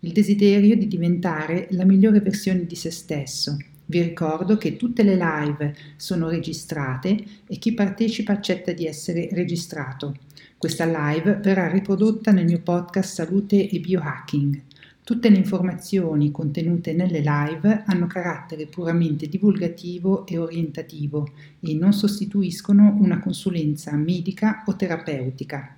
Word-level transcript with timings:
il 0.00 0.12
desiderio 0.12 0.76
di 0.76 0.86
diventare 0.86 1.66
la 1.70 1.84
migliore 1.84 2.20
versione 2.20 2.66
di 2.66 2.76
se 2.76 2.90
stesso. 2.90 3.56
Vi 3.86 4.02
ricordo 4.02 4.56
che 4.56 4.76
tutte 4.76 5.02
le 5.02 5.16
live 5.16 5.74
sono 5.96 6.28
registrate 6.28 7.16
e 7.46 7.56
chi 7.56 7.72
partecipa 7.72 8.32
accetta 8.32 8.72
di 8.72 8.86
essere 8.86 9.28
registrato. 9.32 10.14
Questa 10.56 10.84
live 10.84 11.40
verrà 11.42 11.68
riprodotta 11.68 12.30
nel 12.30 12.44
mio 12.44 12.60
podcast 12.60 13.14
Salute 13.14 13.68
e 13.68 13.80
Biohacking. 13.80 14.62
Tutte 15.02 15.30
le 15.30 15.38
informazioni 15.38 16.30
contenute 16.30 16.92
nelle 16.92 17.20
live 17.20 17.84
hanno 17.86 18.06
carattere 18.06 18.66
puramente 18.66 19.26
divulgativo 19.26 20.26
e 20.26 20.36
orientativo 20.36 21.30
e 21.60 21.74
non 21.74 21.94
sostituiscono 21.94 22.94
una 23.00 23.18
consulenza 23.18 23.96
medica 23.96 24.64
o 24.66 24.76
terapeutica. 24.76 25.76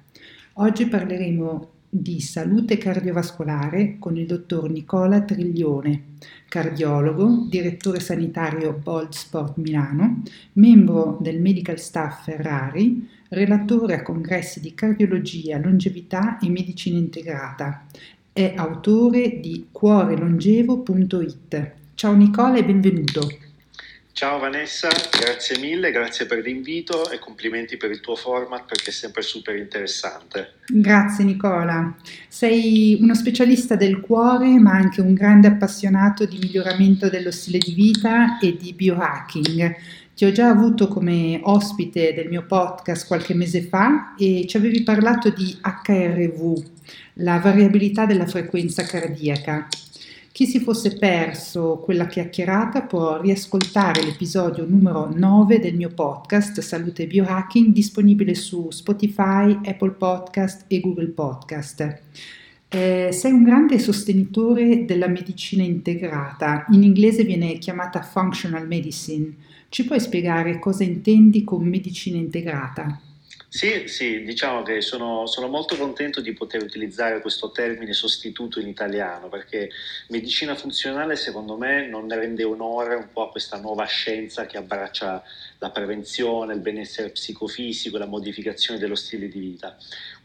Oggi 0.55 0.89
parleremo 0.89 1.69
di 1.93 2.21
salute 2.21 2.79
cardiovascolare 2.79 3.97
con 3.99 4.17
il 4.17 4.25
dottor 4.25 4.71
Nicola 4.71 5.23
Triglione, 5.23 6.03
cardiologo, 6.49 7.49
direttore 7.51 7.99
sanitario 7.99 8.79
Bold 8.81 9.13
Sport 9.13 9.57
Milano, 9.57 10.23
membro 10.53 11.19
del 11.21 11.41
Medical 11.41 11.81
Staff 11.81 12.23
Ferrari, 12.25 13.09
relatore 13.31 13.95
a 13.95 14.03
congressi 14.03 14.61
di 14.61 14.73
cardiologia, 14.73 15.59
longevità 15.59 16.39
e 16.39 16.49
medicina 16.49 16.97
integrata. 16.97 17.87
È 18.33 18.55
autore 18.57 19.41
di 19.41 19.67
cuorelongevo.it. 19.73 21.73
Ciao 21.95 22.15
Nicola 22.15 22.57
e 22.57 22.65
benvenuto. 22.65 23.50
Ciao 24.21 24.39
Vanessa, 24.39 24.89
grazie 25.19 25.59
mille, 25.59 25.91
grazie 25.91 26.27
per 26.27 26.41
l'invito 26.41 27.11
e 27.11 27.19
complimenti 27.19 27.79
per 27.79 27.91
il 27.91 28.01
tuo 28.01 28.17
format 28.17 28.67
perché 28.67 28.91
è 28.91 28.93
sempre 28.93 29.23
super 29.23 29.57
interessante. 29.57 30.57
Grazie 30.67 31.25
Nicola, 31.25 31.97
sei 32.29 32.99
uno 33.01 33.15
specialista 33.15 33.77
del 33.77 34.03
cuore 34.03 34.59
ma 34.59 34.73
anche 34.73 35.01
un 35.01 35.15
grande 35.15 35.47
appassionato 35.47 36.27
di 36.27 36.37
miglioramento 36.37 37.09
dello 37.09 37.31
stile 37.31 37.57
di 37.57 37.73
vita 37.73 38.39
e 38.39 38.59
di 38.59 38.75
biohacking. 38.75 39.77
Ti 40.15 40.25
ho 40.27 40.33
già 40.33 40.51
avuto 40.51 40.87
come 40.89 41.41
ospite 41.43 42.13
del 42.13 42.29
mio 42.29 42.45
podcast 42.45 43.07
qualche 43.07 43.33
mese 43.33 43.63
fa 43.63 44.15
e 44.19 44.45
ci 44.47 44.59
avevi 44.59 44.83
parlato 44.83 45.31
di 45.31 45.59
HRV, 45.63 46.63
la 47.15 47.39
variabilità 47.39 48.05
della 48.05 48.27
frequenza 48.27 48.83
cardiaca. 48.83 49.67
Chi 50.41 50.47
si 50.47 50.59
fosse 50.59 50.97
perso 50.97 51.83
quella 51.85 52.07
chiacchierata 52.07 52.81
può 52.81 53.21
riascoltare 53.21 54.03
l'episodio 54.03 54.65
numero 54.67 55.13
9 55.15 55.61
del 55.61 55.75
mio 55.75 55.91
podcast 55.91 56.61
Salute 56.61 57.07
Biohacking 57.07 57.75
disponibile 57.75 58.35
su 58.35 58.71
Spotify, 58.71 59.61
Apple 59.63 59.91
Podcast 59.91 60.65
e 60.69 60.81
Google 60.81 61.09
Podcast. 61.09 62.01
Eh, 62.71 63.11
sei 63.13 63.33
un 63.33 63.43
grande 63.43 63.79
sostenitore 63.79 64.87
della 64.87 65.09
medicina 65.09 65.63
integrata, 65.63 66.65
in 66.71 66.85
inglese 66.85 67.23
viene 67.23 67.59
chiamata 67.59 68.01
functional 68.01 68.67
medicine. 68.67 69.35
Ci 69.69 69.85
puoi 69.85 70.01
spiegare 70.01 70.59
cosa 70.59 70.85
intendi 70.85 71.45
con 71.45 71.67
medicina 71.67 72.17
integrata? 72.17 72.99
Sì, 73.53 73.89
sì, 73.89 74.23
diciamo 74.23 74.63
che 74.63 74.81
sono, 74.81 75.27
sono, 75.27 75.49
molto 75.49 75.77
contento 75.77 76.21
di 76.21 76.33
poter 76.33 76.63
utilizzare 76.63 77.21
questo 77.21 77.51
termine 77.51 77.93
sostituto 77.93 78.61
in 78.61 78.69
italiano 78.69 79.29
perché 79.29 79.71
medicina 80.11 80.55
funzionale 80.55 81.17
secondo 81.17 81.57
me 81.57 81.85
non 81.89 82.09
rende 82.09 82.45
onore 82.45 82.95
un 82.95 83.09
po' 83.13 83.23
a 83.23 83.31
questa 83.33 83.59
nuova 83.59 83.87
scienza 83.87 84.47
che 84.47 84.57
abbraccia 84.57 85.21
la 85.59 85.71
prevenzione, 85.71 86.55
il 86.55 86.61
benessere 86.61 87.11
psicofisico, 87.11 87.99
la 87.99 88.07
modificazione 88.07 88.79
dello 88.79 88.95
stile 88.95 89.27
di 89.27 89.41
vita. 89.41 89.77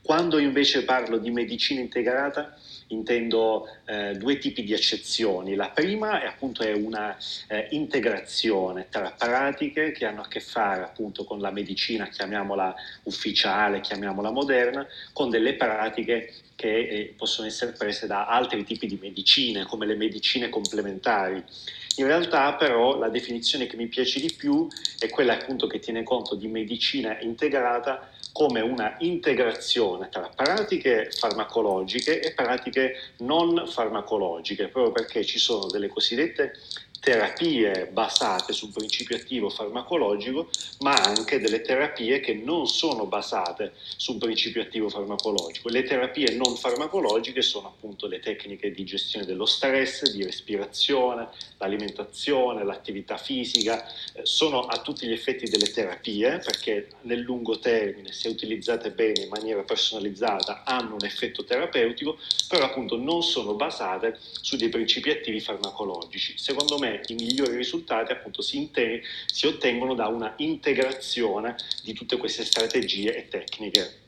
Quando 0.04 0.38
invece 0.38 0.84
parlo 0.84 1.18
di 1.18 1.32
medicina 1.32 1.82
integrata 1.82 2.56
intendo 2.88 3.68
eh, 3.86 4.14
due 4.14 4.38
tipi 4.38 4.64
di 4.64 4.74
accezioni. 4.74 5.56
La 5.56 5.70
prima 5.70 6.22
è 6.22 6.26
appunto 6.26 6.64
è 6.64 6.74
una 6.74 7.18
eh, 7.48 7.68
integrazione 7.72 8.88
tra 8.90 9.14
pratiche 9.18 9.92
che 9.92 10.06
hanno 10.06 10.22
a 10.22 10.28
che 10.28 10.40
fare 10.40 10.84
appunto 10.84 11.24
con 11.24 11.40
la 11.40 11.52
medicina, 11.52 12.08
chiamiamola 12.08 12.76
ufficiale, 13.04 13.82
chiamiamola 13.82 14.32
moderna, 14.32 14.86
con 15.14 15.30
delle 15.30 15.56
pratiche 15.56 16.34
che 16.56 16.88
eh, 16.88 17.14
possono 17.18 17.48
essere 17.48 17.72
prese 17.72 18.08
da 18.08 18.28
altri 18.28 18.64
tipi 18.64 18.88
di 18.88 18.98
medicine, 19.02 19.66
come 19.66 19.86
le 19.86 19.96
medicine 19.96 20.50
complementari. 20.50 21.44
In 21.98 22.08
realtà 22.08 22.54
però 22.56 22.98
la 22.98 23.10
definizione 23.10 23.68
che 23.68 23.78
mi 23.78 23.88
piace 23.88 24.20
di 24.20 24.34
più 24.34 24.68
è 25.00 25.10
quella 25.10 25.34
appunto 25.34 25.68
che 25.68 25.80
tiene 25.80 26.04
conto 26.04 26.36
di 26.36 26.48
medicina 26.48 27.20
integrata 27.20 28.10
come 28.36 28.60
una 28.60 28.98
integrazione 29.00 30.10
tra 30.10 30.30
pratiche 30.36 31.10
farmacologiche 31.10 32.20
e 32.20 32.34
pratiche 32.34 33.14
non 33.20 33.66
farmacologiche, 33.66 34.68
proprio 34.68 34.92
perché 34.92 35.24
ci 35.24 35.40
sono 35.40 35.68
delle 35.68 35.88
cosiddette 35.88 36.52
terapie 37.00 37.88
basate 37.92 38.54
sul 38.54 38.72
principio 38.72 39.16
attivo 39.16 39.50
farmacologico, 39.50 40.50
ma 40.80 40.94
anche 40.94 41.40
delle 41.40 41.62
terapie 41.62 42.20
che 42.20 42.34
non 42.34 42.68
sono 42.68 43.06
basate 43.06 43.74
sul 43.96 44.18
principio 44.18 44.62
attivo 44.62 44.90
farmacologico. 44.90 45.70
Le 45.70 45.84
terapie 45.84 46.36
non 46.36 46.56
farmacologiche 46.56 47.42
sono 47.42 47.68
appunto 47.68 48.08
le 48.08 48.20
tecniche 48.20 48.72
di 48.72 48.84
gestione 48.86 49.26
dello 49.26 49.46
stress, 49.46 50.10
di 50.12 50.24
respirazione, 50.24 51.30
l'alimentazione, 51.58 52.64
l'attività 52.64 53.18
fisica, 53.18 53.86
eh, 54.14 54.26
sono 54.26 54.62
a 54.62 54.80
tutti 54.82 55.06
gli 55.06 55.12
effetti 55.12 55.50
delle 55.50 55.72
terapie 55.72 56.40
perché 56.40 56.90
nel 57.02 57.20
lungo 57.20 57.60
termine, 57.60 58.12
se 58.12 58.30
utilizzate 58.30 58.92
bene 58.92 59.24
in 59.24 59.30
maniera 59.30 59.62
personalizzata, 59.62 60.64
hanno 60.64 60.96
un 60.96 61.06
effetto 61.06 61.44
terapeutico, 61.44 62.18
però 62.48 62.66
appunto 62.66 62.98
non 62.98 63.22
sono 63.24 63.54
basate 63.54 64.20
su 64.42 64.56
dei 64.56 64.70
principi 64.70 65.10
attivi 65.12 65.40
farmacologici. 65.40 66.38
Secondo 66.38 66.78
me 66.78 66.85
i 67.08 67.14
migliori 67.14 67.56
risultati 67.56 68.12
appunto 68.12 68.42
si, 68.42 68.58
inte- 68.58 69.02
si 69.26 69.48
ottengono 69.48 69.94
da 69.94 70.08
una 70.08 70.34
integrazione 70.38 71.56
di 71.84 71.94
tutte 71.94 72.18
queste 72.18 72.44
strategie 72.44 73.16
e 73.16 73.28
tecniche. 73.28 74.04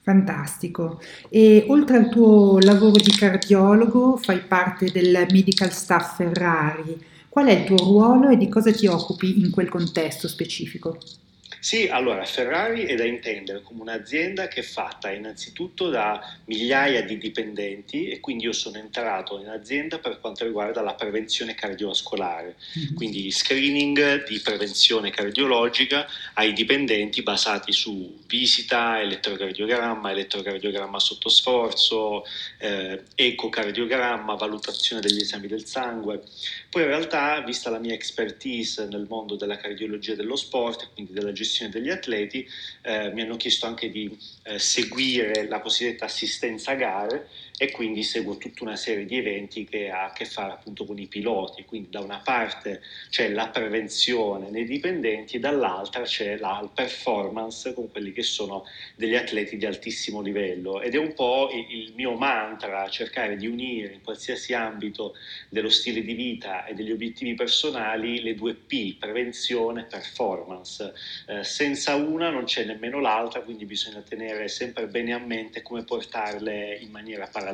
Fantastico. 0.00 1.02
E 1.28 1.66
oltre 1.68 1.98
al 1.98 2.08
tuo 2.08 2.58
lavoro 2.60 2.96
di 3.02 3.10
cardiologo, 3.10 4.16
fai 4.16 4.40
parte 4.40 4.90
del 4.90 5.26
medical 5.30 5.70
staff 5.70 6.16
Ferrari. 6.16 6.98
Qual 7.28 7.46
è 7.46 7.52
il 7.52 7.64
tuo 7.66 7.76
ruolo 7.76 8.30
e 8.30 8.38
di 8.38 8.48
cosa 8.48 8.72
ti 8.72 8.86
occupi 8.86 9.38
in 9.38 9.50
quel 9.50 9.68
contesto 9.68 10.26
specifico? 10.26 10.98
Sì, 11.60 11.88
allora 11.88 12.24
Ferrari 12.24 12.84
è 12.84 12.94
da 12.94 13.04
intendere 13.04 13.62
come 13.62 13.80
un'azienda 13.80 14.46
che 14.46 14.60
è 14.60 14.62
fatta 14.62 15.10
innanzitutto 15.10 15.88
da 15.90 16.20
migliaia 16.44 17.02
di 17.02 17.18
dipendenti 17.18 18.08
e 18.08 18.20
quindi 18.20 18.44
io 18.44 18.52
sono 18.52 18.78
entrato 18.78 19.40
in 19.40 19.48
azienda 19.48 19.98
per 19.98 20.20
quanto 20.20 20.44
riguarda 20.44 20.82
la 20.82 20.94
prevenzione 20.94 21.54
cardiovascolare, 21.54 22.56
mm-hmm. 22.78 22.94
quindi 22.94 23.30
screening 23.32 24.24
di 24.26 24.38
prevenzione 24.40 25.10
cardiologica 25.10 26.06
ai 26.34 26.52
dipendenti 26.52 27.22
basati 27.22 27.72
su 27.72 28.18
visita, 28.26 29.00
elettrocardiogramma, 29.00 30.12
elettrocardiogramma 30.12 31.00
sotto 31.00 31.28
sforzo, 31.28 32.24
eh, 32.58 33.02
ecocardiogramma, 33.14 34.34
valutazione 34.34 35.02
degli 35.02 35.20
esami 35.20 35.48
del 35.48 35.64
sangue. 35.64 36.22
Poi 36.70 36.82
in 36.82 36.88
realtà, 36.88 37.40
vista 37.40 37.68
la 37.68 37.78
mia 37.78 37.94
expertise 37.94 38.86
nel 38.86 39.06
mondo 39.08 39.34
della 39.34 39.56
cardiologia 39.56 40.14
dello 40.14 40.36
sport, 40.36 40.90
quindi 40.94 41.12
della 41.12 41.32
gestione 41.32 41.46
gestione 41.48 41.72
degli 41.72 41.90
atleti, 41.90 42.46
eh, 42.82 43.10
mi 43.12 43.22
hanno 43.22 43.36
chiesto 43.36 43.66
anche 43.66 43.90
di 43.90 44.16
eh, 44.44 44.58
seguire 44.58 45.48
la 45.48 45.60
cosiddetta 45.60 46.04
assistenza 46.04 46.72
a 46.72 46.74
gare 46.74 47.28
e 47.60 47.72
quindi 47.72 48.04
seguo 48.04 48.36
tutta 48.36 48.62
una 48.62 48.76
serie 48.76 49.04
di 49.04 49.16
eventi 49.16 49.64
che 49.64 49.90
ha 49.90 50.04
a 50.04 50.12
che 50.12 50.24
fare 50.24 50.52
appunto 50.52 50.84
con 50.84 50.96
i 50.96 51.08
piloti, 51.08 51.64
quindi 51.64 51.90
da 51.90 52.00
una 52.00 52.20
parte 52.20 52.80
c'è 53.10 53.28
la 53.30 53.48
prevenzione 53.48 54.48
nei 54.48 54.64
dipendenti 54.64 55.40
dall'altra 55.40 56.02
c'è 56.02 56.36
la 56.36 56.70
performance 56.72 57.74
con 57.74 57.90
quelli 57.90 58.12
che 58.12 58.22
sono 58.22 58.64
degli 58.94 59.16
atleti 59.16 59.56
di 59.56 59.66
altissimo 59.66 60.20
livello 60.20 60.80
ed 60.80 60.94
è 60.94 60.98
un 60.98 61.14
po' 61.14 61.50
il 61.52 61.92
mio 61.96 62.14
mantra 62.14 62.88
cercare 62.88 63.36
di 63.36 63.48
unire 63.48 63.92
in 63.92 64.02
qualsiasi 64.02 64.54
ambito 64.54 65.16
dello 65.48 65.68
stile 65.68 66.02
di 66.02 66.14
vita 66.14 66.64
e 66.64 66.74
degli 66.74 66.92
obiettivi 66.92 67.34
personali 67.34 68.22
le 68.22 68.36
due 68.36 68.54
P, 68.54 68.96
prevenzione 68.98 69.80
e 69.80 69.84
performance. 69.84 70.94
Eh, 71.26 71.42
senza 71.42 71.96
una 71.96 72.30
non 72.30 72.44
c'è 72.44 72.64
nemmeno 72.64 73.00
l'altra, 73.00 73.40
quindi 73.40 73.64
bisogna 73.64 74.00
tenere 74.00 74.46
sempre 74.46 74.86
bene 74.86 75.12
a 75.12 75.18
mente 75.18 75.62
come 75.62 75.82
portarle 75.82 76.78
in 76.80 76.90
maniera 76.90 77.26
parallela. 77.26 77.47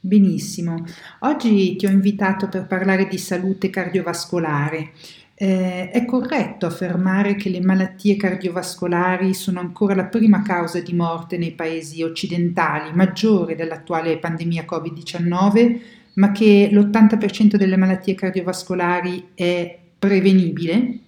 Benissimo. 0.00 0.84
Oggi 1.20 1.76
ti 1.76 1.86
ho 1.86 1.90
invitato 1.90 2.48
per 2.48 2.66
parlare 2.66 3.06
di 3.06 3.18
salute 3.18 3.70
cardiovascolare. 3.70 4.90
Eh, 5.34 5.90
è 5.90 6.04
corretto 6.04 6.66
affermare 6.66 7.36
che 7.36 7.48
le 7.48 7.60
malattie 7.60 8.16
cardiovascolari 8.16 9.34
sono 9.34 9.60
ancora 9.60 9.94
la 9.94 10.06
prima 10.06 10.42
causa 10.42 10.80
di 10.80 10.92
morte 10.92 11.38
nei 11.38 11.52
paesi 11.52 12.02
occidentali, 12.02 12.92
maggiore 12.94 13.54
dell'attuale 13.54 14.18
pandemia 14.18 14.64
Covid-19, 14.68 15.80
ma 16.14 16.32
che 16.32 16.68
l'80% 16.70 17.56
delle 17.56 17.76
malattie 17.76 18.14
cardiovascolari 18.14 19.28
è 19.34 19.78
prevenibile? 19.98 20.98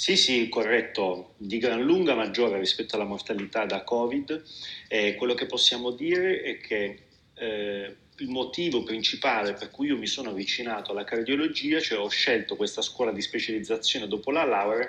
Sì, 0.00 0.16
sì, 0.16 0.48
corretto, 0.48 1.34
di 1.36 1.58
gran 1.58 1.82
lunga 1.82 2.14
maggiore 2.14 2.58
rispetto 2.58 2.96
alla 2.96 3.04
mortalità 3.04 3.66
da 3.66 3.84
Covid. 3.84 4.42
Eh, 4.88 5.14
quello 5.14 5.34
che 5.34 5.44
possiamo 5.44 5.90
dire 5.90 6.40
è 6.40 6.56
che 6.56 7.02
eh, 7.34 7.96
il 8.16 8.28
motivo 8.30 8.82
principale 8.82 9.52
per 9.52 9.70
cui 9.70 9.88
io 9.88 9.98
mi 9.98 10.06
sono 10.06 10.30
avvicinato 10.30 10.92
alla 10.92 11.04
cardiologia, 11.04 11.80
cioè 11.80 11.98
ho 11.98 12.08
scelto 12.08 12.56
questa 12.56 12.80
scuola 12.80 13.12
di 13.12 13.20
specializzazione 13.20 14.08
dopo 14.08 14.30
la 14.30 14.44
laurea, 14.44 14.88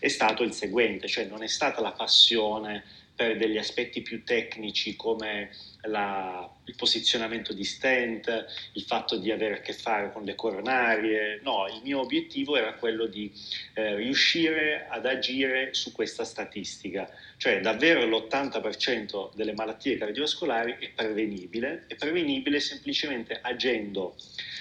è 0.00 0.08
stato 0.08 0.42
il 0.42 0.52
seguente, 0.52 1.06
cioè 1.06 1.26
non 1.26 1.44
è 1.44 1.46
stata 1.46 1.80
la 1.80 1.92
passione 1.92 2.82
per 3.20 3.36
degli 3.36 3.58
aspetti 3.58 4.00
più 4.00 4.24
tecnici 4.24 4.96
come 4.96 5.50
la, 5.82 6.50
il 6.64 6.74
posizionamento 6.74 7.52
di 7.52 7.64
stent, 7.64 8.46
il 8.72 8.82
fatto 8.82 9.18
di 9.18 9.30
avere 9.30 9.56
a 9.56 9.60
che 9.60 9.74
fare 9.74 10.10
con 10.10 10.24
le 10.24 10.34
coronarie, 10.34 11.38
no, 11.42 11.66
il 11.66 11.82
mio 11.82 12.00
obiettivo 12.00 12.56
era 12.56 12.72
quello 12.72 13.04
di 13.04 13.30
eh, 13.74 13.94
riuscire 13.96 14.86
ad 14.88 15.04
agire 15.04 15.74
su 15.74 15.92
questa 15.92 16.24
statistica, 16.24 17.10
cioè 17.36 17.60
davvero 17.60 18.06
l'80% 18.06 19.34
delle 19.34 19.52
malattie 19.52 19.98
cardiovascolari 19.98 20.78
è 20.80 20.88
prevenibile, 20.88 21.84
è 21.88 21.96
prevenibile 21.96 22.58
semplicemente 22.58 23.38
agendo 23.42 24.14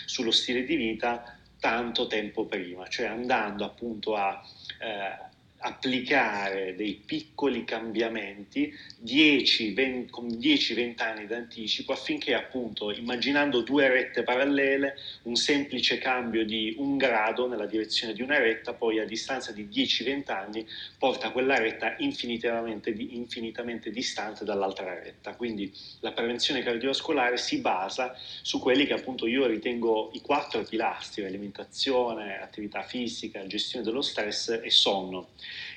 sullo 0.06 0.32
stile 0.32 0.66
di 0.66 0.76
vita 0.76 1.40
tanto 1.62 2.08
tempo 2.08 2.44
prima, 2.46 2.88
cioè 2.88 3.06
andando 3.06 3.64
appunto 3.64 4.16
a 4.16 4.44
eh, 4.82 5.29
applicare 5.62 6.76
dei 6.76 6.94
piccoli 6.94 7.66
cambiamenti 7.66 8.74
10, 8.98 9.74
20, 9.74 10.10
con 10.10 10.28
10-20 10.28 11.02
anni 11.02 11.28
d'anticipo 11.28 11.92
affinché 11.92 12.34
appunto 12.34 12.92
immaginando 12.92 13.62
due 13.62 13.88
rette 13.88 14.24
parallele 14.24 14.96
un 15.24 15.36
semplice 15.36 15.98
cambio 15.98 16.46
di 16.46 16.76
un 16.78 16.98
grado 16.98 17.48
nella 17.48 17.66
direzione 17.66 18.14
di 18.14 18.22
una 18.22 18.38
retta 18.38 18.74
poi 18.74 19.00
a 19.00 19.06
distanza 19.06 19.52
di 19.52 19.68
10-20 19.68 20.32
anni 20.32 20.66
porta 20.98 21.32
quella 21.32 21.58
retta 21.58 21.96
infinitamente, 22.00 22.92
infinitamente 22.92 23.92
distante 23.92 24.46
dall'altra 24.46 24.94
retta. 24.94 25.36
Quindi 25.36 25.72
la 26.00 26.12
prevenzione 26.12 26.64
cardiovascolare 26.64 27.38
si 27.38 27.60
basa 27.60 28.16
su 28.42 28.60
quelli 28.60 28.86
che 28.86 28.94
appunto 28.94 29.28
io 29.28 29.46
ritengo 29.46 30.12
i 30.14 30.22
quattro 30.22 30.64
pilastri 30.64 31.26
alimentazione, 31.26 32.40
attività 32.40 32.82
fisica, 32.82 33.46
gestione 33.46 33.84
dello 33.84 34.02
stress 34.02 34.60
e 34.62 34.70
sonno 34.70 35.30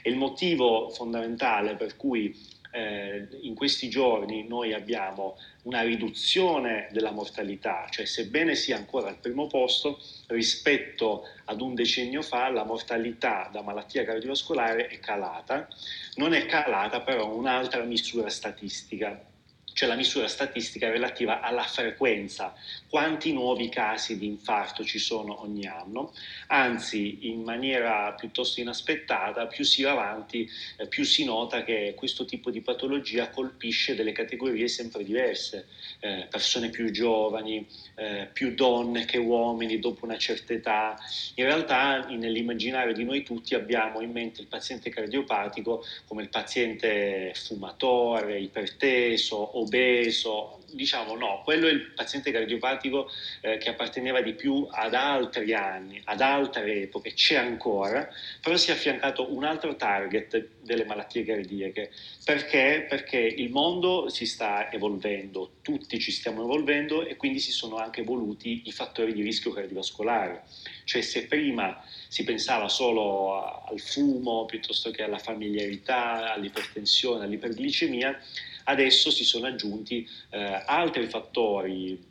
e 0.02 0.10
il 0.10 0.16
motivo 0.16 0.90
fondamentale 0.90 1.76
per 1.76 1.96
cui 1.96 2.36
eh, 2.72 3.28
in 3.42 3.54
questi 3.54 3.88
giorni 3.88 4.46
noi 4.46 4.72
abbiamo 4.72 5.36
una 5.64 5.82
riduzione 5.82 6.88
della 6.90 7.12
mortalità, 7.12 7.86
cioè 7.90 8.04
sebbene 8.04 8.54
sia 8.54 8.76
ancora 8.76 9.08
al 9.08 9.18
primo 9.18 9.46
posto, 9.46 10.00
rispetto 10.28 11.24
ad 11.44 11.60
un 11.60 11.74
decennio 11.74 12.22
fa 12.22 12.50
la 12.50 12.64
mortalità 12.64 13.48
da 13.52 13.62
malattia 13.62 14.04
cardiovascolare 14.04 14.88
è 14.88 14.98
calata, 14.98 15.68
non 16.14 16.32
è 16.32 16.46
calata 16.46 17.00
però 17.00 17.34
un'altra 17.34 17.84
misura 17.84 18.30
statistica 18.30 19.30
cioè 19.72 19.88
la 19.88 19.94
misura 19.94 20.28
statistica 20.28 20.90
relativa 20.90 21.40
alla 21.40 21.62
frequenza, 21.62 22.54
quanti 22.88 23.32
nuovi 23.32 23.68
casi 23.68 24.18
di 24.18 24.26
infarto 24.26 24.84
ci 24.84 24.98
sono 24.98 25.42
ogni 25.42 25.66
anno, 25.66 26.12
anzi 26.48 27.28
in 27.28 27.42
maniera 27.42 28.12
piuttosto 28.12 28.60
inaspettata, 28.60 29.46
più 29.46 29.64
si 29.64 29.82
va 29.82 29.92
avanti, 29.92 30.48
eh, 30.76 30.86
più 30.86 31.04
si 31.04 31.24
nota 31.24 31.64
che 31.64 31.94
questo 31.96 32.24
tipo 32.24 32.50
di 32.50 32.60
patologia 32.60 33.30
colpisce 33.30 33.94
delle 33.94 34.12
categorie 34.12 34.68
sempre 34.68 35.04
diverse, 35.04 35.68
eh, 36.00 36.26
persone 36.30 36.68
più 36.68 36.90
giovani, 36.90 37.66
eh, 37.94 38.28
più 38.32 38.54
donne 38.54 39.04
che 39.04 39.18
uomini 39.18 39.78
dopo 39.78 40.04
una 40.04 40.18
certa 40.18 40.52
età. 40.52 40.98
In 41.36 41.44
realtà 41.44 42.06
nell'immaginario 42.06 42.92
di 42.92 43.04
noi 43.04 43.22
tutti 43.22 43.54
abbiamo 43.54 44.00
in 44.00 44.10
mente 44.10 44.40
il 44.40 44.46
paziente 44.46 44.90
cardiopatico 44.90 45.84
come 46.06 46.22
il 46.22 46.28
paziente 46.28 47.32
fumatore, 47.34 48.38
iperteso, 48.38 49.58
obeso, 49.62 50.62
diciamo 50.72 51.16
no, 51.16 51.42
quello 51.44 51.68
è 51.68 51.70
il 51.70 51.92
paziente 51.94 52.30
cardiopatico 52.30 53.08
eh, 53.40 53.58
che 53.58 53.70
apparteneva 53.70 54.20
di 54.20 54.34
più 54.34 54.66
ad 54.70 54.94
altri 54.94 55.54
anni, 55.54 56.00
ad 56.04 56.20
altre 56.20 56.82
epoche, 56.82 57.12
c'è 57.12 57.36
ancora, 57.36 58.08
però 58.40 58.56
si 58.56 58.70
è 58.70 58.74
affiancato 58.74 59.32
un 59.32 59.44
altro 59.44 59.76
target 59.76 60.48
delle 60.62 60.84
malattie 60.84 61.24
cardiache. 61.24 61.90
Perché? 62.24 62.86
Perché 62.88 63.18
il 63.18 63.50
mondo 63.50 64.08
si 64.08 64.26
sta 64.26 64.72
evolvendo, 64.72 65.54
tutti 65.62 65.98
ci 65.98 66.10
stiamo 66.10 66.42
evolvendo 66.42 67.04
e 67.04 67.16
quindi 67.16 67.38
si 67.38 67.50
sono 67.50 67.76
anche 67.76 68.00
evoluti 68.00 68.62
i 68.64 68.72
fattori 68.72 69.12
di 69.12 69.22
rischio 69.22 69.52
cardiovascolare. 69.52 70.44
Cioè 70.84 71.00
se 71.02 71.26
prima 71.26 71.82
si 72.08 72.24
pensava 72.24 72.68
solo 72.68 73.64
al 73.64 73.80
fumo 73.80 74.44
piuttosto 74.44 74.90
che 74.90 75.02
alla 75.02 75.18
familiarità, 75.18 76.32
all'ipertensione, 76.32 77.24
all'iperglicemia, 77.24 78.18
Adesso 78.64 79.10
si 79.10 79.24
sono 79.24 79.46
aggiunti 79.46 80.08
eh, 80.30 80.62
altri 80.66 81.06
fattori, 81.06 82.10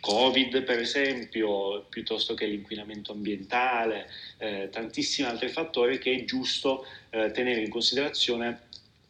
Covid 0.00 0.62
per 0.62 0.78
esempio, 0.78 1.86
piuttosto 1.88 2.34
che 2.34 2.46
l'inquinamento 2.46 3.12
ambientale, 3.12 4.08
eh, 4.38 4.68
tantissimi 4.70 5.26
altri 5.28 5.48
fattori 5.48 5.98
che 5.98 6.12
è 6.12 6.24
giusto 6.24 6.86
eh, 7.10 7.30
tenere 7.30 7.62
in 7.62 7.70
considerazione 7.70 8.66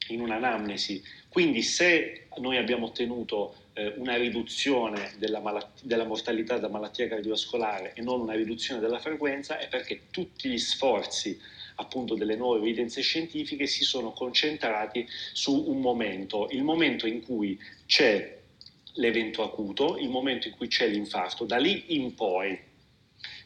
in 0.08 0.20
un'anamnesi. 0.20 1.02
Quindi 1.28 1.62
se 1.62 2.28
noi 2.38 2.56
abbiamo 2.56 2.86
ottenuto 2.86 3.54
eh, 3.74 3.94
una 3.96 4.16
riduzione 4.16 5.12
della, 5.18 5.40
malat- 5.40 5.82
della, 5.82 6.04
mortalità 6.04 6.58
da 6.58 6.68
malattia 6.68 7.08
cardiovascolare 7.08 7.92
e 7.94 8.02
non 8.02 8.20
una 8.20 8.34
riduzione 8.34 8.80
della 8.80 8.98
frequenza, 8.98 9.58
è 9.58 9.68
perché 9.68 10.02
tutti 10.10 10.48
gli 10.48 10.58
sforzi 10.58 11.38
appunto 11.80 12.14
delle 12.14 12.36
nuove 12.36 12.58
evidenze 12.58 13.00
scientifiche 13.02 13.66
si 13.66 13.84
sono 13.84 14.12
concentrati 14.12 15.06
su 15.32 15.64
un 15.68 15.80
momento, 15.80 16.48
il 16.50 16.62
momento 16.62 17.06
in 17.06 17.22
cui 17.22 17.58
c'è 17.86 18.36
l'evento 18.94 19.42
acuto, 19.42 19.96
il 19.98 20.08
momento 20.08 20.48
in 20.48 20.54
cui 20.54 20.68
c'è 20.68 20.88
l'infarto. 20.88 21.44
Da 21.44 21.56
lì 21.56 21.94
in 21.94 22.14
poi 22.14 22.58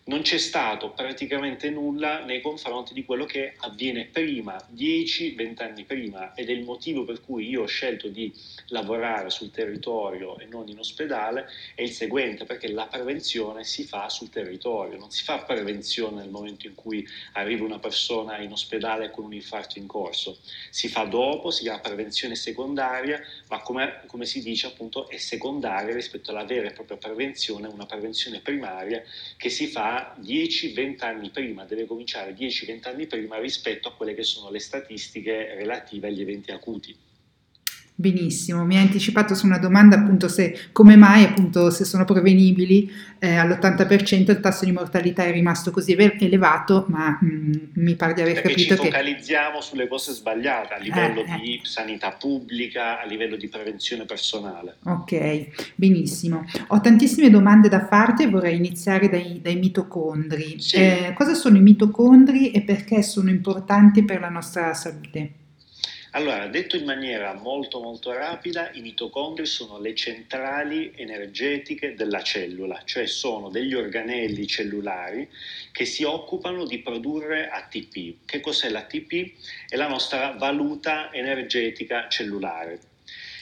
non 0.04 0.22
c'è 0.22 0.38
stato 0.38 0.90
praticamente 0.90 1.70
nulla 1.70 2.24
nei 2.24 2.40
confronti 2.40 2.92
di 2.92 3.04
quello 3.04 3.24
che 3.24 3.54
avviene 3.58 4.06
prima, 4.06 4.56
10-20 4.74 5.62
anni 5.62 5.84
prima, 5.84 6.34
ed 6.34 6.48
è 6.48 6.52
il 6.52 6.64
motivo 6.64 7.04
per 7.04 7.20
cui 7.20 7.48
io 7.48 7.62
ho 7.62 7.66
scelto 7.66 8.08
di 8.08 8.32
lavorare 8.68 9.30
sul 9.30 9.52
territorio 9.52 10.38
e 10.38 10.46
non 10.46 10.66
in 10.68 10.80
ospedale, 10.80 11.46
è 11.76 11.82
il 11.82 11.92
seguente, 11.92 12.44
perché 12.44 12.68
la 12.68 12.86
prevenzione 12.86 13.62
si 13.62 13.84
fa 13.84 14.08
sul 14.08 14.28
territorio, 14.28 14.98
non 14.98 15.12
si 15.12 15.22
fa 15.22 15.38
prevenzione 15.38 16.20
nel 16.22 16.30
momento 16.30 16.66
in 16.66 16.74
cui 16.74 17.06
arriva 17.34 17.64
una 17.64 17.78
persona 17.78 18.38
in 18.38 18.50
ospedale 18.50 19.10
con 19.10 19.24
un 19.24 19.34
infarto 19.34 19.78
in 19.78 19.86
corso, 19.86 20.38
si 20.70 20.88
fa 20.88 21.04
dopo, 21.04 21.52
si 21.52 21.66
fa 21.66 21.78
prevenzione 21.78 22.34
secondaria, 22.34 23.22
ma 23.48 23.60
come, 23.60 24.00
come 24.06 24.26
si 24.26 24.42
dice 24.42 24.66
appunto 24.66 25.08
è 25.08 25.16
secondaria 25.16 25.94
rispetto 25.94 26.32
alla 26.32 26.44
vera 26.44 26.68
e 26.68 26.72
propria 26.72 26.96
prevenzione, 26.96 27.68
una 27.68 27.86
prevenzione 27.86 28.40
primaria 28.40 29.00
che 29.36 29.48
si 29.48 29.68
fa 29.68 29.91
10-20 30.20 31.04
anni 31.04 31.30
prima, 31.30 31.64
deve 31.64 31.86
cominciare 31.86 32.34
10-20 32.34 32.88
anni 32.88 33.06
prima 33.06 33.38
rispetto 33.38 33.88
a 33.88 33.94
quelle 33.94 34.14
che 34.14 34.22
sono 34.22 34.50
le 34.50 34.60
statistiche 34.60 35.54
relative 35.54 36.08
agli 36.08 36.20
eventi 36.20 36.50
acuti. 36.50 36.96
Benissimo, 37.94 38.64
mi 38.64 38.76
hai 38.76 38.82
anticipato 38.82 39.34
su 39.34 39.44
una 39.46 39.58
domanda 39.58 39.96
appunto 39.96 40.26
se 40.26 40.58
come 40.72 40.96
mai 40.96 41.24
appunto 41.24 41.70
se 41.70 41.84
sono 41.84 42.04
prevenibili 42.04 42.90
eh, 43.18 43.36
all'80% 43.36 44.30
il 44.30 44.40
tasso 44.40 44.64
di 44.64 44.72
mortalità 44.72 45.22
è 45.24 45.30
rimasto 45.30 45.70
così 45.70 45.92
elevato, 45.92 46.86
ma 46.88 47.16
mh, 47.20 47.26
mm, 47.26 47.52
mi 47.74 47.94
pare 47.94 48.14
di 48.14 48.22
aver 48.22 48.34
Perché 48.34 48.48
capito 48.48 48.74
che... 48.74 48.80
ci 48.80 48.86
focalizziamo 48.86 49.60
sulle 49.60 49.86
cose 49.86 50.12
sbagliate 50.12 50.74
a 50.74 50.78
livello 50.78 51.20
eh, 51.20 51.38
di 51.40 51.54
eh. 51.54 51.60
sanità 51.62 52.10
pubblica, 52.10 53.00
a 53.00 53.04
livello 53.04 53.36
di 53.36 53.48
prevenzione 53.48 54.04
personale. 54.06 54.78
Ok, 54.86 55.74
benissimo. 55.76 56.44
Ho 56.68 56.80
tantissime 56.80 57.30
domande 57.30 57.68
da 57.68 57.86
farti 57.86 58.24
e 58.24 58.28
vorrei 58.28 58.56
iniziare 58.56 59.08
dai, 59.08 59.40
dai 59.40 59.56
mitocondri. 59.56 60.60
Sì. 60.60 60.76
Eh, 60.76 61.12
cosa 61.14 61.34
sono 61.34 61.58
i 61.58 61.62
mitocondri 61.62 62.50
e 62.50 62.62
perché 62.62 63.02
sono 63.02 63.30
importanti 63.30 64.02
per 64.02 64.18
la 64.18 64.30
nostra 64.30 64.74
salute? 64.74 65.41
Allora, 66.14 66.46
detto 66.46 66.76
in 66.76 66.84
maniera 66.84 67.32
molto 67.32 67.80
molto 67.80 68.12
rapida, 68.12 68.70
i 68.72 68.82
mitocondri 68.82 69.46
sono 69.46 69.78
le 69.78 69.94
centrali 69.94 70.92
energetiche 70.94 71.94
della 71.94 72.22
cellula, 72.22 72.82
cioè 72.84 73.06
sono 73.06 73.48
degli 73.48 73.72
organelli 73.72 74.46
cellulari 74.46 75.26
che 75.72 75.86
si 75.86 76.04
occupano 76.04 76.66
di 76.66 76.80
produrre 76.80 77.48
ATP. 77.48 78.26
Che 78.26 78.40
cos'è 78.40 78.68
l'ATP? 78.68 79.32
È 79.66 79.76
la 79.76 79.88
nostra 79.88 80.32
valuta 80.32 81.10
energetica 81.14 82.08
cellulare. 82.08 82.91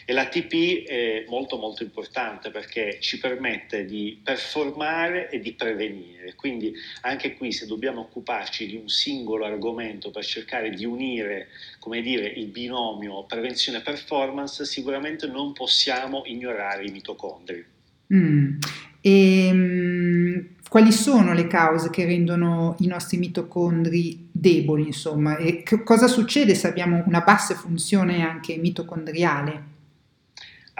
E 0.04 0.12
l'ATP 0.12 0.86
è 0.86 1.24
molto 1.28 1.56
molto 1.56 1.82
importante 1.82 2.50
perché 2.50 2.98
ci 3.00 3.18
permette 3.18 3.84
di 3.84 4.20
performare 4.22 5.28
e 5.30 5.40
di 5.40 5.52
prevenire. 5.52 6.34
Quindi 6.34 6.72
anche 7.02 7.34
qui 7.36 7.52
se 7.52 7.66
dobbiamo 7.66 8.00
occuparci 8.00 8.66
di 8.66 8.76
un 8.76 8.88
singolo 8.88 9.44
argomento 9.44 10.10
per 10.10 10.24
cercare 10.24 10.70
di 10.70 10.84
unire, 10.84 11.48
come 11.78 12.00
dire, 12.02 12.26
il 12.26 12.46
binomio 12.46 13.24
prevenzione-performance, 13.24 14.64
sicuramente 14.64 15.26
non 15.26 15.52
possiamo 15.52 16.22
ignorare 16.24 16.84
i 16.84 16.90
mitocondri. 16.90 17.64
Mm. 18.12 18.58
E, 19.00 19.48
um, 19.50 20.48
quali 20.68 20.92
sono 20.92 21.32
le 21.32 21.48
cause 21.48 21.90
che 21.90 22.04
rendono 22.04 22.76
i 22.78 22.86
nostri 22.86 23.16
mitocondri 23.16 24.28
deboli, 24.30 24.86
insomma, 24.86 25.36
e 25.36 25.64
cosa 25.84 26.06
succede 26.06 26.54
se 26.54 26.68
abbiamo 26.68 27.02
una 27.06 27.22
bassa 27.22 27.54
funzione 27.54 28.22
anche 28.22 28.56
mitocondriale? 28.56 29.69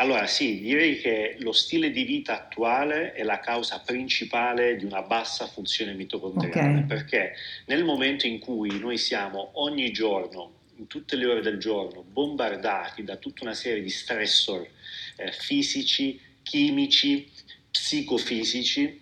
Allora 0.00 0.26
sì, 0.26 0.61
direi 0.61 0.99
che 0.99 1.37
lo 1.40 1.52
stile 1.52 1.90
di 1.90 2.04
vita 2.04 2.33
attuale 2.33 3.12
è 3.12 3.23
la 3.23 3.38
causa 3.38 3.80
principale 3.80 4.76
di 4.76 4.87
una 4.87 5.02
bassa 5.02 5.47
funzione 5.47 5.92
mitocondriale, 5.92 6.78
okay. 6.78 6.87
perché 6.87 7.35
nel 7.66 7.85
momento 7.85 8.26
in 8.26 8.38
cui 8.38 8.78
noi 8.78 8.97
siamo 8.97 9.50
ogni 9.61 9.90
giorno, 9.92 10.52
in 10.76 10.87
tutte 10.87 11.16
le 11.16 11.26
ore 11.26 11.42
del 11.42 11.59
giorno, 11.59 12.02
bombardati 12.02 13.04
da 13.04 13.16
tutta 13.16 13.45
una 13.45 13.52
serie 13.52 13.83
di 13.83 13.90
stressor 13.90 14.66
eh, 15.16 15.33
fisici, 15.33 16.19
chimici, 16.42 17.30
psicofisici, 17.71 18.99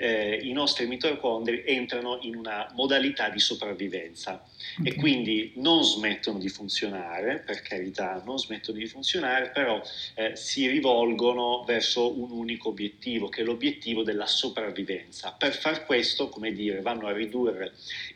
eh, 0.00 0.38
i 0.42 0.52
nostri 0.52 0.86
mitocondri 0.86 1.64
entrano 1.66 2.18
in 2.22 2.36
una 2.36 2.70
modalità 2.74 3.28
di 3.28 3.40
sopravvivenza 3.40 4.44
okay. 4.78 4.92
e 4.92 4.94
quindi 4.94 5.52
non 5.56 5.82
smettono 5.82 6.38
di 6.38 6.48
funzionare, 6.48 7.42
per 7.44 7.62
carità, 7.62 8.22
non 8.24 8.38
smettono 8.38 8.78
di 8.78 8.86
funzionare, 8.86 9.50
però 9.50 9.82
eh, 10.14 10.36
si 10.36 10.68
rivolgono 10.68 11.64
verso 11.66 12.16
un 12.16 12.30
unico 12.30 12.68
obiettivo, 12.68 13.28
che 13.28 13.40
è 13.40 13.44
l'obiettivo 13.44 14.04
della 14.04 14.26
sopravvivenza. 14.26 15.32
Per 15.32 15.52
far 15.52 15.84
questo, 15.84 16.28
come 16.28 16.52
dire, 16.52 16.80
vanno 16.80 17.08
a 17.08 17.12
ridurre 17.12 17.72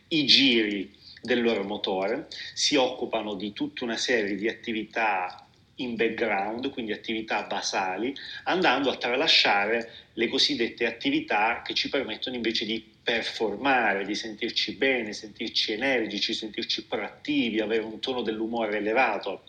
i 0.09 0.25
giri 0.25 0.95
del 1.21 1.43
loro 1.43 1.65
motore, 1.65 2.29
si 2.55 2.77
occupano 2.77 3.35
di 3.35 3.53
tutta 3.53 3.85
una 3.85 3.97
serie 3.97 4.37
di 4.37 4.49
attività 4.49 5.47
in 5.83 5.97
background, 5.97 6.71
quindi 6.71 6.93
attività 6.93 7.43
basali, 7.43 8.15
andando 8.45 8.91
a 8.91 8.97
tralasciare 8.97 9.91
le 10.15 10.29
cosiddette 10.29 10.87
attività 10.87 11.63
che 11.65 11.75
ci 11.75 11.89
permettono 11.89 12.37
invece 12.37 12.65
di 12.65 12.85
performare, 13.03 14.05
di 14.05 14.15
sentirci 14.15 14.77
bene, 14.77 15.13
sentirci 15.13 15.73
energici, 15.73 16.35
sentirci 16.35 16.85
proattivi, 16.87 17.61
avere 17.61 17.83
un 17.83 17.99
tono 18.01 18.23
dell'umore 18.23 18.77
elevato. 18.77 19.45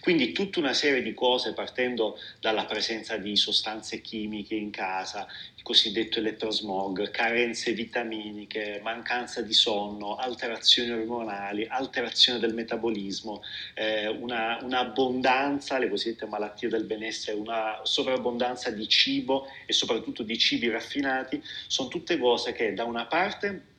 Quindi 0.00 0.32
tutta 0.32 0.58
una 0.58 0.72
serie 0.72 1.02
di 1.02 1.14
cose 1.14 1.52
partendo 1.52 2.18
dalla 2.40 2.64
presenza 2.64 3.16
di 3.16 3.36
sostanze 3.36 4.00
chimiche 4.00 4.54
in 4.54 4.70
casa, 4.70 5.26
cosiddetto 5.62 6.18
elettrosmog, 6.18 7.10
carenze 7.10 7.72
vitaminiche, 7.72 8.80
mancanza 8.82 9.42
di 9.42 9.52
sonno, 9.52 10.16
alterazioni 10.16 10.90
ormonali, 10.90 11.66
alterazione 11.68 12.38
del 12.38 12.54
metabolismo, 12.54 13.42
eh, 13.74 14.08
una, 14.08 14.58
un'abbondanza, 14.62 15.78
le 15.78 15.88
cosiddette 15.88 16.26
malattie 16.26 16.68
del 16.68 16.84
benessere, 16.84 17.36
una 17.36 17.80
sovrabbondanza 17.82 18.70
di 18.70 18.88
cibo 18.88 19.46
e 19.66 19.72
soprattutto 19.72 20.22
di 20.22 20.36
cibi 20.38 20.68
raffinati, 20.68 21.42
sono 21.66 21.88
tutte 21.88 22.18
cose 22.18 22.52
che 22.52 22.74
da 22.74 22.84
una 22.84 23.06
parte 23.06 23.70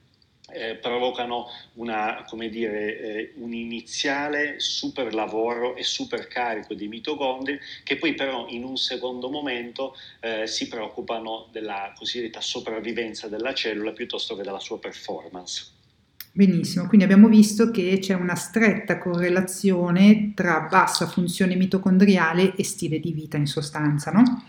eh, 0.51 0.75
provocano 0.75 1.47
una, 1.75 2.25
dire, 2.49 2.99
eh, 2.99 3.33
un 3.37 3.53
iniziale 3.53 4.59
super 4.59 5.13
lavoro 5.13 5.75
e 5.75 5.83
super 5.83 6.27
carico 6.27 6.73
di 6.73 6.87
mitocondri 6.87 7.57
che 7.83 7.97
poi 7.97 8.13
però 8.13 8.47
in 8.49 8.63
un 8.63 8.75
secondo 8.75 9.29
momento 9.29 9.95
eh, 10.19 10.45
si 10.47 10.67
preoccupano 10.67 11.47
della 11.51 11.93
cosiddetta 11.95 12.41
sopravvivenza 12.41 13.27
della 13.27 13.53
cellula 13.53 13.91
piuttosto 13.91 14.35
che 14.35 14.43
della 14.43 14.59
sua 14.59 14.79
performance. 14.79 15.71
Benissimo, 16.35 16.87
quindi 16.87 17.05
abbiamo 17.05 17.27
visto 17.27 17.69
che 17.69 17.99
c'è 17.99 18.15
una 18.15 18.33
stretta 18.33 18.97
correlazione 18.97 20.33
tra 20.33 20.61
bassa 20.61 21.05
funzione 21.05 21.55
mitocondriale 21.55 22.55
e 22.55 22.63
stile 22.63 22.99
di 22.99 23.11
vita 23.11 23.37
in 23.37 23.45
sostanza, 23.45 24.09
no? 24.09 24.43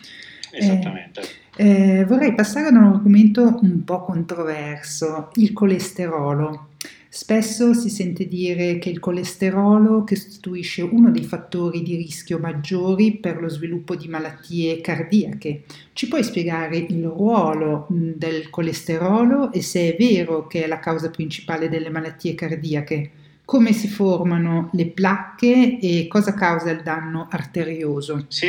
Esattamente. 0.51 1.44
Eh, 1.57 2.05
vorrei 2.07 2.35
passare 2.35 2.67
ad 2.67 2.75
un 2.75 2.85
argomento 2.85 3.59
un 3.63 3.85
po' 3.85 4.03
controverso, 4.03 5.31
il 5.35 5.53
colesterolo. 5.53 6.71
Spesso 7.09 7.75
si 7.75 7.91
sente 7.91 8.27
dire 8.27 8.79
che 8.79 8.91
il 8.91 8.99
colesterolo 8.99 10.03
costituisce 10.03 10.83
uno 10.83 11.13
dei 11.13 11.23
fattori 11.23 11.83
di 11.85 11.95
rischio 11.95 12.41
maggiori 12.41 13.19
per 13.19 13.41
lo 13.41 13.49
sviluppo 13.49 13.95
di 13.95 14.09
malattie 14.09 14.81
cardiache. 14.81 15.63
Ci 15.93 16.09
puoi 16.09 16.25
spiegare 16.25 16.77
il 16.79 17.05
ruolo 17.05 17.87
del 17.89 18.51
colesterolo 18.51 19.53
e 19.53 19.63
se 19.63 19.95
è 19.95 19.97
vero 19.97 20.49
che 20.49 20.65
è 20.65 20.67
la 20.67 20.81
causa 20.81 21.09
principale 21.11 21.69
delle 21.69 21.89
malattie 21.89 22.35
cardiache? 22.35 23.11
Come 23.45 23.73
si 23.73 23.87
formano 23.87 24.71
le 24.73 24.87
placche 24.87 25.79
e 25.79 26.09
cosa 26.09 26.35
causa 26.35 26.73
il 26.73 26.83
danno 26.83 27.29
arterioso? 27.31 28.25
Sì, 28.27 28.49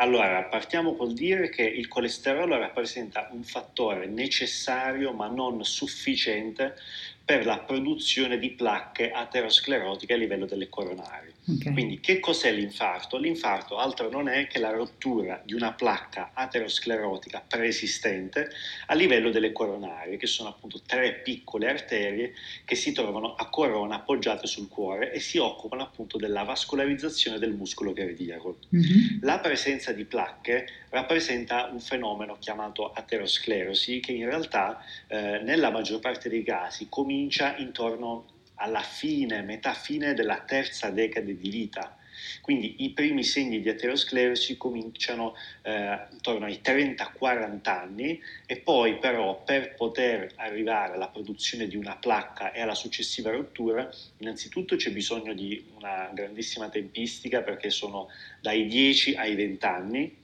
allora, 0.00 0.44
partiamo 0.44 0.96
col 0.96 1.12
dire 1.12 1.50
che 1.50 1.62
il 1.62 1.86
colesterolo 1.86 2.56
rappresenta 2.56 3.28
un 3.32 3.42
fattore 3.44 4.06
necessario 4.06 5.12
ma 5.12 5.28
non 5.28 5.62
sufficiente 5.62 6.74
per 7.22 7.44
la 7.44 7.58
produzione 7.58 8.38
di 8.38 8.52
placche 8.52 9.10
aterosclerotiche 9.10 10.14
a 10.14 10.16
livello 10.16 10.46
delle 10.46 10.70
coronarie. 10.70 11.34
Okay. 11.56 11.72
Quindi 11.72 12.00
che 12.00 12.20
cos'è 12.20 12.52
l'infarto? 12.52 13.16
L'infarto 13.16 13.78
altro 13.78 14.08
non 14.08 14.28
è 14.28 14.46
che 14.46 14.58
la 14.58 14.70
rottura 14.70 15.40
di 15.44 15.54
una 15.54 15.72
placca 15.72 16.30
aterosclerotica 16.34 17.44
preesistente 17.46 18.50
a 18.86 18.94
livello 18.94 19.30
delle 19.30 19.52
coronarie, 19.52 20.16
che 20.16 20.26
sono 20.26 20.48
appunto 20.48 20.80
tre 20.84 21.14
piccole 21.14 21.68
arterie 21.68 22.32
che 22.64 22.74
si 22.74 22.92
trovano 22.92 23.34
a 23.34 23.48
corona 23.48 23.96
appoggiate 23.96 24.46
sul 24.46 24.68
cuore 24.68 25.12
e 25.12 25.20
si 25.20 25.38
occupano 25.38 25.82
appunto 25.82 26.18
della 26.18 26.44
vascolarizzazione 26.44 27.38
del 27.38 27.52
muscolo 27.52 27.92
cardiaco. 27.92 28.58
Mm-hmm. 28.74 29.18
La 29.22 29.38
presenza 29.40 29.92
di 29.92 30.04
placche 30.04 30.66
rappresenta 30.90 31.68
un 31.72 31.80
fenomeno 31.80 32.36
chiamato 32.38 32.92
aterosclerosi 32.92 34.00
che 34.00 34.12
in 34.12 34.26
realtà 34.26 34.84
eh, 35.06 35.40
nella 35.42 35.70
maggior 35.70 36.00
parte 36.00 36.28
dei 36.28 36.42
casi 36.42 36.88
comincia 36.88 37.56
intorno 37.56 38.38
alla 38.60 38.82
fine, 38.82 39.42
metà 39.42 39.72
fine 39.72 40.14
della 40.14 40.40
terza 40.40 40.90
decade 40.90 41.36
di 41.36 41.48
vita. 41.48 41.96
Quindi 42.42 42.84
i 42.84 42.90
primi 42.90 43.24
segni 43.24 43.60
di 43.60 43.68
aterosclerosi 43.68 44.58
cominciano 44.58 45.34
eh, 45.62 45.98
intorno 46.10 46.44
ai 46.44 46.60
30-40 46.62 47.60
anni 47.68 48.20
e 48.44 48.58
poi 48.58 48.98
però 48.98 49.42
per 49.42 49.74
poter 49.74 50.32
arrivare 50.36 50.94
alla 50.94 51.08
produzione 51.08 51.66
di 51.66 51.76
una 51.76 51.96
placca 51.96 52.52
e 52.52 52.60
alla 52.60 52.74
successiva 52.74 53.30
rottura, 53.30 53.88
innanzitutto 54.18 54.76
c'è 54.76 54.90
bisogno 54.92 55.32
di 55.32 55.64
una 55.76 56.10
grandissima 56.12 56.68
tempistica 56.68 57.40
perché 57.40 57.70
sono 57.70 58.08
dai 58.40 58.66
10 58.66 59.14
ai 59.14 59.34
20 59.34 59.64
anni 59.64 60.18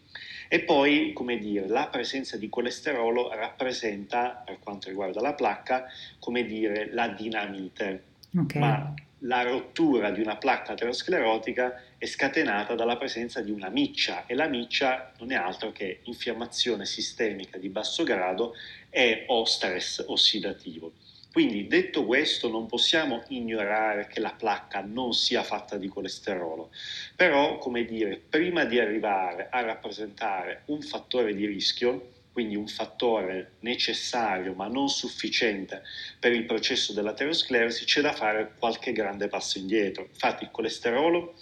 e 0.49 0.61
poi, 0.61 1.13
come 1.13 1.39
dire, 1.39 1.67
la 1.67 1.89
presenza 1.89 2.37
di 2.37 2.49
colesterolo 2.49 3.35
rappresenta, 3.35 4.43
per 4.45 4.59
quanto 4.61 4.89
riguarda 4.89 5.21
la 5.21 5.35
placca, 5.35 5.87
come 6.21 6.45
dire, 6.45 6.93
la 6.93 7.09
dinamite. 7.09 8.06
Okay. 8.35 8.61
Ma 8.61 8.95
la 9.21 9.43
rottura 9.43 10.11
di 10.11 10.21
una 10.21 10.37
placca 10.37 10.73
aterosclerotica 10.73 11.83
è 11.99 12.07
scatenata 12.07 12.75
dalla 12.75 12.97
presenza 12.97 13.41
di 13.41 13.51
una 13.51 13.71
miccia 13.71 14.27
e 14.27 14.35
la 14.35 14.47
miccia 14.47 15.13
non 15.19 15.33
è 15.33 15.35
altro 15.35 15.73
che 15.73 16.01
infiammazione 16.05 16.85
sistemica 16.85 17.57
di 17.59 17.69
basso 17.69 18.05
grado 18.05 18.55
e 18.91 19.25
o 19.29 19.45
stress 19.45 20.05
ossidativo. 20.07 20.93
Quindi 21.33 21.67
detto 21.67 22.07
questo 22.07 22.49
non 22.49 22.67
possiamo 22.67 23.23
ignorare 23.29 24.07
che 24.07 24.21
la 24.21 24.33
placca 24.33 24.81
non 24.81 25.13
sia 25.13 25.43
fatta 25.43 25.77
di 25.77 25.87
colesterolo, 25.87 26.71
però 27.15 27.59
come 27.59 27.85
dire, 27.85 28.17
prima 28.17 28.65
di 28.65 28.79
arrivare 28.79 29.49
a 29.51 29.61
rappresentare 29.61 30.63
un 30.67 30.81
fattore 30.81 31.35
di 31.35 31.45
rischio, 31.45 32.13
quindi 32.37 32.55
un 32.55 32.69
fattore 32.69 33.53
necessario 33.61 34.53
ma 34.53 34.69
non 34.69 34.91
sufficiente 34.91 35.83
per 36.21 36.33
il 36.33 36.45
processo 36.45 36.93
dell'aterosclerosi, 36.93 37.87
c'è 37.87 38.03
da 38.03 38.13
fare 38.13 38.53
qualche 38.59 38.93
grande 38.93 39.27
passo 39.27 39.57
indietro. 39.57 40.05
Infatti 40.05 40.45
il 40.45 40.51
colesterolo 40.51 41.35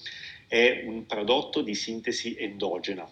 è 0.46 0.84
un 0.86 1.04
prodotto 1.04 1.62
di 1.62 1.74
sintesi 1.74 2.36
endogena 2.38 3.04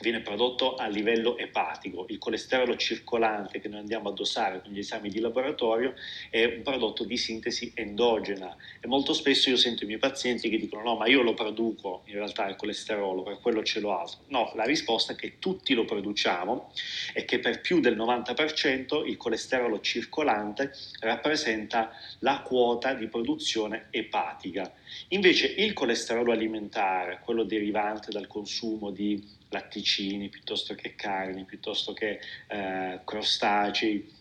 viene 0.00 0.20
prodotto 0.20 0.74
a 0.74 0.86
livello 0.86 1.36
epatico. 1.36 2.06
Il 2.08 2.18
colesterolo 2.18 2.76
circolante 2.76 3.60
che 3.60 3.68
noi 3.68 3.80
andiamo 3.80 4.08
a 4.10 4.12
dosare 4.12 4.60
con 4.62 4.72
gli 4.72 4.78
esami 4.78 5.08
di 5.08 5.20
laboratorio 5.20 5.94
è 6.30 6.44
un 6.44 6.62
prodotto 6.62 7.04
di 7.04 7.16
sintesi 7.16 7.72
endogena 7.74 8.56
e 8.80 8.86
molto 8.86 9.12
spesso 9.12 9.50
io 9.50 9.56
sento 9.56 9.84
i 9.84 9.86
miei 9.86 9.98
pazienti 9.98 10.48
che 10.48 10.58
dicono 10.58 10.82
no 10.82 10.96
ma 10.96 11.06
io 11.06 11.22
lo 11.22 11.34
produco 11.34 12.02
in 12.06 12.14
realtà 12.14 12.48
il 12.48 12.56
colesterolo, 12.56 13.22
per 13.22 13.38
quello 13.40 13.62
ce 13.62 13.80
l'ho 13.80 13.98
altro. 13.98 14.20
No, 14.28 14.52
la 14.54 14.64
risposta 14.64 15.12
è 15.12 15.16
che 15.16 15.38
tutti 15.38 15.74
lo 15.74 15.84
produciamo 15.84 16.72
e 17.14 17.24
che 17.24 17.38
per 17.38 17.60
più 17.60 17.80
del 17.80 17.96
90% 17.96 19.06
il 19.06 19.16
colesterolo 19.16 19.80
circolante 19.80 20.72
rappresenta 21.00 21.90
la 22.20 22.40
quota 22.40 22.94
di 22.94 23.06
produzione 23.08 23.86
epatica. 23.90 24.72
Invece 25.08 25.46
il 25.46 25.72
colesterolo 25.72 26.32
alimentare, 26.32 27.20
quello 27.24 27.44
derivante 27.44 28.10
dal 28.10 28.26
consumo 28.26 28.90
di 28.90 29.36
latticini 29.50 30.28
piuttosto 30.28 30.74
che 30.74 30.94
carni, 30.94 31.44
piuttosto 31.44 31.92
che 31.92 32.20
eh, 32.48 33.00
crostacei, 33.04 34.16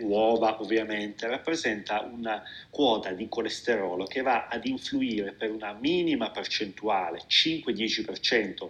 uova 0.00 0.60
ovviamente, 0.60 1.26
rappresenta 1.26 2.00
una 2.00 2.42
quota 2.68 3.12
di 3.12 3.28
colesterolo 3.28 4.04
che 4.04 4.20
va 4.20 4.48
ad 4.48 4.66
influire 4.66 5.32
per 5.32 5.50
una 5.50 5.72
minima 5.72 6.30
percentuale, 6.30 7.22
5-10%, 7.26 8.68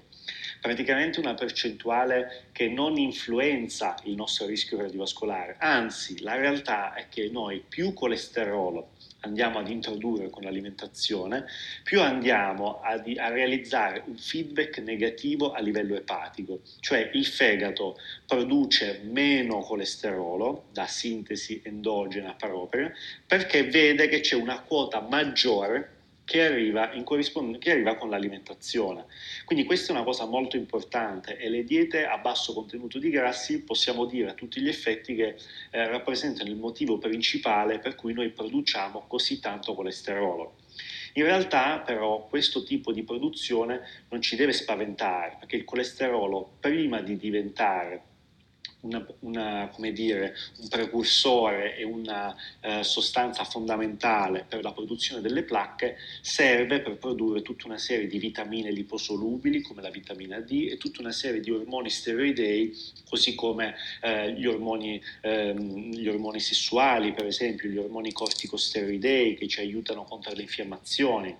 praticamente 0.61 1.19
una 1.19 1.35
percentuale 1.35 2.45
che 2.53 2.69
non 2.69 2.97
influenza 2.99 3.97
il 4.05 4.15
nostro 4.15 4.47
rischio 4.47 4.77
cardiovascolare, 4.77 5.57
anzi 5.59 6.21
la 6.21 6.37
realtà 6.37 6.95
è 6.95 7.09
che 7.09 7.29
noi 7.33 7.65
più 7.67 7.93
colesterolo 7.93 8.91
andiamo 9.21 9.59
ad 9.59 9.69
introdurre 9.69 10.31
con 10.31 10.43
l'alimentazione, 10.43 11.47
più 11.83 12.01
andiamo 12.01 12.81
a, 12.81 12.93
a, 12.93 13.29
realizzare 13.29 14.03
un 14.07 14.17
feedback 14.17 14.79
negativo 14.79 15.53
a 15.53 15.61
livello 15.61 15.97
epatico, 15.97 16.61
cioè 16.81 17.11
il 17.13 17.27
fegato 17.27 17.99
produce 18.27 19.01
meno 19.05 19.61
colesterolo 19.61 20.67
da 20.73 20.87
sintesi 20.87 21.61
endogena 21.65 22.35
propria 22.35 22.93
perché 23.27 23.65
vede 23.65 24.09
che 24.09 24.21
c'è 24.21 24.37
una 24.37 24.61
quota 24.61 25.01
maggiore 25.01 25.99
che 26.31 26.45
arriva, 26.45 26.91
che 27.59 27.71
arriva, 27.73 27.97
con 27.97 28.09
l'alimentazione. 28.09 29.07
Quindi 29.45 29.65
questa 29.65 29.93
è 29.93 29.97
una 29.97 30.05
cosa 30.05 30.27
molto 30.27 30.57
importante 30.57 31.37
e 31.37 31.49
le 31.49 31.65
diete 31.65 32.07
a 32.07 32.19
basso 32.19 32.53
contenuto 32.53 33.01
di 33.01 33.11
grassi 33.11 33.65
possiamo 33.65 34.05
dire 34.05 34.31
a 34.31 34.35
tutti 34.35 34.61
gli 34.61 34.69
effetti 34.69 35.17
che 35.17 35.35
eh, 35.71 35.89
rappresentano 35.89 36.49
il 36.49 36.55
motivo 36.55 36.99
principale 36.99 37.81
per 37.81 37.97
cui 37.97 38.13
noi 38.13 38.31
produciamo 38.31 39.07
così 39.09 39.41
tanto 39.41 39.75
colesterolo. 39.75 40.55
In 41.15 41.25
realtà 41.25 41.81
però 41.81 42.25
questo 42.29 42.63
tipo 42.63 42.93
di 42.93 43.03
produzione 43.03 44.05
non 44.11 44.23
ci 44.23 44.37
deve 44.37 44.53
spaventare 44.53 45.35
perché 45.41 45.57
il 45.57 45.65
colesterolo 45.65 46.59
prima 46.61 47.01
di 47.01 47.17
diventare 47.17 48.03
una, 48.81 49.07
una, 49.21 49.71
dire, 49.93 50.35
un 50.61 50.69
precursore 50.69 51.77
e 51.77 51.85
una 51.85 52.35
eh, 52.61 52.83
sostanza 52.83 53.45
fondamentale 53.45 54.45
per 54.49 54.63
la 54.63 54.73
produzione 54.73 55.21
delle 55.21 55.43
placche, 55.43 55.97
serve 56.21 56.81
per 56.81 56.97
produrre 56.97 57.43
tutta 57.43 57.67
una 57.67 57.79
serie 57.79 58.07
di 58.07 58.19
vitamine 58.19 58.71
liposolubili 58.71 59.61
come 59.61 59.83
la 59.83 59.91
vitamina 59.91 60.39
D 60.41 60.69
e 60.71 60.77
tutta 60.77 61.01
una 61.01 61.13
serie 61.13 61.41
di 61.41 61.51
ormoni 61.51 61.91
steroidei, 61.91 62.77
così 63.09 63.35
come 63.35 63.75
eh, 64.03 64.33
gli, 64.33 64.47
ormoni, 64.47 65.01
ehm, 65.21 65.93
gli, 65.93 66.09
ormoni, 66.09 66.41
sessuali, 66.41 67.13
per 67.13 67.27
esempio 67.27 67.69
gli 67.69 67.77
ormoni 67.77 68.13
corticosteroidei 68.13 69.35
che 69.35 69.49
ci 69.49 69.61
aiutano 69.61 70.05
contro 70.05 70.33
le 70.33 70.43
infiammazioni. 70.43 71.37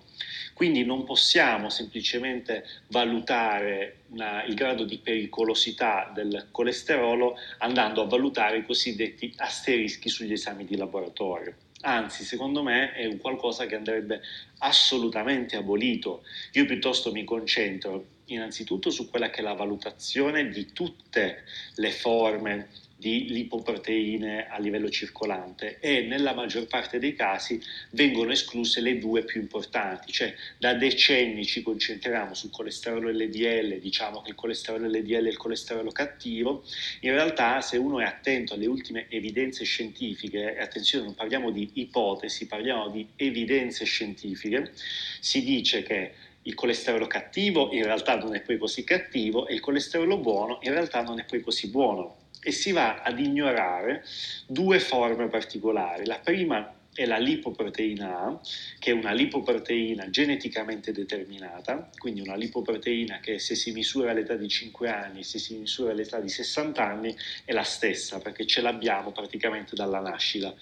Quindi 0.53 0.83
non 0.85 1.05
possiamo 1.05 1.69
semplicemente 1.69 2.65
valutare 2.89 4.01
una, 4.09 4.43
il 4.43 4.53
grado 4.53 4.83
di 4.83 4.97
pericolosità 4.97 6.11
del 6.13 6.47
colesterolo 6.51 7.30
andando 7.59 8.01
a 8.01 8.07
valutare 8.07 8.57
i 8.57 8.65
cosiddetti 8.65 9.33
asterischi 9.37 10.09
sugli 10.09 10.33
esami 10.33 10.65
di 10.65 10.75
laboratorio. 10.75 11.55
Anzi, 11.81 12.23
secondo 12.23 12.61
me 12.61 12.93
è 12.93 13.05
un 13.05 13.17
qualcosa 13.17 13.65
che 13.65 13.75
andrebbe 13.75 14.21
assolutamente 14.59 15.55
abolito. 15.55 16.23
Io 16.53 16.65
piuttosto 16.65 17.11
mi 17.11 17.23
concentro 17.23 18.05
innanzitutto 18.25 18.89
su 18.89 19.09
quella 19.09 19.29
che 19.29 19.39
è 19.39 19.43
la 19.43 19.53
valutazione 19.53 20.49
di 20.49 20.71
tutte 20.73 21.43
le 21.75 21.91
forme 21.91 22.69
di 23.01 23.29
lipoproteine 23.29 24.47
a 24.47 24.59
livello 24.59 24.87
circolante 24.87 25.79
e 25.79 26.03
nella 26.03 26.35
maggior 26.35 26.67
parte 26.67 26.99
dei 26.99 27.15
casi 27.15 27.59
vengono 27.89 28.31
escluse 28.31 28.79
le 28.79 28.99
due 28.99 29.23
più 29.23 29.41
importanti, 29.41 30.11
cioè 30.11 30.31
da 30.59 30.75
decenni 30.75 31.43
ci 31.43 31.63
concentriamo 31.63 32.35
sul 32.35 32.51
colesterolo 32.51 33.09
LDL, 33.09 33.79
diciamo 33.79 34.21
che 34.21 34.29
il 34.29 34.35
colesterolo 34.35 34.85
LDL 34.85 35.25
è 35.25 35.29
il 35.29 35.37
colesterolo 35.37 35.89
cattivo, 35.89 36.63
in 36.99 37.13
realtà 37.13 37.59
se 37.61 37.77
uno 37.77 37.99
è 37.99 38.03
attento 38.03 38.53
alle 38.53 38.67
ultime 38.67 39.07
evidenze 39.09 39.63
scientifiche, 39.63 40.55
e 40.55 40.61
attenzione 40.61 41.05
non 41.05 41.15
parliamo 41.15 41.49
di 41.49 41.71
ipotesi, 41.73 42.45
parliamo 42.45 42.89
di 42.89 43.07
evidenze 43.15 43.83
scientifiche, 43.83 44.73
si 45.19 45.43
dice 45.43 45.81
che 45.81 46.13
il 46.43 46.53
colesterolo 46.53 47.07
cattivo 47.07 47.71
in 47.71 47.83
realtà 47.83 48.15
non 48.15 48.35
è 48.35 48.41
poi 48.41 48.59
così 48.59 48.83
cattivo 48.83 49.47
e 49.47 49.55
il 49.55 49.59
colesterolo 49.59 50.17
buono 50.17 50.57
in 50.61 50.71
realtà 50.71 51.03
non 51.03 51.19
è 51.19 51.25
poi 51.25 51.41
così 51.41 51.67
buono 51.69 52.20
e 52.41 52.51
si 52.51 52.71
va 52.71 53.01
ad 53.01 53.19
ignorare 53.19 54.03
due 54.47 54.79
forme 54.79 55.27
particolari. 55.27 56.05
La 56.05 56.19
prima 56.23 56.73
è 56.93 57.05
la 57.05 57.17
lipoproteina 57.17 58.19
A, 58.19 58.39
che 58.77 58.91
è 58.91 58.93
una 58.93 59.13
lipoproteina 59.13 60.09
geneticamente 60.09 60.91
determinata, 60.91 61.89
quindi 61.97 62.19
una 62.19 62.35
lipoproteina 62.35 63.19
che 63.21 63.39
se 63.39 63.55
si 63.55 63.71
misura 63.71 64.11
all'età 64.11 64.35
di 64.35 64.49
5 64.49 64.89
anni, 64.89 65.23
se 65.23 65.39
si 65.39 65.55
misura 65.55 65.91
all'età 65.91 66.19
di 66.19 66.27
60 66.27 66.85
anni 66.85 67.15
è 67.45 67.53
la 67.53 67.63
stessa, 67.63 68.19
perché 68.19 68.45
ce 68.45 68.61
l'abbiamo 68.61 69.11
praticamente 69.11 69.73
dalla 69.73 70.01
nascita. 70.01 70.53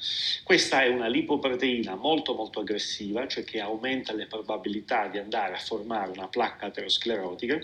Questa 0.43 0.83
è 0.83 0.87
una 0.87 1.07
lipoproteina 1.07 1.95
molto 1.95 2.35
molto 2.35 2.59
aggressiva, 2.59 3.27
cioè 3.27 3.43
che 3.43 3.59
aumenta 3.59 4.13
le 4.13 4.27
probabilità 4.27 5.07
di 5.07 5.17
andare 5.17 5.55
a 5.55 5.59
formare 5.59 6.11
una 6.11 6.27
placca 6.27 6.67
aterosclerotica 6.67 7.59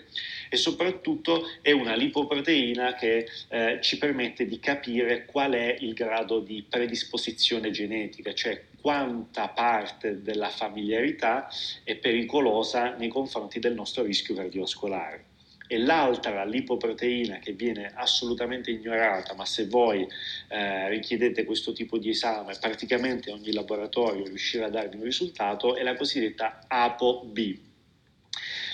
e 0.50 0.58
soprattutto 0.58 1.48
è 1.62 1.72
una 1.72 1.96
lipoproteina 1.96 2.96
che 2.96 3.30
eh, 3.50 3.80
ci 3.82 4.00
permette 4.00 4.48
di 4.48 4.60
capire 4.60 5.26
qual 5.26 5.54
è 5.54 5.78
il 5.82 5.94
grado 5.94 6.40
di 6.40 6.66
predisposizione 6.68 7.70
genetica, 7.70 8.34
cioè 8.34 8.56
quanta 8.86 9.48
parte 9.48 10.22
della 10.22 10.50
familiarità 10.50 11.50
è 11.84 11.96
pericolosa 11.96 12.94
nei 12.94 13.08
confronti 13.08 13.58
del 13.58 13.74
nostro 13.74 14.04
rischio 14.04 14.36
cardiovascolare. 14.36 15.26
E 15.68 15.80
l'altra, 15.80 16.46
lipoproteina, 16.46 17.40
che 17.40 17.54
viene 17.54 17.92
assolutamente 17.96 18.70
ignorata, 18.70 19.34
ma 19.34 19.44
se 19.44 19.66
voi 19.66 20.08
eh, 20.50 20.88
richiedete 20.90 21.46
questo 21.46 21.74
tipo 21.74 21.98
di 21.98 22.10
esame, 22.10 22.56
praticamente 22.62 23.32
ogni 23.32 23.52
laboratorio 23.54 24.26
riuscirà 24.26 24.68
a 24.68 24.70
darvi 24.70 24.98
un 24.98 25.04
risultato, 25.04 25.76
è 25.76 25.82
la 25.82 25.96
cosiddetta 25.96 26.60
ApoB. 26.68 27.40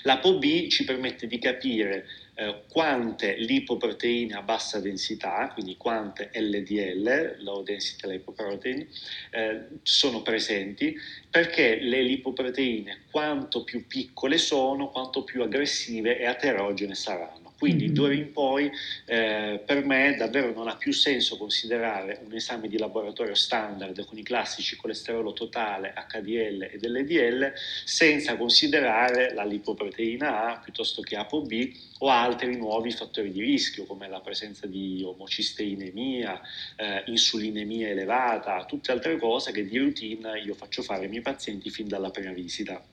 L'ApoB 0.04 0.68
ci 0.68 0.84
permette 0.84 1.26
di 1.26 1.40
capire 1.40 2.06
eh, 2.42 2.64
quante 2.68 3.36
lipoproteine 3.36 4.34
a 4.34 4.42
bassa 4.42 4.80
densità, 4.80 5.52
quindi 5.54 5.78
quante 5.78 6.32
LDL, 6.34 7.44
low 7.44 7.62
density 7.62 8.10
lipoprotein, 8.10 8.88
eh, 9.30 9.68
sono 9.84 10.24
presenti, 10.24 10.98
perché 11.30 11.76
le 11.80 12.02
lipoproteine 12.02 13.04
quanto 13.12 13.64
più 13.64 13.86
piccole 13.86 14.40
sono, 14.40 14.90
quanto 14.90 15.24
più 15.24 15.44
aggressive 15.44 16.18
e 16.18 16.26
aterogene 16.26 16.96
saranno. 16.96 17.51
Quindi 17.62 17.86
mm-hmm. 17.86 17.94
d'ora 17.94 18.14
in 18.16 18.32
poi 18.32 18.72
eh, 19.06 19.62
per 19.64 19.86
me 19.86 20.16
davvero 20.18 20.52
non 20.52 20.68
ha 20.68 20.76
più 20.78 20.92
senso 20.92 21.38
considerare 21.38 22.20
un 22.26 22.34
esame 22.34 22.68
di 22.68 22.80
laboratorio 22.80 23.36
standard 23.36 24.04
con 24.06 24.18
i 24.18 24.24
classici 24.24 24.76
colesterolo 24.78 25.32
totale, 25.34 25.94
HDL 25.94 26.64
e 26.64 26.80
LDL 26.82 27.54
senza 27.84 28.36
considerare 28.36 29.36
la 29.36 29.44
lipoproteina 29.44 30.48
A 30.48 30.58
piuttosto 30.58 31.04
che 31.04 31.16
ApoB 31.16 31.52
o 32.00 32.10
altri 32.10 32.58
nuovi 32.58 32.90
fattori 32.90 33.32
di 33.32 33.42
rischio 33.42 33.86
come 33.86 34.10
la 34.10 34.22
presenza 34.22 34.66
di 34.66 35.04
omocisteinemia, 35.06 36.42
eh, 36.78 37.04
insulinemia 37.06 37.90
elevata, 37.90 38.66
tutte 38.66 38.92
altre 38.92 39.20
cose 39.20 39.52
che 39.52 39.68
di 39.68 39.78
routine 39.78 40.40
io 40.40 40.56
faccio 40.56 40.82
fare 40.82 41.04
ai 41.04 41.10
miei 41.10 41.22
pazienti 41.22 41.70
fin 41.70 41.88
dalla 41.88 42.10
prima 42.10 42.32
visita. 42.32 42.84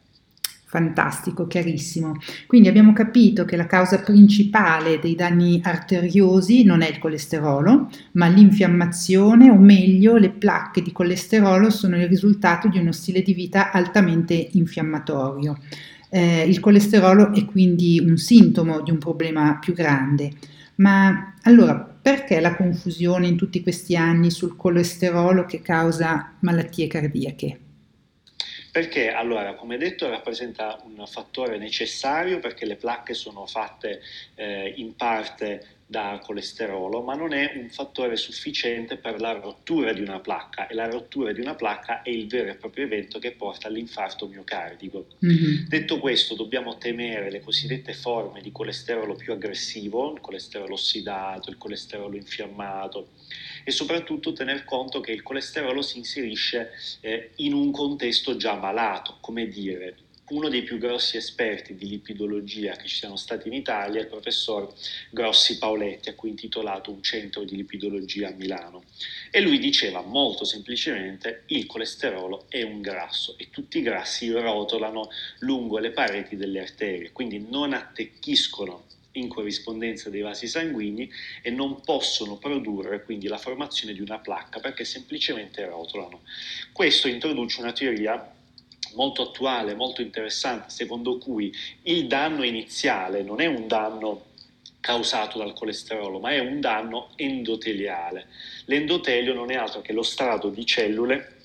Fantastico, 0.70 1.46
chiarissimo. 1.46 2.16
Quindi 2.46 2.68
abbiamo 2.68 2.92
capito 2.92 3.46
che 3.46 3.56
la 3.56 3.64
causa 3.64 4.00
principale 4.00 4.98
dei 4.98 5.14
danni 5.14 5.62
arteriosi 5.64 6.62
non 6.62 6.82
è 6.82 6.88
il 6.90 6.98
colesterolo, 6.98 7.88
ma 8.12 8.26
l'infiammazione 8.26 9.48
o 9.48 9.56
meglio 9.56 10.18
le 10.18 10.28
placche 10.28 10.82
di 10.82 10.92
colesterolo 10.92 11.70
sono 11.70 11.96
il 11.96 12.06
risultato 12.06 12.68
di 12.68 12.76
uno 12.76 12.92
stile 12.92 13.22
di 13.22 13.32
vita 13.32 13.70
altamente 13.72 14.34
infiammatorio. 14.52 15.56
Eh, 16.10 16.42
il 16.46 16.60
colesterolo 16.60 17.32
è 17.32 17.46
quindi 17.46 17.98
un 18.04 18.18
sintomo 18.18 18.82
di 18.82 18.90
un 18.90 18.98
problema 18.98 19.56
più 19.58 19.72
grande. 19.72 20.32
Ma 20.76 21.32
allora 21.44 21.76
perché 21.76 22.40
la 22.40 22.54
confusione 22.54 23.26
in 23.26 23.36
tutti 23.36 23.62
questi 23.62 23.96
anni 23.96 24.30
sul 24.30 24.54
colesterolo 24.54 25.46
che 25.46 25.62
causa 25.62 26.34
malattie 26.40 26.88
cardiache? 26.88 27.60
Perché 28.78 29.10
allora, 29.10 29.56
come 29.56 29.76
detto, 29.76 30.08
rappresenta 30.08 30.80
un 30.84 31.04
fattore 31.04 31.58
necessario 31.58 32.38
perché 32.38 32.64
le 32.64 32.76
placche 32.76 33.12
sono 33.12 33.44
fatte 33.44 34.00
eh, 34.36 34.72
in 34.76 34.94
parte 34.94 35.77
da 35.90 36.20
colesterolo, 36.22 37.00
ma 37.00 37.14
non 37.14 37.32
è 37.32 37.54
un 37.56 37.70
fattore 37.70 38.16
sufficiente 38.16 38.98
per 38.98 39.22
la 39.22 39.32
rottura 39.32 39.94
di 39.94 40.02
una 40.02 40.20
placca 40.20 40.66
e 40.66 40.74
la 40.74 40.86
rottura 40.86 41.32
di 41.32 41.40
una 41.40 41.54
placca 41.54 42.02
è 42.02 42.10
il 42.10 42.28
vero 42.28 42.50
e 42.50 42.56
proprio 42.56 42.84
evento 42.84 43.18
che 43.18 43.32
porta 43.32 43.68
all'infarto 43.68 44.26
miocardico. 44.26 45.06
Mm-hmm. 45.24 45.66
Detto 45.66 45.98
questo, 45.98 46.34
dobbiamo 46.34 46.76
temere 46.76 47.30
le 47.30 47.40
cosiddette 47.40 47.94
forme 47.94 48.42
di 48.42 48.52
colesterolo 48.52 49.14
più 49.14 49.32
aggressivo, 49.32 50.12
il 50.12 50.20
colesterolo 50.20 50.74
ossidato, 50.74 51.48
il 51.48 51.56
colesterolo 51.56 52.16
infiammato 52.16 53.08
e 53.64 53.70
soprattutto 53.70 54.34
tener 54.34 54.64
conto 54.64 55.00
che 55.00 55.12
il 55.12 55.22
colesterolo 55.22 55.80
si 55.80 55.96
inserisce 55.96 56.70
eh, 57.00 57.30
in 57.36 57.54
un 57.54 57.70
contesto 57.70 58.36
già 58.36 58.54
malato, 58.54 59.16
come 59.20 59.48
dire, 59.48 59.96
uno 60.30 60.48
dei 60.48 60.62
più 60.62 60.78
grossi 60.78 61.16
esperti 61.16 61.74
di 61.74 61.88
lipidologia 61.88 62.74
che 62.76 62.86
ci 62.86 62.96
siano 62.96 63.16
stati 63.16 63.48
in 63.48 63.54
Italia 63.54 64.00
il 64.00 64.06
professor 64.06 64.72
Grossi 65.10 65.58
Paoletti, 65.58 66.08
a 66.08 66.14
cui 66.14 66.28
è 66.28 66.32
intitolato 66.32 66.90
un 66.90 67.02
centro 67.02 67.44
di 67.44 67.56
lipidologia 67.56 68.28
a 68.28 68.32
Milano. 68.32 68.84
E 69.30 69.40
lui 69.40 69.58
diceva 69.58 70.02
molto 70.02 70.44
semplicemente 70.44 71.44
il 71.46 71.66
colesterolo 71.66 72.46
è 72.48 72.62
un 72.62 72.80
grasso 72.80 73.36
e 73.38 73.48
tutti 73.50 73.78
i 73.78 73.82
grassi 73.82 74.30
rotolano 74.30 75.08
lungo 75.40 75.78
le 75.78 75.90
pareti 75.90 76.36
delle 76.36 76.60
arterie, 76.60 77.12
quindi 77.12 77.46
non 77.48 77.72
attecchiscono 77.72 78.86
in 79.12 79.28
corrispondenza 79.28 80.10
dei 80.10 80.20
vasi 80.20 80.46
sanguigni 80.46 81.10
e 81.42 81.50
non 81.50 81.80
possono 81.80 82.36
produrre 82.36 83.02
quindi 83.02 83.26
la 83.26 83.38
formazione 83.38 83.92
di 83.92 84.00
una 84.00 84.18
placca 84.18 84.60
perché 84.60 84.84
semplicemente 84.84 85.64
rotolano. 85.66 86.22
Questo 86.72 87.08
introduce 87.08 87.60
una 87.60 87.72
teoria 87.72 88.32
molto 88.94 89.22
attuale, 89.22 89.74
molto 89.74 90.02
interessante, 90.02 90.70
secondo 90.70 91.18
cui 91.18 91.52
il 91.82 92.06
danno 92.06 92.42
iniziale 92.42 93.22
non 93.22 93.40
è 93.40 93.46
un 93.46 93.66
danno 93.66 94.26
causato 94.80 95.38
dal 95.38 95.52
colesterolo, 95.52 96.18
ma 96.18 96.30
è 96.30 96.38
un 96.38 96.60
danno 96.60 97.10
endoteliale. 97.16 98.28
L'endotelio 98.66 99.34
non 99.34 99.50
è 99.50 99.56
altro 99.56 99.80
che 99.80 99.92
lo 99.92 100.02
strato 100.02 100.48
di 100.48 100.64
cellule 100.64 101.36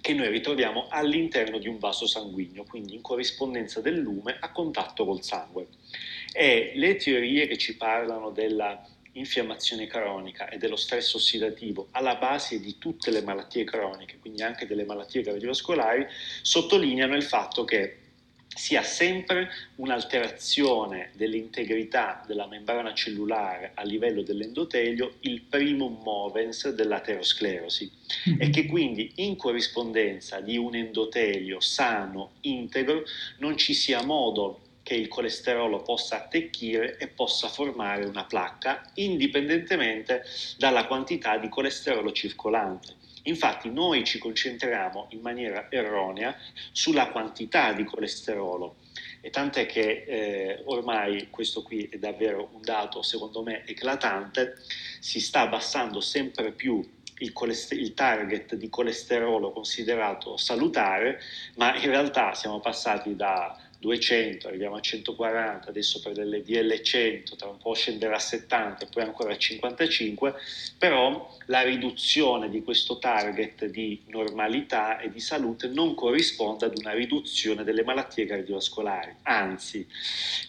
che 0.00 0.14
noi 0.14 0.28
ritroviamo 0.28 0.86
all'interno 0.88 1.58
di 1.58 1.68
un 1.68 1.78
vaso 1.78 2.06
sanguigno, 2.06 2.64
quindi 2.64 2.94
in 2.94 3.02
corrispondenza 3.02 3.80
del 3.80 3.98
lume 3.98 4.36
a 4.40 4.50
contatto 4.50 5.04
col 5.04 5.22
sangue. 5.22 5.68
E 6.32 6.72
le 6.74 6.96
teorie 6.96 7.46
che 7.46 7.58
ci 7.58 7.76
parlano 7.76 8.30
della 8.30 8.82
infiammazione 9.12 9.86
cronica 9.86 10.48
e 10.48 10.58
dello 10.58 10.76
stress 10.76 11.14
ossidativo 11.14 11.88
alla 11.92 12.16
base 12.16 12.60
di 12.60 12.78
tutte 12.78 13.10
le 13.10 13.22
malattie 13.22 13.64
croniche, 13.64 14.18
quindi 14.18 14.42
anche 14.42 14.66
delle 14.66 14.84
malattie 14.84 15.22
cardiovascolari, 15.22 16.06
sottolineano 16.42 17.16
il 17.16 17.22
fatto 17.22 17.64
che 17.64 17.96
sia 18.52 18.82
sempre 18.82 19.48
un'alterazione 19.76 21.12
dell'integrità 21.14 22.24
della 22.26 22.48
membrana 22.48 22.92
cellulare 22.92 23.72
a 23.74 23.84
livello 23.84 24.22
dell'endotelio 24.22 25.14
il 25.20 25.42
primum 25.42 26.00
movens 26.02 26.68
dell'aterosclerosi 26.70 27.90
mm-hmm. 28.28 28.40
e 28.40 28.50
che 28.50 28.66
quindi 28.66 29.12
in 29.16 29.36
corrispondenza 29.36 30.40
di 30.40 30.56
un 30.56 30.74
endotelio 30.74 31.60
sano, 31.60 32.32
integro, 32.40 33.04
non 33.38 33.56
ci 33.56 33.72
sia 33.72 34.02
modo 34.02 34.62
che 34.82 34.94
il 34.94 35.08
colesterolo 35.08 35.82
possa 35.82 36.16
attecchire 36.16 36.96
e 36.98 37.08
possa 37.08 37.48
formare 37.48 38.04
una 38.04 38.24
placca 38.24 38.82
indipendentemente 38.94 40.24
dalla 40.56 40.86
quantità 40.86 41.38
di 41.38 41.48
colesterolo 41.48 42.12
circolante. 42.12 42.98
Infatti 43.24 43.70
noi 43.70 44.04
ci 44.04 44.18
concentriamo 44.18 45.08
in 45.10 45.20
maniera 45.20 45.70
erronea 45.70 46.34
sulla 46.72 47.08
quantità 47.08 47.72
di 47.72 47.84
colesterolo 47.84 48.76
e 49.20 49.28
tant'è 49.28 49.66
che 49.66 50.04
eh, 50.06 50.62
ormai 50.64 51.28
questo 51.28 51.62
qui 51.62 51.86
è 51.90 51.98
davvero 51.98 52.48
un 52.54 52.62
dato 52.62 53.02
secondo 53.02 53.42
me 53.42 53.64
eclatante, 53.66 54.56
si 54.98 55.20
sta 55.20 55.40
abbassando 55.40 56.00
sempre 56.00 56.52
più 56.52 56.82
il, 57.18 57.32
colest- 57.32 57.72
il, 57.72 57.92
target 57.92 58.54
di 58.54 58.70
colesterolo 58.70 59.52
considerato 59.52 60.38
salutare, 60.38 61.20
ma 61.56 61.76
in 61.76 61.90
realtà 61.90 62.32
siamo 62.32 62.60
passati 62.60 63.14
da 63.14 63.54
200, 63.80 64.46
arriviamo 64.46 64.76
a 64.76 64.80
140, 64.80 65.70
adesso 65.70 66.00
per 66.00 66.12
delle 66.12 66.42
DL 66.42 66.80
100, 66.80 67.34
tra 67.34 67.48
un 67.48 67.56
po' 67.56 67.72
scenderà 67.72 68.16
a 68.16 68.20
70 68.20 68.84
e 68.84 68.88
poi 68.92 69.02
ancora 69.02 69.32
a 69.32 69.38
55, 69.38 70.34
però 70.76 71.36
la 71.46 71.62
riduzione 71.62 72.50
di 72.50 72.62
questo 72.62 72.98
target 72.98 73.64
di 73.64 74.02
normalità 74.08 75.00
e 75.00 75.10
di 75.10 75.20
salute 75.20 75.68
non 75.68 75.94
corrisponde 75.94 76.66
ad 76.66 76.76
una 76.76 76.92
riduzione 76.92 77.64
delle 77.64 77.82
malattie 77.82 78.26
cardiovascolari, 78.26 79.16
anzi 79.22 79.86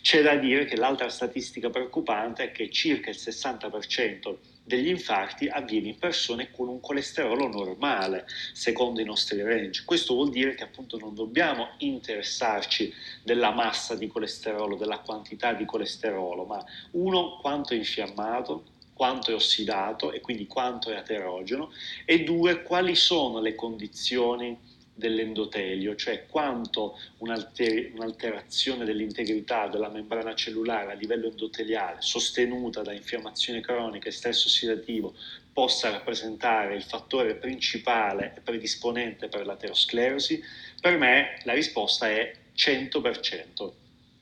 c'è 0.01 0.21
da 0.21 0.35
dire 0.35 0.65
che 0.65 0.75
l'altra 0.75 1.09
statistica 1.09 1.69
preoccupante 1.69 2.43
è 2.43 2.51
che 2.51 2.69
circa 2.69 3.09
il 3.09 3.17
60% 3.17 4.35
degli 4.63 4.89
infarti 4.89 5.47
avviene 5.47 5.89
in 5.89 5.97
persone 5.97 6.51
con 6.51 6.67
un 6.67 6.79
colesterolo 6.79 7.47
normale, 7.47 8.25
secondo 8.53 9.01
i 9.01 9.05
nostri 9.05 9.41
range. 9.41 9.83
Questo 9.85 10.13
vuol 10.13 10.29
dire 10.29 10.53
che 10.53 10.63
appunto 10.63 10.97
non 10.97 11.15
dobbiamo 11.15 11.69
interessarci 11.79 12.93
della 13.23 13.51
massa 13.51 13.95
di 13.95 14.07
colesterolo, 14.07 14.75
della 14.75 14.99
quantità 14.99 15.53
di 15.53 15.65
colesterolo, 15.65 16.45
ma 16.45 16.63
uno, 16.91 17.37
quanto 17.41 17.73
è 17.73 17.77
infiammato, 17.77 18.65
quanto 18.93 19.31
è 19.31 19.33
ossidato 19.33 20.11
e 20.11 20.21
quindi 20.21 20.45
quanto 20.45 20.91
è 20.91 20.95
aterogeno, 20.95 21.71
e 22.05 22.23
due, 22.23 22.61
quali 22.61 22.95
sono 22.95 23.39
le 23.39 23.55
condizioni 23.55 24.55
dell'endotelio, 25.01 25.95
cioè 25.95 26.27
quanto 26.27 26.97
un'alter- 27.17 27.91
un'alterazione 27.93 28.85
dell'integrità 28.85 29.67
della 29.67 29.89
membrana 29.89 30.35
cellulare 30.35 30.91
a 30.91 30.95
livello 30.95 31.27
endoteliale 31.27 31.97
sostenuta 31.99 32.83
da 32.83 32.93
infiammazione 32.93 33.59
cronica 33.59 34.07
e 34.07 34.11
stress 34.11 34.45
ossidativo 34.45 35.13
possa 35.51 35.89
rappresentare 35.89 36.75
il 36.75 36.83
fattore 36.83 37.35
principale 37.35 38.35
e 38.37 38.41
predisponente 38.41 39.27
per 39.27 39.45
l'aterosclerosi, 39.45 40.41
per 40.79 40.97
me 40.97 41.39
la 41.43 41.53
risposta 41.53 42.07
è 42.07 42.33
100%. 42.55 43.71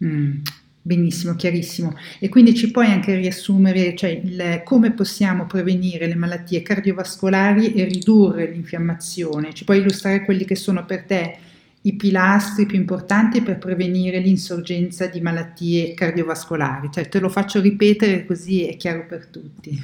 Mm. 0.03 0.41
Benissimo, 0.89 1.35
chiarissimo. 1.35 1.95
E 2.17 2.29
quindi 2.29 2.55
ci 2.55 2.71
puoi 2.71 2.87
anche 2.87 3.13
riassumere 3.13 3.95
cioè, 3.95 4.09
il, 4.09 4.63
come 4.65 4.91
possiamo 4.91 5.45
prevenire 5.45 6.07
le 6.07 6.15
malattie 6.15 6.63
cardiovascolari 6.63 7.75
e 7.75 7.83
ridurre 7.83 8.47
l'infiammazione? 8.47 9.53
Ci 9.53 9.65
puoi 9.65 9.77
illustrare 9.77 10.25
quelli 10.25 10.45
che 10.45 10.55
sono 10.55 10.83
per 10.87 11.03
te 11.03 11.37
i 11.81 11.93
pilastri 11.93 12.65
più 12.65 12.79
importanti 12.79 13.43
per 13.43 13.59
prevenire 13.59 14.17
l'insorgenza 14.17 15.05
di 15.05 15.21
malattie 15.21 15.93
cardiovascolari? 15.93 16.89
Cioè, 16.91 17.07
te 17.07 17.19
lo 17.19 17.29
faccio 17.29 17.61
ripetere 17.61 18.25
così 18.25 18.65
è 18.65 18.75
chiaro 18.75 19.05
per 19.05 19.27
tutti. 19.27 19.79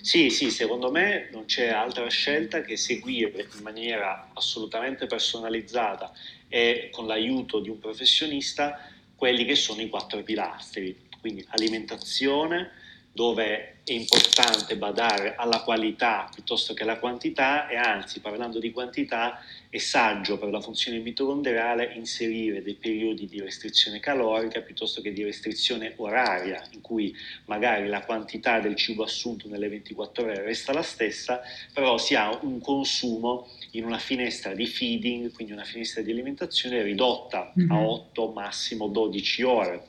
Sì, 0.00 0.30
sì, 0.30 0.50
secondo 0.50 0.90
me 0.90 1.28
non 1.32 1.44
c'è 1.44 1.68
altra 1.68 2.08
scelta 2.08 2.62
che 2.62 2.78
seguire 2.78 3.46
in 3.54 3.62
maniera 3.62 4.30
assolutamente 4.32 5.04
personalizzata 5.04 6.10
e 6.48 6.88
con 6.90 7.06
l'aiuto 7.06 7.60
di 7.60 7.68
un 7.68 7.78
professionista 7.78 8.96
quelli 9.18 9.44
che 9.44 9.56
sono 9.56 9.80
i 9.80 9.88
quattro 9.88 10.22
pilastri, 10.22 11.08
quindi 11.20 11.44
alimentazione, 11.48 12.70
dove 13.10 13.77
è 13.92 13.96
importante 13.96 14.76
badare 14.76 15.34
alla 15.36 15.60
qualità 15.60 16.28
piuttosto 16.32 16.74
che 16.74 16.82
alla 16.82 16.98
quantità 16.98 17.68
e 17.68 17.76
anzi 17.76 18.20
parlando 18.20 18.58
di 18.58 18.70
quantità 18.70 19.40
è 19.70 19.78
saggio 19.78 20.38
per 20.38 20.50
la 20.50 20.60
funzione 20.60 20.98
mitocondriale 20.98 21.92
inserire 21.94 22.62
dei 22.62 22.74
periodi 22.74 23.26
di 23.26 23.40
restrizione 23.40 24.00
calorica 24.00 24.60
piuttosto 24.60 25.00
che 25.00 25.12
di 25.12 25.22
restrizione 25.22 25.94
oraria 25.96 26.62
in 26.72 26.80
cui 26.80 27.14
magari 27.46 27.88
la 27.88 28.02
quantità 28.02 28.60
del 28.60 28.76
cibo 28.76 29.04
assunto 29.04 29.48
nelle 29.48 29.68
24 29.68 30.22
ore 30.22 30.42
resta 30.42 30.72
la 30.72 30.82
stessa 30.82 31.40
però 31.72 31.98
si 31.98 32.14
ha 32.14 32.38
un 32.42 32.60
consumo 32.60 33.48
in 33.72 33.84
una 33.84 33.98
finestra 33.98 34.54
di 34.54 34.66
feeding, 34.66 35.32
quindi 35.32 35.52
una 35.52 35.64
finestra 35.64 36.02
di 36.02 36.10
alimentazione 36.10 36.82
ridotta 36.82 37.52
mm-hmm. 37.58 37.70
a 37.70 37.80
8, 37.80 38.32
massimo 38.32 38.88
12 38.88 39.42
ore. 39.42 39.86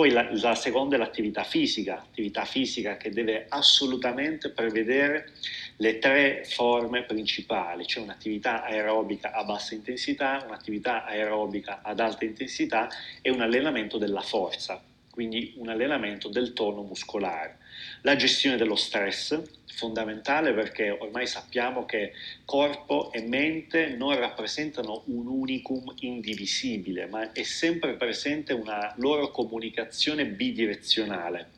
Poi 0.00 0.12
la, 0.12 0.26
la, 0.32 0.54
seconda 0.54 0.96
è 0.96 0.98
l'attività 0.98 1.44
fisica, 1.44 1.98
attività 1.98 2.46
fisica 2.46 2.96
che 2.96 3.10
deve 3.10 3.44
assolutamente 3.50 4.48
prevedere 4.48 5.32
le 5.76 5.98
tre 5.98 6.42
forme 6.46 7.02
principali, 7.02 7.86
cioè 7.86 8.04
un'attività 8.04 8.64
aerobica 8.64 9.32
a 9.32 9.44
bassa 9.44 9.74
intensità, 9.74 10.42
un'attività 10.46 11.04
aerobica 11.04 11.80
ad 11.82 12.00
alta 12.00 12.24
intensità 12.24 12.88
e 13.20 13.30
un 13.30 13.42
allenamento 13.42 13.98
della 13.98 14.22
forza, 14.22 14.82
quindi 15.10 15.52
un 15.58 15.68
allenamento 15.68 16.30
del 16.30 16.54
tono 16.54 16.80
muscolare. 16.80 17.58
La 18.02 18.16
gestione 18.16 18.56
dello 18.56 18.76
stress, 18.76 19.42
fondamentale 19.74 20.54
perché 20.54 20.88
ormai 20.88 21.26
sappiamo 21.26 21.84
che 21.84 22.12
corpo 22.46 23.12
e 23.12 23.20
mente 23.20 23.88
non 23.88 24.18
rappresentano 24.18 25.02
un 25.06 25.26
unicum 25.26 25.92
indivisibile, 25.98 27.06
ma 27.06 27.32
è 27.32 27.42
sempre 27.42 27.94
presente 27.94 28.54
una 28.54 28.94
loro 28.96 29.30
comunicazione 29.30 30.24
bidirezionale. 30.24 31.48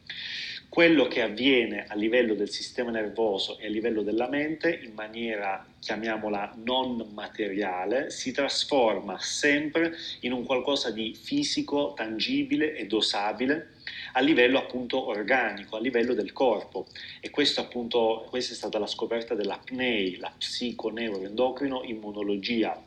quello 0.69 1.07
che 1.07 1.21
avviene 1.21 1.85
a 1.87 1.95
livello 1.95 2.33
del 2.33 2.49
sistema 2.49 2.91
nervoso 2.91 3.59
e 3.59 3.67
a 3.67 3.69
livello 3.69 4.01
della 4.01 4.27
mente 4.27 4.81
in 4.83 4.95
maniera, 4.95 5.67
chiamiamola, 5.79 6.55
non 6.65 7.11
materiale, 7.13 8.09
si 8.11 8.33
trasforma 8.33 9.19
sempre 9.19 9.95
in 10.21 10.33
un 10.33 10.47
qualcosa 10.47 10.91
di 10.91 11.15
fisico, 11.15 11.93
tangibile 11.95 12.75
e 12.75 12.87
dosabile 12.87 13.72
a 14.13 14.21
livello 14.21 14.59
appunto 14.59 15.09
organico, 15.09 15.77
a 15.77 15.81
livello 15.81 16.15
del 16.15 16.33
corpo. 16.33 16.87
E 17.21 17.31
appunto, 17.57 18.27
questa 18.29 18.53
è 18.53 18.57
stata 18.57 18.79
la 18.79 18.87
scoperta 18.87 19.35
della 19.35 19.59
PNEI, 19.63 20.17
la 20.17 20.33
psiconeuroendocrino 20.37 21.83
immunologia 21.85 22.81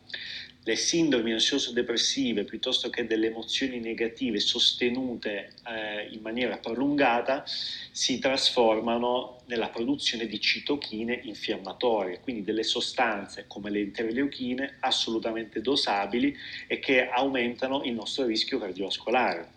le 0.68 0.76
sindromi 0.76 1.32
ansioso-depressive 1.32 2.44
piuttosto 2.44 2.90
che 2.90 3.06
delle 3.06 3.28
emozioni 3.28 3.80
negative 3.80 4.40
sostenute 4.40 5.54
eh, 5.64 6.08
in 6.10 6.22
maniera 6.22 6.58
prolungata 6.58 7.44
si 7.46 8.18
trasformano 8.18 9.42
nella 9.46 9.70
produzione 9.70 10.26
di 10.26 10.42
citochine 10.42 11.20
infiammatorie, 11.24 12.20
quindi 12.20 12.42
delle 12.42 12.64
sostanze 12.64 13.46
come 13.46 13.70
le 13.70 13.82
interleuchine 13.82 14.78
assolutamente 14.80 15.62
dosabili 15.62 16.36
e 16.66 16.80
che 16.80 17.10
aumentano 17.10 17.84
il 17.84 17.94
nostro 17.94 18.26
rischio 18.26 18.58
cardiovascolare. 18.58 19.54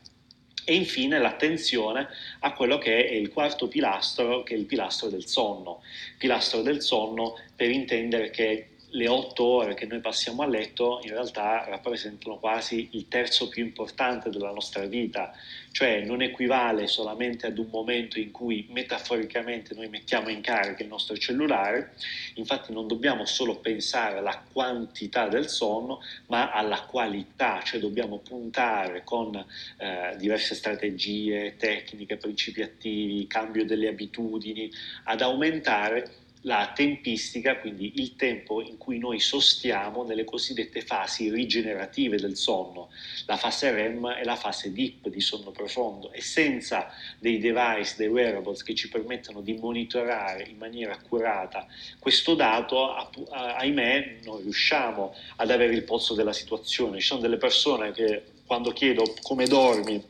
E 0.68 0.74
infine 0.74 1.18
l'attenzione 1.18 2.08
a 2.40 2.52
quello 2.52 2.76
che 2.76 3.08
è 3.08 3.12
il 3.14 3.30
quarto 3.30 3.68
pilastro, 3.68 4.42
che 4.42 4.52
è 4.52 4.58
il 4.58 4.66
pilastro 4.66 5.08
del 5.08 5.26
sonno. 5.26 5.80
Pilastro 6.18 6.60
del 6.60 6.82
sonno 6.82 7.36
per 7.56 7.70
intendere 7.70 8.28
che 8.28 8.68
le 8.90 9.06
otto 9.08 9.44
ore 9.44 9.74
che 9.74 9.86
noi 9.86 10.00
passiamo 10.00 10.42
a 10.42 10.46
letto 10.46 11.00
in 11.02 11.10
realtà 11.10 11.64
rappresentano 11.68 12.38
quasi 12.38 12.88
il 12.92 13.06
terzo 13.08 13.48
più 13.48 13.64
importante 13.64 14.30
della 14.30 14.50
nostra 14.50 14.86
vita, 14.86 15.34
cioè 15.72 16.04
non 16.04 16.22
equivale 16.22 16.86
solamente 16.86 17.46
ad 17.46 17.58
un 17.58 17.68
momento 17.70 18.18
in 18.18 18.30
cui 18.30 18.66
metaforicamente 18.70 19.74
noi 19.74 19.88
mettiamo 19.88 20.30
in 20.30 20.40
carica 20.40 20.82
il 20.82 20.88
nostro 20.88 21.16
cellulare, 21.16 21.92
infatti 22.34 22.72
non 22.72 22.86
dobbiamo 22.86 23.26
solo 23.26 23.56
pensare 23.56 24.18
alla 24.18 24.42
quantità 24.50 25.28
del 25.28 25.48
sonno, 25.48 26.00
ma 26.26 26.50
alla 26.50 26.82
qualità, 26.82 27.60
cioè 27.62 27.80
dobbiamo 27.80 28.18
puntare 28.18 29.02
con 29.04 29.36
eh, 29.76 30.16
diverse 30.16 30.54
strategie, 30.54 31.56
tecniche, 31.58 32.16
principi 32.16 32.62
attivi, 32.62 33.26
cambio 33.26 33.66
delle 33.66 33.88
abitudini, 33.88 34.70
ad 35.04 35.20
aumentare 35.20 36.26
la 36.48 36.72
tempistica, 36.74 37.58
quindi 37.58 37.92
il 37.96 38.16
tempo 38.16 38.62
in 38.62 38.78
cui 38.78 38.98
noi 38.98 39.20
sostiamo 39.20 40.02
nelle 40.02 40.24
cosiddette 40.24 40.80
fasi 40.80 41.30
rigenerative 41.30 42.16
del 42.16 42.36
sonno, 42.36 42.88
la 43.26 43.36
fase 43.36 43.70
REM 43.70 44.16
e 44.18 44.24
la 44.24 44.34
fase 44.34 44.72
DIP 44.72 45.08
di 45.08 45.20
sonno 45.20 45.50
profondo 45.50 46.10
e 46.10 46.22
senza 46.22 46.90
dei 47.18 47.38
device, 47.38 47.96
dei 47.98 48.08
wearables 48.08 48.62
che 48.62 48.74
ci 48.74 48.88
permettano 48.88 49.42
di 49.42 49.52
monitorare 49.52 50.44
in 50.44 50.56
maniera 50.56 50.94
accurata 50.94 51.66
questo 51.98 52.34
dato, 52.34 52.94
ahimè 53.30 54.20
non 54.24 54.40
riusciamo 54.40 55.14
ad 55.36 55.50
avere 55.50 55.74
il 55.74 55.82
polso 55.82 56.14
della 56.14 56.32
situazione. 56.32 56.98
Ci 56.98 57.06
sono 57.08 57.20
delle 57.20 57.36
persone 57.36 57.92
che 57.92 58.22
quando 58.46 58.72
chiedo 58.72 59.04
come 59.20 59.46
dormi 59.46 60.02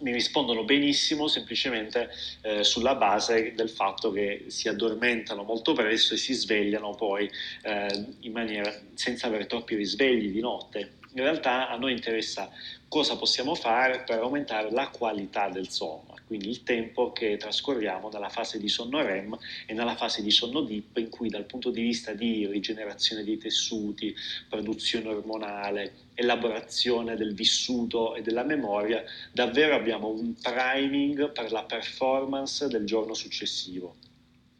mi 0.00 0.12
rispondono 0.12 0.64
benissimo 0.64 1.28
semplicemente 1.28 2.10
eh, 2.42 2.64
sulla 2.64 2.94
base 2.94 3.52
del 3.54 3.70
fatto 3.70 4.10
che 4.12 4.44
si 4.48 4.68
addormentano 4.68 5.42
molto 5.42 5.72
presto 5.72 6.14
e 6.14 6.16
si 6.16 6.34
svegliano 6.34 6.94
poi 6.94 7.30
eh, 7.62 8.06
maniera 8.32 8.72
senza 8.94 9.26
avere 9.26 9.46
troppi 9.46 9.74
risvegli 9.74 10.30
di 10.30 10.40
notte. 10.40 10.98
In 11.12 11.22
realtà 11.22 11.68
a 11.68 11.76
noi 11.76 11.90
interessa 11.90 12.48
cosa 12.86 13.16
possiamo 13.16 13.56
fare 13.56 14.04
per 14.06 14.20
aumentare 14.20 14.70
la 14.70 14.90
qualità 14.90 15.48
del 15.48 15.68
sonno, 15.68 16.14
quindi 16.24 16.48
il 16.48 16.62
tempo 16.62 17.10
che 17.10 17.36
trascorriamo 17.36 18.08
nella 18.10 18.28
fase 18.28 18.60
di 18.60 18.68
sonno 18.68 19.02
REM 19.02 19.36
e 19.66 19.74
nella 19.74 19.96
fase 19.96 20.22
di 20.22 20.30
sonno 20.30 20.60
DIP 20.60 20.98
in 20.98 21.08
cui 21.08 21.28
dal 21.28 21.46
punto 21.46 21.70
di 21.70 21.82
vista 21.82 22.12
di 22.12 22.46
rigenerazione 22.46 23.24
dei 23.24 23.38
tessuti, 23.38 24.14
produzione 24.48 25.08
ormonale, 25.08 25.94
elaborazione 26.14 27.16
del 27.16 27.34
vissuto 27.34 28.14
e 28.14 28.22
della 28.22 28.44
memoria, 28.44 29.02
davvero 29.32 29.74
abbiamo 29.74 30.08
un 30.08 30.34
priming 30.40 31.32
per 31.32 31.50
la 31.50 31.64
performance 31.64 32.68
del 32.68 32.84
giorno 32.84 33.14
successivo. 33.14 33.96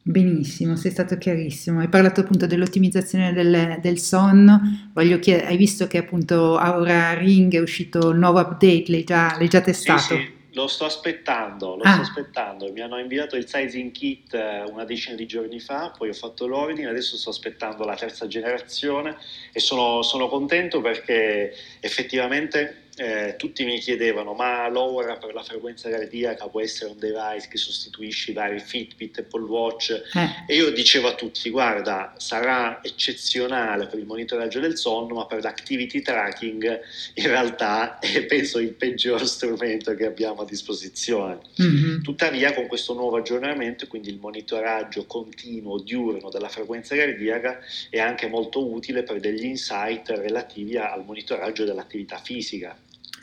Benissimo, 0.03 0.77
sei 0.77 0.91
stato 0.91 1.19
chiarissimo. 1.19 1.81
Hai 1.81 1.89
parlato 1.89 2.21
appunto 2.21 2.47
dell'ottimizzazione 2.47 3.35
del, 3.35 3.79
del 3.83 3.99
sonno. 3.99 4.89
Voglio 4.95 5.19
chiedere, 5.19 5.49
hai 5.49 5.57
visto 5.59 5.87
che 5.87 5.99
appunto 5.99 6.57
Aura 6.57 7.13
Ring 7.15 7.55
è 7.55 7.61
uscito 7.61 8.09
il 8.11 8.19
nuovo 8.19 8.41
update, 8.41 8.85
l'hai 8.87 9.05
già, 9.05 9.37
l'hai 9.37 9.49
già 9.49 9.61
testato? 9.61 10.01
Sì, 10.01 10.17
sì. 10.17 10.39
Lo 10.55 10.67
sto 10.67 10.85
aspettando, 10.87 11.77
lo 11.77 11.83
ah. 11.83 11.93
sto 11.93 12.01
aspettando. 12.01 12.73
Mi 12.73 12.81
hanno 12.81 12.99
inviato 12.99 13.37
il 13.37 13.47
sizing 13.47 13.93
kit 13.93 14.35
eh, 14.35 14.65
una 14.69 14.85
decina 14.85 15.15
di 15.15 15.27
giorni 15.27 15.61
fa, 15.61 15.93
poi 15.97 16.09
ho 16.09 16.15
fatto 16.15 16.47
l'ordine, 16.47 16.89
adesso 16.89 17.17
sto 17.17 17.31
aspettando 17.31 17.85
la 17.85 17.95
terza 17.95 18.27
generazione 18.27 19.17
e 19.53 19.61
sono, 19.61 20.03
sono 20.03 20.29
contento 20.29 20.81
perché 20.81 21.53
effettivamente 21.79 22.89
eh, 23.01 23.37
tutti 23.39 23.65
mi 23.65 23.79
chiedevano 23.79 24.35
ma 24.35 24.69
l'ora 24.69 25.17
per 25.17 25.33
la 25.33 25.43
frequenza 25.43 25.89
cardiaca 25.89 26.49
può 26.49 26.61
essere 26.61 26.91
un 26.91 26.99
device 26.99 27.49
che 27.49 27.57
sostituisce 27.57 28.33
i 28.33 28.35
vari 28.35 28.61
Fitbit, 28.61 29.21
Apple 29.21 29.45
Watch 29.45 29.91
eh. 29.91 30.45
e 30.47 30.55
io 30.55 30.71
dicevo 30.71 31.09
a 31.09 31.15
tutti 31.15 31.49
guarda 31.49 32.13
sarà 32.19 32.81
eccezionale 32.83 33.87
per 33.87 33.99
il 33.99 34.05
monitoraggio 34.05 34.61
del 34.61 34.77
sonno 34.77 35.15
ma 35.15 35.25
per 35.25 35.43
l'activity 35.43 36.03
tracking 36.03 36.81
in 37.15 37.27
realtà 37.27 37.99
è 38.01 38.23
penso 38.27 38.59
il 38.59 38.75
peggior 38.75 39.27
strumento 39.27 39.95
che 39.95 40.05
abbiamo 40.05 40.43
a 40.43 40.45
disposizione 40.45 41.39
mm-hmm. 41.61 42.03
tuttavia 42.03 42.53
con 42.53 42.67
questo 42.67 42.93
nuovo 42.93 43.17
aggiornamento 43.17 43.87
quindi 43.87 44.11
il 44.11 44.19
monitoraggio 44.19 45.07
continuo 45.07 45.81
diurno 45.81 46.29
della 46.29 46.51
frequenza 46.51 46.95
cardiaca 46.95 47.61
è 47.89 47.99
anche 47.99 48.27
molto 48.27 48.71
utile 48.71 49.05
per 49.05 49.21
degli 49.21 49.47
insight 49.47 50.11
relativi 50.11 50.77
al 50.77 51.03
monitoraggio 51.03 51.65
dell'attività 51.65 52.19
fisica 52.19 52.77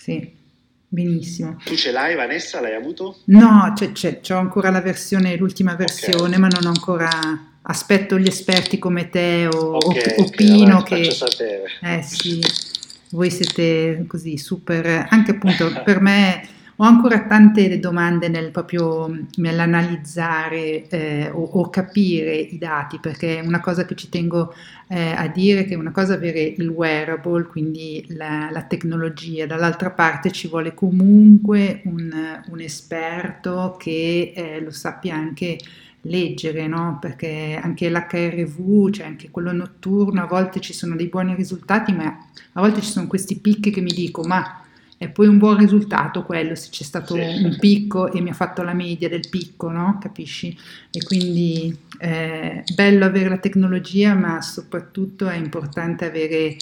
sì, 0.07 0.31
benissimo. 0.87 1.57
Tu 1.65 1.75
ce 1.75 1.91
l'hai 1.91 2.15
Vanessa? 2.15 2.61
L'hai 2.61 2.75
avuto? 2.75 3.17
No, 3.25 3.73
c'è, 3.75 3.91
c'è, 3.91 4.21
c'ho 4.21 4.37
ancora 4.37 4.69
la 4.69 4.79
versione, 4.79 5.35
l'ultima 5.35 5.75
versione, 5.75 6.37
okay. 6.37 6.39
ma 6.39 6.47
non 6.47 6.65
ho 6.65 6.69
ancora... 6.69 7.09
Aspetto 7.69 8.17
gli 8.17 8.27
esperti 8.27 8.79
come 8.79 9.09
te 9.09 9.45
o, 9.51 9.75
okay, 9.75 10.15
o, 10.19 10.23
o 10.23 10.29
Pino 10.29 10.77
okay, 10.77 11.03
che... 11.03 11.11
sapere. 11.11 11.63
Eh 11.81 12.01
sì, 12.01 12.39
voi 13.09 13.29
siete 13.29 14.05
così 14.07 14.37
super... 14.37 15.07
Anche 15.09 15.31
appunto 15.31 15.69
per 15.83 15.99
me 15.99 16.47
ho 16.79 16.83
ancora 16.83 17.25
tante 17.25 17.79
domande 17.79 18.27
nel 18.27 18.51
proprio 18.51 19.11
nell'analizzare 19.37 20.87
eh, 20.87 21.29
o, 21.31 21.41
o, 21.41 21.69
capire 21.71 22.35
i 22.35 22.59
dati, 22.59 22.99
perché 22.99 23.41
una 23.43 23.59
cosa 23.59 23.83
che 23.85 23.95
ci 23.95 24.09
tengo 24.09 24.53
eh, 24.87 25.11
a 25.11 25.27
dire 25.27 25.61
è 25.61 25.65
che 25.65 25.73
una 25.73 25.91
cosa 25.91 26.13
avere 26.13 26.41
il 26.41 26.67
wearable, 26.69 27.47
quindi 27.47 28.05
la, 28.09 28.49
la 28.51 28.61
tecnologia, 28.63 29.47
dall'altra 29.47 29.89
parte 29.89 30.31
ci 30.31 30.47
vuole 30.47 30.75
comunque 30.75 31.81
un, 31.85 32.11
un 32.47 32.59
esperto 32.59 33.75
che 33.79 34.33
eh, 34.35 34.61
lo 34.61 34.69
sappia 34.69 35.15
anche 35.15 35.57
leggere, 36.01 36.67
no? 36.67 36.99
perché 37.01 37.59
anche 37.59 37.89
l'HRV, 37.89 38.91
cioè 38.91 39.07
anche 39.07 39.31
quello 39.31 39.51
notturno, 39.51 40.21
a 40.21 40.27
volte 40.27 40.59
ci 40.59 40.73
sono 40.73 40.95
dei 40.95 41.07
buoni 41.07 41.33
risultati, 41.33 41.91
ma 41.91 42.05
a 42.53 42.61
volte 42.61 42.81
ci 42.81 42.91
sono 42.91 43.07
questi 43.07 43.39
picchi 43.39 43.71
che 43.71 43.81
mi 43.81 43.91
dico, 43.91 44.21
ma 44.23 44.61
è 44.97 45.09
poi 45.09 45.27
un 45.27 45.37
buon 45.37 45.57
risultato 45.57 46.23
quello 46.23 46.55
se 46.55 46.69
c'è 46.71 46.83
stato 46.83 47.13
sì. 47.13 47.21
un 47.21 47.55
picco 47.59 48.11
e 48.11 48.19
mi 48.19 48.29
ha 48.29 48.33
fatto 48.33 48.63
la 48.63 48.73
media 48.73 49.07
del 49.07 49.29
picco, 49.29 49.69
no? 49.69 49.99
Capisci? 50.01 50.57
E 50.91 51.03
quindi 51.03 51.77
è 51.99 52.63
eh, 52.65 52.73
bello 52.73 53.05
avere 53.05 53.29
la 53.29 53.37
tecnologia, 53.37 54.15
ma 54.15 54.41
soprattutto 54.41 55.27
è 55.27 55.35
importante 55.35 56.05
avere 56.05 56.57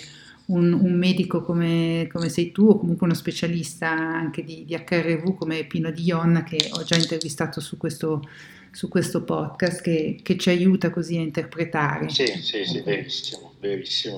un, 0.47 0.73
un 0.73 0.93
medico 0.93 1.41
come, 1.41 2.07
come, 2.11 2.29
sei 2.29 2.51
tu 2.51 2.67
o 2.67 2.77
comunque 2.77 3.07
uno 3.07 3.15
specialista 3.15 3.89
anche 3.89 4.43
di, 4.43 4.65
di 4.65 4.75
HRV 4.75 5.35
come 5.35 5.63
Pino 5.63 5.89
Di 5.91 6.03
Ionna 6.03 6.43
che 6.43 6.69
ho 6.71 6.83
già 6.83 6.97
intervistato 6.97 7.61
su 7.61 7.77
questo, 7.77 8.27
su 8.69 8.89
questo 8.89 9.23
podcast 9.23 9.81
che, 9.81 10.19
che, 10.21 10.37
ci 10.37 10.49
aiuta 10.49 10.89
così 10.89 11.17
a 11.17 11.21
interpretare. 11.21 12.09
Sì, 12.09 12.25
sì, 12.27 12.65
sì, 12.65 12.81
verissimo, 12.81 13.53
verissimo. 13.59 14.15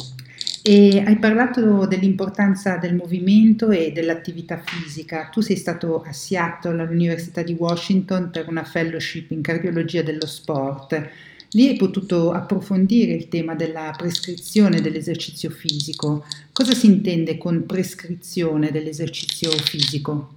E 0.69 0.99
hai 0.99 1.17
parlato 1.17 1.85
dell'importanza 1.85 2.75
del 2.75 2.93
movimento 2.93 3.69
e 3.69 3.93
dell'attività 3.93 4.61
fisica. 4.61 5.29
Tu 5.31 5.39
sei 5.39 5.55
stato 5.55 6.01
a 6.01 6.11
Seattle 6.11 6.81
all'Università 6.81 7.41
di 7.41 7.53
Washington 7.53 8.31
per 8.31 8.49
una 8.49 8.65
fellowship 8.65 9.31
in 9.31 9.41
cardiologia 9.41 10.01
dello 10.01 10.25
sport. 10.25 11.09
Lì 11.51 11.69
hai 11.69 11.77
potuto 11.77 12.33
approfondire 12.33 13.13
il 13.13 13.29
tema 13.29 13.55
della 13.55 13.93
prescrizione 13.97 14.81
dell'esercizio 14.81 15.49
fisico. 15.51 16.25
Cosa 16.51 16.73
si 16.73 16.87
intende 16.87 17.37
con 17.37 17.65
prescrizione 17.65 18.69
dell'esercizio 18.69 19.51
fisico? 19.51 20.33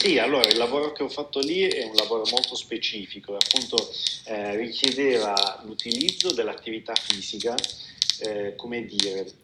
Sì, 0.00 0.16
allora 0.16 0.48
il 0.48 0.56
lavoro 0.56 0.92
che 0.92 1.02
ho 1.02 1.10
fatto 1.10 1.40
lì 1.40 1.60
è 1.60 1.84
un 1.84 1.94
lavoro 1.96 2.24
molto 2.30 2.54
specifico, 2.54 3.36
appunto 3.36 3.76
eh, 4.24 4.56
richiedeva 4.56 5.62
l'utilizzo 5.66 6.32
dell'attività 6.32 6.94
fisica, 6.94 7.54
eh, 8.20 8.54
come 8.56 8.86
dire, 8.86 9.40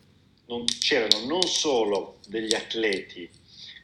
non, 0.49 0.65
c'erano 0.65 1.27
non 1.27 1.43
solo 1.43 2.19
degli 2.27 2.55
atleti 2.55 3.29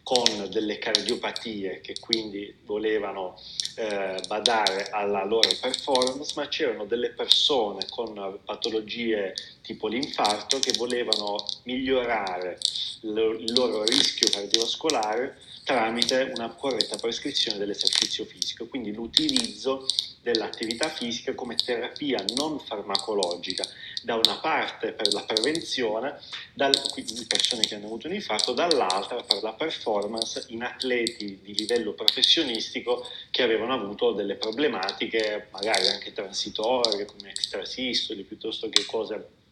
con 0.02 0.48
delle 0.50 0.78
cardiopatie 0.78 1.80
che 1.80 1.94
quindi 1.98 2.54
volevano 2.66 3.40
eh, 3.76 4.20
badare 4.28 4.90
alla 4.90 5.24
loro 5.24 5.48
performance, 5.58 6.34
ma 6.36 6.46
c'erano 6.48 6.84
delle 6.84 7.10
persone 7.10 7.86
con 7.88 8.38
patologie 8.44 9.34
tipo 9.62 9.88
l'infarto 9.88 10.58
che 10.58 10.72
volevano 10.76 11.42
migliorare 11.62 12.58
il 13.00 13.52
loro 13.52 13.82
rischio 13.84 14.28
cardiovascolare 14.30 15.38
tramite 15.64 16.30
una 16.34 16.50
corretta 16.50 16.96
prescrizione 16.96 17.58
dell'esercizio 17.58 18.26
fisico, 18.26 18.66
quindi 18.66 18.92
l'utilizzo 18.92 19.86
dell'attività 20.20 20.88
fisica 20.88 21.34
come 21.34 21.54
terapia 21.54 22.22
non 22.36 22.58
farmacologica, 22.58 23.64
da 24.02 24.14
una 24.14 24.38
parte 24.40 24.92
per 24.92 25.12
la 25.12 25.22
prevenzione, 25.22 26.18
dal, 26.52 26.74
quindi 26.90 27.24
persone 27.26 27.62
che 27.62 27.74
hanno 27.74 27.86
avuto 27.86 28.06
un 28.06 28.14
infarto, 28.14 28.52
dall'altra 28.52 29.22
per 29.22 29.42
la 29.42 29.52
performance 29.52 30.44
in 30.48 30.62
atleti 30.62 31.40
di 31.42 31.54
livello 31.54 31.92
professionistico 31.92 33.06
che 33.30 33.42
avevano 33.42 33.72
avuto 33.72 34.12
delle 34.12 34.34
problematiche, 34.34 35.48
magari 35.50 35.88
anche 35.88 36.12
transitorie 36.12 37.06
come 37.06 37.30
extrasistoli 37.30 38.22
piuttosto 38.22 38.68
che 38.68 38.84
cose 38.84 39.42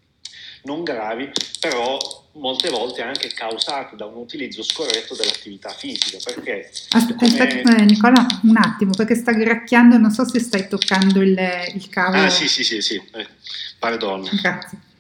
non 0.63 0.83
gravi, 0.83 1.31
però 1.61 1.99
molte 2.33 2.71
volte 2.71 3.03
anche 3.03 3.29
causate 3.29 3.97
da 3.97 4.07
un 4.07 4.17
utilizzo 4.17 4.63
scorretto 4.63 5.15
dell'attività 5.15 5.71
fisica. 5.71 6.19
Perché 6.25 6.71
Aspetta, 6.91 7.15
come... 7.15 7.63
Eh, 7.63 7.85
Nicola, 7.85 8.27
un 8.43 8.57
attimo, 8.57 8.93
perché 8.93 9.15
sta 9.15 9.33
gracchiando, 9.33 9.99
non 9.99 10.11
so 10.11 10.27
se 10.27 10.41
stai 10.41 10.69
toccando 10.69 11.21
il, 11.21 11.39
il 11.75 11.89
cavo. 11.89 12.17
Ah 12.17 12.31
sì, 12.31 12.49
sì, 12.49 12.65
sì, 12.65 12.81
sì, 12.81 13.03
eh, 13.13 13.27
pardon. 13.79 14.29
Grazie. 14.41 14.91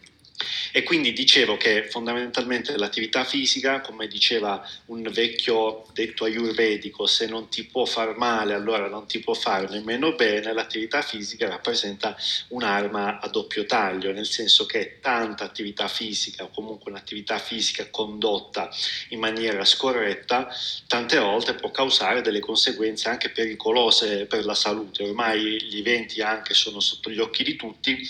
E 0.74 0.82
quindi 0.84 1.12
dicevo 1.12 1.58
che 1.58 1.86
fondamentalmente 1.90 2.78
l'attività 2.78 3.24
fisica, 3.24 3.82
come 3.82 4.06
diceva 4.06 4.66
un 4.86 5.02
vecchio 5.12 5.84
detto 5.92 6.24
ayurvedico, 6.24 7.04
se 7.04 7.26
non 7.26 7.50
ti 7.50 7.64
può 7.64 7.84
far 7.84 8.16
male 8.16 8.54
allora 8.54 8.88
non 8.88 9.06
ti 9.06 9.18
può 9.18 9.34
fare 9.34 9.68
nemmeno 9.68 10.14
bene, 10.14 10.54
l'attività 10.54 11.02
fisica 11.02 11.46
rappresenta 11.46 12.16
un'arma 12.48 13.20
a 13.20 13.28
doppio 13.28 13.66
taglio, 13.66 14.12
nel 14.12 14.24
senso 14.24 14.64
che 14.64 14.96
tanta 15.02 15.44
attività 15.44 15.88
fisica 15.88 16.44
o 16.44 16.50
comunque 16.50 16.90
un'attività 16.90 17.36
fisica 17.36 17.90
condotta 17.90 18.70
in 19.08 19.18
maniera 19.18 19.66
scorretta, 19.66 20.48
tante 20.86 21.18
volte 21.18 21.52
può 21.52 21.70
causare 21.70 22.22
delle 22.22 22.40
conseguenze 22.40 23.10
anche 23.10 23.28
pericolose 23.28 24.24
per 24.24 24.46
la 24.46 24.54
salute. 24.54 25.02
Ormai 25.02 25.62
gli 25.62 25.78
eventi 25.78 26.22
anche 26.22 26.54
sono 26.54 26.80
sotto 26.80 27.10
gli 27.10 27.18
occhi 27.18 27.44
di 27.44 27.56
tutti 27.56 28.00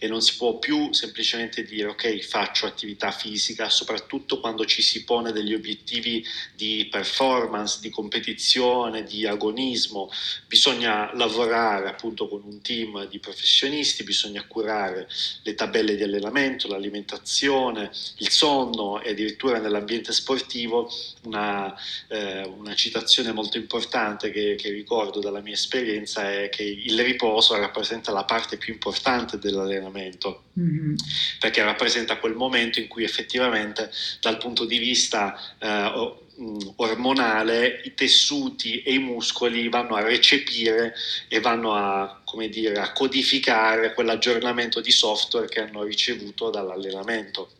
e 0.00 0.08
non 0.08 0.20
si 0.20 0.36
può 0.36 0.58
più 0.58 0.92
semplicemente 0.92 1.62
dire 1.62 1.86
ok 1.86 2.06
faccio 2.22 2.66
attività 2.66 3.10
fisica, 3.10 3.68
soprattutto 3.68 4.40
quando 4.40 4.64
ci 4.64 4.82
si 4.82 5.04
pone 5.04 5.32
degli 5.32 5.54
obiettivi 5.54 6.24
di 6.54 6.88
performance, 6.90 7.78
di 7.80 7.90
competizione, 7.90 9.04
di 9.04 9.26
agonismo, 9.26 10.10
bisogna 10.46 11.14
lavorare 11.14 11.88
appunto 11.88 12.28
con 12.28 12.42
un 12.44 12.60
team 12.62 13.06
di 13.08 13.18
professionisti, 13.18 14.02
bisogna 14.04 14.44
curare 14.46 15.08
le 15.42 15.54
tabelle 15.54 15.96
di 15.96 16.02
allenamento, 16.02 16.68
l'alimentazione, 16.68 17.90
il 18.18 18.30
sonno 18.30 19.00
e 19.00 19.10
addirittura 19.10 19.58
nell'ambiente 19.58 20.12
sportivo 20.12 20.90
una, 21.24 21.74
eh, 22.08 22.42
una 22.42 22.74
citazione 22.74 23.32
molto 23.32 23.56
importante 23.56 24.30
che, 24.30 24.54
che 24.56 24.70
ricordo 24.70 25.20
dalla 25.20 25.40
mia 25.40 25.54
esperienza 25.54 26.30
è 26.32 26.48
che 26.48 26.62
il 26.62 27.00
riposo 27.02 27.56
rappresenta 27.56 28.12
la 28.12 28.24
parte 28.24 28.56
più 28.56 28.72
importante 28.72 29.38
dell'allenamento 29.38 30.44
mm-hmm. 30.58 30.94
perché 31.40 31.62
rappresenta 31.62 32.18
quel 32.18 32.34
momento 32.34 32.80
in 32.80 32.88
cui 32.88 33.04
effettivamente 33.04 33.90
dal 34.20 34.38
punto 34.38 34.64
di 34.64 34.78
vista 34.78 35.38
eh, 35.58 36.16
mm, 36.40 36.58
ormonale 36.76 37.80
i 37.84 37.94
tessuti 37.94 38.82
e 38.82 38.94
i 38.94 38.98
muscoli 38.98 39.68
vanno 39.68 39.94
a 39.94 40.02
recepire 40.02 40.94
e 41.28 41.40
vanno 41.40 41.74
a, 41.74 42.22
dire, 42.50 42.78
a 42.78 42.92
codificare 42.92 43.94
quell'aggiornamento 43.94 44.80
di 44.80 44.90
software 44.90 45.48
che 45.48 45.60
hanno 45.60 45.82
ricevuto 45.82 46.50
dall'allenamento. 46.50 47.50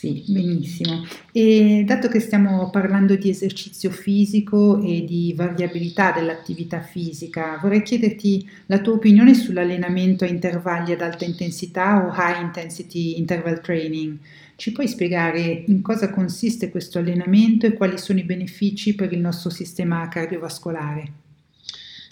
Sì, 0.00 0.24
benissimo. 0.28 1.04
E 1.30 1.84
dato 1.86 2.08
che 2.08 2.20
stiamo 2.20 2.70
parlando 2.70 3.16
di 3.16 3.28
esercizio 3.28 3.90
fisico 3.90 4.80
e 4.80 5.04
di 5.04 5.34
variabilità 5.36 6.10
dell'attività 6.10 6.80
fisica, 6.80 7.58
vorrei 7.60 7.82
chiederti 7.82 8.48
la 8.64 8.80
tua 8.80 8.94
opinione 8.94 9.34
sull'allenamento 9.34 10.24
a 10.24 10.28
intervalli 10.28 10.92
ad 10.92 11.02
alta 11.02 11.26
intensità 11.26 12.02
o 12.02 12.14
high 12.16 12.40
intensity 12.40 13.18
interval 13.18 13.60
training. 13.60 14.16
Ci 14.56 14.72
puoi 14.72 14.88
spiegare 14.88 15.64
in 15.66 15.82
cosa 15.82 16.08
consiste 16.08 16.70
questo 16.70 16.98
allenamento 16.98 17.66
e 17.66 17.74
quali 17.74 17.98
sono 17.98 18.20
i 18.20 18.24
benefici 18.24 18.94
per 18.94 19.12
il 19.12 19.20
nostro 19.20 19.50
sistema 19.50 20.08
cardiovascolare? 20.08 21.12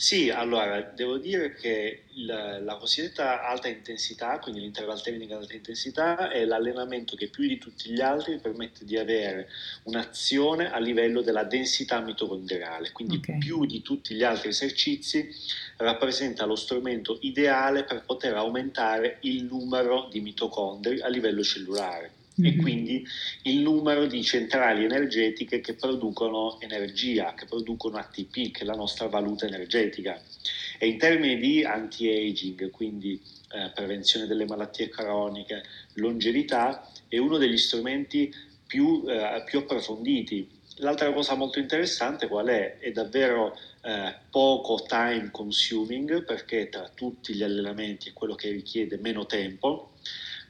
Sì, 0.00 0.30
allora 0.30 0.80
devo 0.80 1.18
dire 1.18 1.54
che 1.54 2.04
la, 2.24 2.60
la 2.60 2.76
cosiddetta 2.76 3.44
alta 3.44 3.66
intensità, 3.66 4.38
quindi 4.38 4.60
l'interval 4.60 5.02
training 5.02 5.32
ad 5.32 5.40
alta 5.40 5.56
intensità, 5.56 6.30
è 6.30 6.44
l'allenamento 6.44 7.16
che 7.16 7.26
più 7.26 7.48
di 7.48 7.58
tutti 7.58 7.90
gli 7.90 8.00
altri 8.00 8.38
permette 8.38 8.84
di 8.84 8.96
avere 8.96 9.48
un'azione 9.82 10.70
a 10.70 10.78
livello 10.78 11.20
della 11.20 11.42
densità 11.42 11.98
mitocondriale, 11.98 12.92
quindi 12.92 13.16
okay. 13.16 13.38
più 13.38 13.66
di 13.66 13.82
tutti 13.82 14.14
gli 14.14 14.22
altri 14.22 14.50
esercizi 14.50 15.28
rappresenta 15.78 16.44
lo 16.44 16.54
strumento 16.54 17.18
ideale 17.22 17.82
per 17.82 18.04
poter 18.04 18.34
aumentare 18.34 19.16
il 19.22 19.42
numero 19.42 20.06
di 20.08 20.20
mitocondri 20.20 21.00
a 21.00 21.08
livello 21.08 21.42
cellulare 21.42 22.17
e 22.40 22.50
mm-hmm. 22.50 22.60
quindi 22.60 23.06
il 23.42 23.58
numero 23.58 24.06
di 24.06 24.22
centrali 24.22 24.84
energetiche 24.84 25.60
che 25.60 25.74
producono 25.74 26.60
energia, 26.60 27.34
che 27.34 27.46
producono 27.46 27.98
ATP, 27.98 28.52
che 28.52 28.60
è 28.60 28.64
la 28.64 28.74
nostra 28.74 29.08
valuta 29.08 29.46
energetica. 29.46 30.20
E 30.78 30.86
in 30.86 30.98
termini 30.98 31.36
di 31.38 31.64
anti-aging, 31.64 32.70
quindi 32.70 33.20
eh, 33.50 33.70
prevenzione 33.74 34.26
delle 34.26 34.46
malattie 34.46 34.88
croniche, 34.88 35.64
longevità, 35.94 36.88
è 37.08 37.18
uno 37.18 37.38
degli 37.38 37.58
strumenti 37.58 38.32
più, 38.66 39.04
eh, 39.08 39.42
più 39.44 39.58
approfonditi. 39.60 40.56
L'altra 40.76 41.12
cosa 41.12 41.34
molto 41.34 41.58
interessante 41.58 42.28
qual 42.28 42.46
è? 42.46 42.78
È 42.78 42.92
davvero 42.92 43.58
eh, 43.82 44.14
poco 44.30 44.84
time 44.86 45.30
consuming 45.32 46.24
perché 46.24 46.68
tra 46.68 46.88
tutti 46.94 47.34
gli 47.34 47.42
allenamenti 47.42 48.10
è 48.10 48.12
quello 48.12 48.36
che 48.36 48.50
richiede 48.50 48.96
meno 48.98 49.26
tempo 49.26 49.94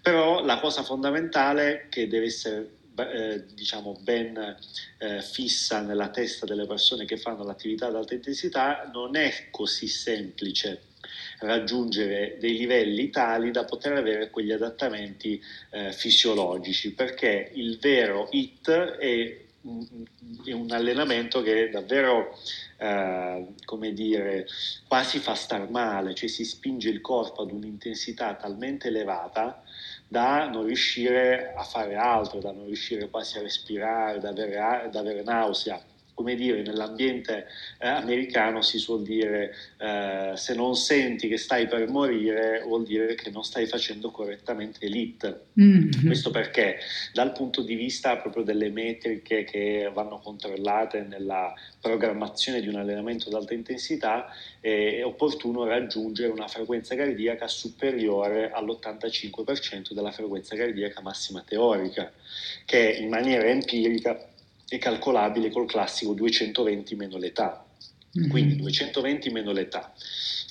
però 0.01 0.45
la 0.45 0.59
cosa 0.59 0.83
fondamentale 0.83 1.87
che 1.89 2.09
deve 2.09 2.27
essere 2.27 2.77
eh, 2.99 3.45
diciamo 3.55 3.97
ben 4.01 4.57
eh, 4.99 5.23
fissa 5.23 5.81
nella 5.81 6.09
testa 6.09 6.47
delle 6.47 6.67
persone 6.67 7.05
che 7.05 7.17
fanno 7.17 7.45
l'attività 7.45 7.87
ad 7.87 7.95
alta 7.95 8.15
intensità 8.15 8.91
non 8.93 9.17
è 9.17 9.49
così 9.51 9.87
semplice 9.87 10.83
raggiungere 11.41 12.37
dei 12.41 12.57
livelli 12.57 13.11
tali 13.11 13.51
da 13.51 13.65
poter 13.65 13.93
avere 13.93 14.31
quegli 14.31 14.51
adattamenti 14.51 15.41
eh, 15.71 15.93
fisiologici 15.93 16.93
perché 16.93 17.51
il 17.55 17.79
vero 17.79 18.29
HIT 18.31 18.71
è 18.71 19.41
è 20.45 20.53
un 20.53 20.71
allenamento 20.71 21.43
che 21.43 21.69
davvero, 21.71 22.37
eh, 22.79 23.55
come 23.65 23.93
dire, 23.93 24.47
quasi 24.87 25.19
fa 25.19 25.35
star 25.35 25.69
male, 25.71 26.15
cioè 26.15 26.29
si 26.29 26.45
spinge 26.45 26.89
il 26.89 27.01
corpo 27.01 27.43
ad 27.43 27.53
un'intensità 27.53 28.35
talmente 28.35 28.89
elevata 28.89 29.63
da 30.07 30.49
non 30.49 30.65
riuscire 30.65 31.53
a 31.55 31.63
fare 31.63 31.95
altro, 31.97 32.41
da 32.41 32.53
non 32.53 32.67
riuscire 32.67 33.09
quasi 33.09 33.39
a 33.39 33.43
respirare, 33.43 34.19
da 34.21 34.31
avere, 34.31 34.89
da 34.91 35.01
avere 35.01 35.23
nausea 35.23 35.83
come 36.19 36.35
dire, 36.35 36.63
nell'ambiente 36.63 37.47
eh, 37.79 37.87
americano 37.87 38.61
si 38.61 38.79
suol 38.79 39.05
dire 39.05 39.55
eh, 39.79 40.33
se 40.35 40.53
non 40.53 40.75
senti 40.75 41.29
che 41.29 41.37
stai 41.37 41.69
per 41.69 41.89
morire 41.89 42.61
vuol 42.67 42.85
dire 42.85 43.15
che 43.15 43.31
non 43.31 43.45
stai 43.45 43.67
facendo 43.67 44.11
correttamente 44.11 44.89
l'IT. 44.89 45.43
Mm-hmm. 45.61 46.07
Questo 46.07 46.33
perché 46.33 46.79
dal 47.13 47.31
punto 47.31 47.63
di 47.63 47.77
vista 47.77 48.17
proprio 48.17 48.43
delle 48.43 48.69
metriche 48.69 49.45
che 49.45 49.89
vanno 49.95 50.19
controllate 50.19 51.03
nella 51.03 51.55
programmazione 51.81 52.61
di 52.61 52.67
un 52.67 52.75
allenamento 52.75 53.29
ad 53.29 53.35
alta 53.35 53.55
intensità 53.55 54.27
è 54.61 55.05
opportuno 55.05 55.67
raggiungere 55.67 56.33
una 56.33 56.49
frequenza 56.49 56.97
cardiaca 56.97 57.47
superiore 57.47 58.51
all'85% 58.51 59.93
della 59.93 60.11
frequenza 60.11 60.57
cardiaca 60.57 61.01
massima 61.01 61.45
teorica, 61.47 62.11
che 62.65 62.97
in 62.99 63.09
maniera 63.09 63.45
empirica 63.45 64.31
è 64.69 64.79
calcolabile 64.79 65.51
col 65.51 65.67
classico 65.67 66.13
220 66.13 66.95
meno 66.95 67.17
l'età. 67.17 67.65
Mm-hmm. 68.19 68.31
Quindi 68.31 68.57
220 68.57 69.31
meno 69.31 69.53
l'età, 69.53 69.93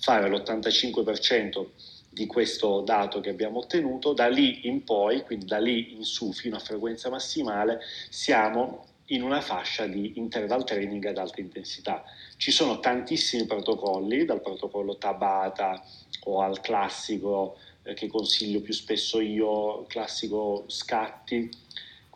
fare 0.01 0.29
l'85% 0.29 1.65
di 2.09 2.25
questo 2.25 2.81
dato 2.81 3.19
che 3.19 3.29
abbiamo 3.29 3.59
ottenuto, 3.59 4.13
da 4.13 4.27
lì 4.27 4.67
in 4.67 4.83
poi, 4.83 5.21
quindi 5.21 5.45
da 5.45 5.59
lì 5.59 5.93
in 5.93 6.03
su 6.03 6.31
fino 6.33 6.55
a 6.55 6.59
frequenza 6.59 7.09
massimale, 7.09 7.79
siamo 8.09 8.85
in 9.07 9.21
una 9.21 9.39
fascia 9.39 9.85
di 9.85 10.13
interval 10.15 10.63
training 10.65 11.05
ad 11.05 11.17
alta 11.17 11.39
intensità. 11.41 12.03
Ci 12.35 12.51
sono 12.51 12.79
tantissimi 12.79 13.45
protocolli, 13.45 14.25
dal 14.25 14.41
protocollo 14.41 14.97
Tabata 14.97 15.83
o 16.23 16.41
al 16.41 16.59
classico 16.59 17.57
eh, 17.83 17.93
che 17.93 18.07
consiglio 18.07 18.61
più 18.61 18.73
spesso 18.73 19.19
io, 19.19 19.85
classico 19.87 20.65
scatti, 20.67 21.49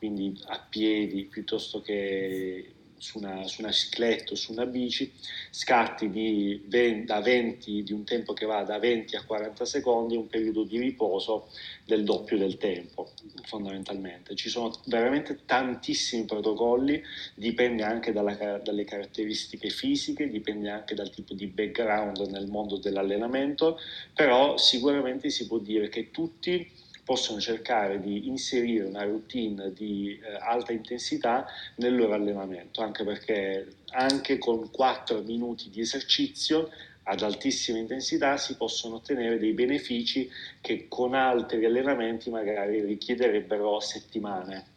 quindi 0.01 0.35
a 0.47 0.59
piedi 0.67 1.25
piuttosto 1.25 1.79
che 1.79 2.73
su 2.97 3.19
una, 3.19 3.47
su 3.47 3.61
una 3.61 3.71
cicletta 3.71 4.31
o 4.31 4.35
su 4.35 4.51
una 4.51 4.65
bici, 4.65 5.11
scatti 5.51 6.09
di 6.09 6.63
20, 6.65 7.05
da 7.05 7.21
20, 7.21 7.83
di 7.83 7.93
un 7.93 8.03
tempo 8.03 8.33
che 8.33 8.47
va 8.47 8.63
da 8.63 8.79
20 8.79 9.15
a 9.15 9.23
40 9.23 9.63
secondi, 9.63 10.15
un 10.15 10.27
periodo 10.27 10.63
di 10.63 10.79
riposo 10.79 11.49
del 11.85 12.03
doppio 12.03 12.35
del 12.35 12.57
tempo, 12.57 13.11
fondamentalmente. 13.43 14.33
Ci 14.33 14.49
sono 14.49 14.73
veramente 14.85 15.41
tantissimi 15.45 16.25
protocolli, 16.25 16.99
dipende 17.35 17.83
anche 17.83 18.11
dalla, 18.11 18.57
dalle 18.57 18.83
caratteristiche 18.83 19.69
fisiche, 19.69 20.31
dipende 20.31 20.71
anche 20.71 20.95
dal 20.95 21.11
tipo 21.11 21.35
di 21.35 21.45
background 21.45 22.17
nel 22.21 22.47
mondo 22.47 22.77
dell'allenamento, 22.77 23.79
però 24.15 24.57
sicuramente 24.57 25.29
si 25.29 25.45
può 25.45 25.59
dire 25.59 25.89
che 25.89 26.09
tutti 26.09 26.80
possono 27.03 27.39
cercare 27.39 27.99
di 27.99 28.27
inserire 28.27 28.85
una 28.85 29.03
routine 29.03 29.73
di 29.73 30.19
eh, 30.21 30.35
alta 30.39 30.71
intensità 30.71 31.45
nel 31.75 31.95
loro 31.95 32.13
allenamento, 32.13 32.81
anche 32.81 33.03
perché 33.03 33.75
anche 33.91 34.37
con 34.37 34.69
4 34.69 35.21
minuti 35.21 35.69
di 35.69 35.81
esercizio 35.81 36.69
ad 37.03 37.21
altissima 37.21 37.79
intensità 37.79 38.37
si 38.37 38.55
possono 38.55 38.95
ottenere 38.95 39.39
dei 39.39 39.53
benefici 39.53 40.29
che 40.61 40.85
con 40.87 41.13
altri 41.13 41.65
allenamenti 41.65 42.29
magari 42.29 42.81
richiederebbero 42.81 43.79
settimane. 43.79 44.70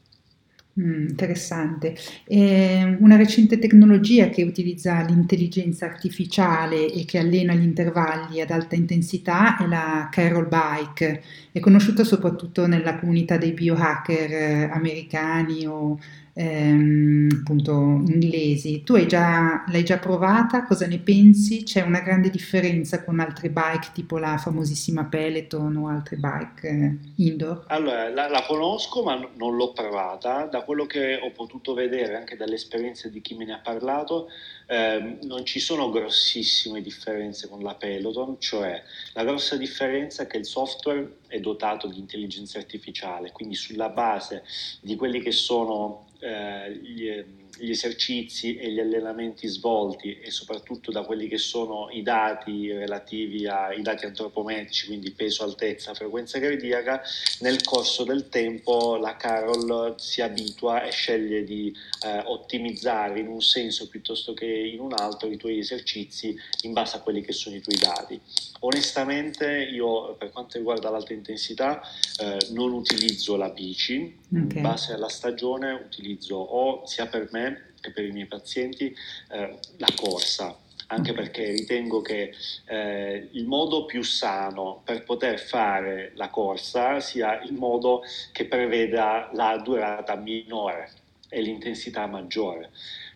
Mm, 0.81 1.09
interessante. 1.11 1.95
Eh, 2.27 2.97
una 2.99 3.15
recente 3.15 3.61
tecnologia 3.61 4.29
che 4.29 4.43
utilizza 4.43 5.03
l'intelligenza 5.03 5.87
artificiale 5.87 6.93
e 6.93 7.05
che 7.05 7.19
allena 7.19 7.55
gli 7.55 7.63
intervalli 7.63 8.41
ad 8.41 8.51
alta 8.51 8.75
intensità 8.75 9.57
è 9.57 9.67
la 9.67 10.09
Carol 10.11 10.49
Bike. 10.49 11.23
È 11.53 11.61
conosciuta 11.61 12.03
soprattutto 12.03 12.67
nella 12.67 12.99
comunità 12.99 13.37
dei 13.37 13.53
biohacker 13.53 14.33
eh, 14.33 14.65
americani 14.73 15.65
o 15.65 15.97
ehm, 16.35 17.29
appunto 17.41 17.73
inglesi. 17.73 18.83
Tu 18.83 18.95
hai 18.95 19.07
già, 19.07 19.65
l'hai 19.69 19.85
già 19.85 19.99
provata? 19.99 20.65
Cosa 20.65 20.87
ne 20.87 20.99
pensi? 20.99 21.63
C'è 21.63 21.83
una 21.83 22.01
grande 22.01 22.29
differenza 22.29 23.03
con 23.05 23.21
altre 23.21 23.49
bike 23.49 23.91
tipo 23.93 24.19
la 24.19 24.37
famosissima 24.37 25.05
Peloton 25.05 25.77
o 25.77 25.89
altre 25.89 26.17
bike 26.17 26.69
eh, 26.69 26.97
indoor? 27.17 27.65
Allora, 27.69 28.09
la, 28.09 28.29
la, 28.29 28.45
conosco 28.47 29.03
ma 29.03 29.17
non 29.37 29.57
l'ho 29.57 29.73
provata. 29.73 30.45
Da 30.45 30.63
quello 30.63 30.87
che 30.87 31.19
ho 31.23 31.31
potuto 31.31 31.73
vedere 31.73 32.17
anche 32.17 32.37
dalle 32.37 32.55
esperienze 32.55 33.11
di 33.11 33.21
chi 33.21 33.35
me 33.35 33.45
ne 33.45 33.55
ha 33.55 33.61
parlato, 33.61 34.29
eh, 34.67 35.19
non 35.23 35.45
ci 35.45 35.61
sono 35.61 35.91
grossissime 35.91 36.81
differenze 36.81 37.49
con 37.49 37.63
la 37.63 37.75
Peloton, 37.75 38.37
cioè 38.39 38.83
la 39.13 39.23
grossa 39.23 39.57
differenza 39.57 40.23
è 40.23 40.27
che 40.27 40.39
il 40.39 40.47
software 40.47 41.19
è 41.29 41.39
dotato 41.39 41.87
di 41.87 41.99
intelligenza 41.99 42.59
artificiale, 42.59 43.31
quindi 43.33 43.55
sulla 43.55 43.89
base 43.89 44.45
di 44.81 44.97
quelli 44.97 45.21
che 45.21 45.33
sono 45.33 46.07
eh, 46.25 46.73
gli, 46.73 47.25
gli 47.59 47.71
esercizi 47.71 48.57
e 48.57 48.71
gli 48.71 48.81
allenamenti 48.81 49.47
svolti 49.47 50.19
e 50.19 50.31
soprattutto 50.31 50.91
da 50.91 51.03
quelli 51.03 51.29
che 51.29 51.39
sono 51.39 51.89
i 51.91 52.03
dati 52.03 52.73
relativi 52.73 53.47
ai 53.47 53.83
dati 53.83 54.07
antropometrici, 54.07 54.87
quindi 54.87 55.11
peso, 55.11 55.45
altezza, 55.45 55.95
frequenza 55.95 56.39
cardiaca, 56.39 57.03
nel 57.41 57.63
corso 57.63 58.05
del 58.05 58.29
tempo 58.29 58.97
la 58.97 59.17
Carol 59.17 59.95
si 59.99 60.23
abitua 60.23 60.85
e 60.85 60.91
sceglie 60.91 61.45
di 61.45 61.75
eh, 62.05 62.23
ottimizzare 62.25 63.21
in 63.21 63.29
un 63.29 63.43
senso 63.43 63.89
piuttosto 63.89 64.35
che 64.35 64.47
in 64.47 64.81
un 64.81 64.93
altro 64.93 65.29
i 65.29 65.37
tuoi 65.37 65.59
esercizi 65.59 66.37
in 66.63 66.73
base 66.73 66.97
a 66.97 67.01
quelli 67.01 67.23
che 67.23 67.33
sono 67.33 67.57
i 67.57 67.61
tuoi 67.61 67.77
dati. 67.77 68.21
Onestamente 68.61 69.47
io 69.47 70.15
per 70.15 70.31
quanto 70.31 70.57
riguarda 70.57 70.89
l'alta 70.89 71.13
intensità 71.13 71.83
eh, 72.19 72.39
non 72.51 72.73
utilizzo 72.73 73.37
la 73.37 73.51
bici, 73.51 74.17
okay. 74.33 74.57
in 74.57 74.63
base 74.63 74.95
alla 74.95 75.09
stagione 75.09 75.73
utilizzo 75.73 76.37
o 76.37 76.87
sia 76.87 77.07
per 77.07 77.29
me 77.33 77.44
che 77.85 77.91
per 77.91 78.05
i 78.05 78.13
miei 78.13 78.27
pazienti 78.27 78.95
eh, 79.31 79.59
la 79.77 79.89
corsa 79.95 80.59
anche 80.87 81.13
perché 81.13 81.51
ritengo 81.51 82.01
che 82.03 82.35
eh, 82.67 83.29
il 83.33 83.47
modo 83.47 83.85
più 83.85 84.03
sano 84.03 84.83
per 84.85 85.05
poter 85.05 85.39
fare 85.39 86.13
la 86.15 86.29
corsa 86.29 87.01
sia 87.01 87.41
il 87.43 87.55
modo 87.55 88.03
che 88.33 88.45
preveda 88.45 89.31
la 89.33 89.57
durata 89.59 90.15
minore 90.17 90.91
e 91.29 91.41
l'intensità 91.41 92.07
maggiore. 92.07 92.71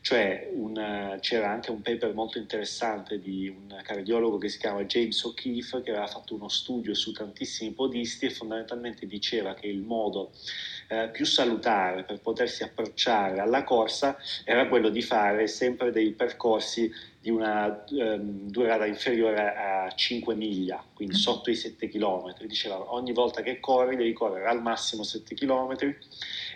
Cioè 0.09 0.49
un, 0.55 1.19
c'era 1.21 1.51
anche 1.51 1.71
un 1.71 1.83
paper 1.83 2.15
molto 2.15 2.39
interessante 2.39 3.21
di 3.21 3.47
un 3.47 3.79
cardiologo 3.83 4.39
che 4.39 4.49
si 4.49 4.57
chiama 4.57 4.85
James 4.85 5.23
O'Keefe 5.23 5.83
che 5.83 5.91
aveva 5.91 6.07
fatto 6.07 6.35
uno 6.35 6.49
studio 6.49 6.95
su 6.95 7.13
tantissimi 7.13 7.73
podisti 7.73 8.25
e 8.25 8.31
fondamentalmente 8.31 9.05
diceva 9.05 9.53
che 9.53 9.67
il 9.67 9.83
modo 9.83 10.31
eh, 10.89 11.11
più 11.13 11.27
salutare 11.27 12.05
per 12.05 12.21
potersi 12.21 12.63
approcciare 12.63 13.39
alla 13.39 13.65
corsa 13.65 14.17
era 14.45 14.67
quello 14.67 14.89
di 14.89 15.03
fare 15.03 15.47
sempre 15.47 15.91
dei 15.91 16.13
percorsi 16.13 16.91
di 17.21 17.29
una 17.29 17.85
ehm, 17.85 18.49
durata 18.49 18.87
inferiore 18.87 19.55
a 19.55 19.93
5 19.95 20.35
miglia, 20.35 20.83
quindi 20.95 21.17
mm. 21.17 21.19
sotto 21.19 21.51
i 21.51 21.55
7 21.55 21.87
km. 21.89 22.35
Diceva 22.47 22.95
ogni 22.95 23.13
volta 23.13 23.43
che 23.43 23.61
corri 23.61 23.97
devi 23.97 24.15
correre 24.15 24.47
al 24.47 24.63
massimo 24.63 25.03
7 25.03 25.35
km 25.35 25.77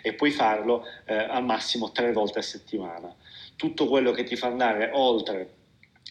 e 0.01 0.13
puoi 0.13 0.31
farlo 0.31 0.83
eh, 1.05 1.13
al 1.13 1.43
massimo 1.43 1.91
3 1.91 2.11
volte 2.13 2.39
a 2.39 2.41
settimana. 2.41 3.15
Tutto 3.55 3.87
quello 3.87 4.11
che 4.11 4.23
ti 4.23 4.35
fa 4.35 4.47
andare 4.47 4.89
oltre 4.93 5.61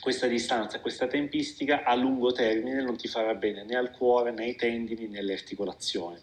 questa 0.01 0.27
distanza, 0.27 0.81
questa 0.81 1.07
tempistica 1.07 1.85
a 1.85 1.95
lungo 1.95 2.33
termine 2.33 2.83
non 2.83 2.97
ti 2.97 3.07
farà 3.07 3.35
bene 3.35 3.63
né 3.63 3.77
al 3.77 3.93
cuore 3.93 4.33
né 4.33 4.45
ai 4.45 4.57
tendini 4.57 5.07
né 5.07 5.21
alle 5.21 5.35
articolazioni. 5.35 6.19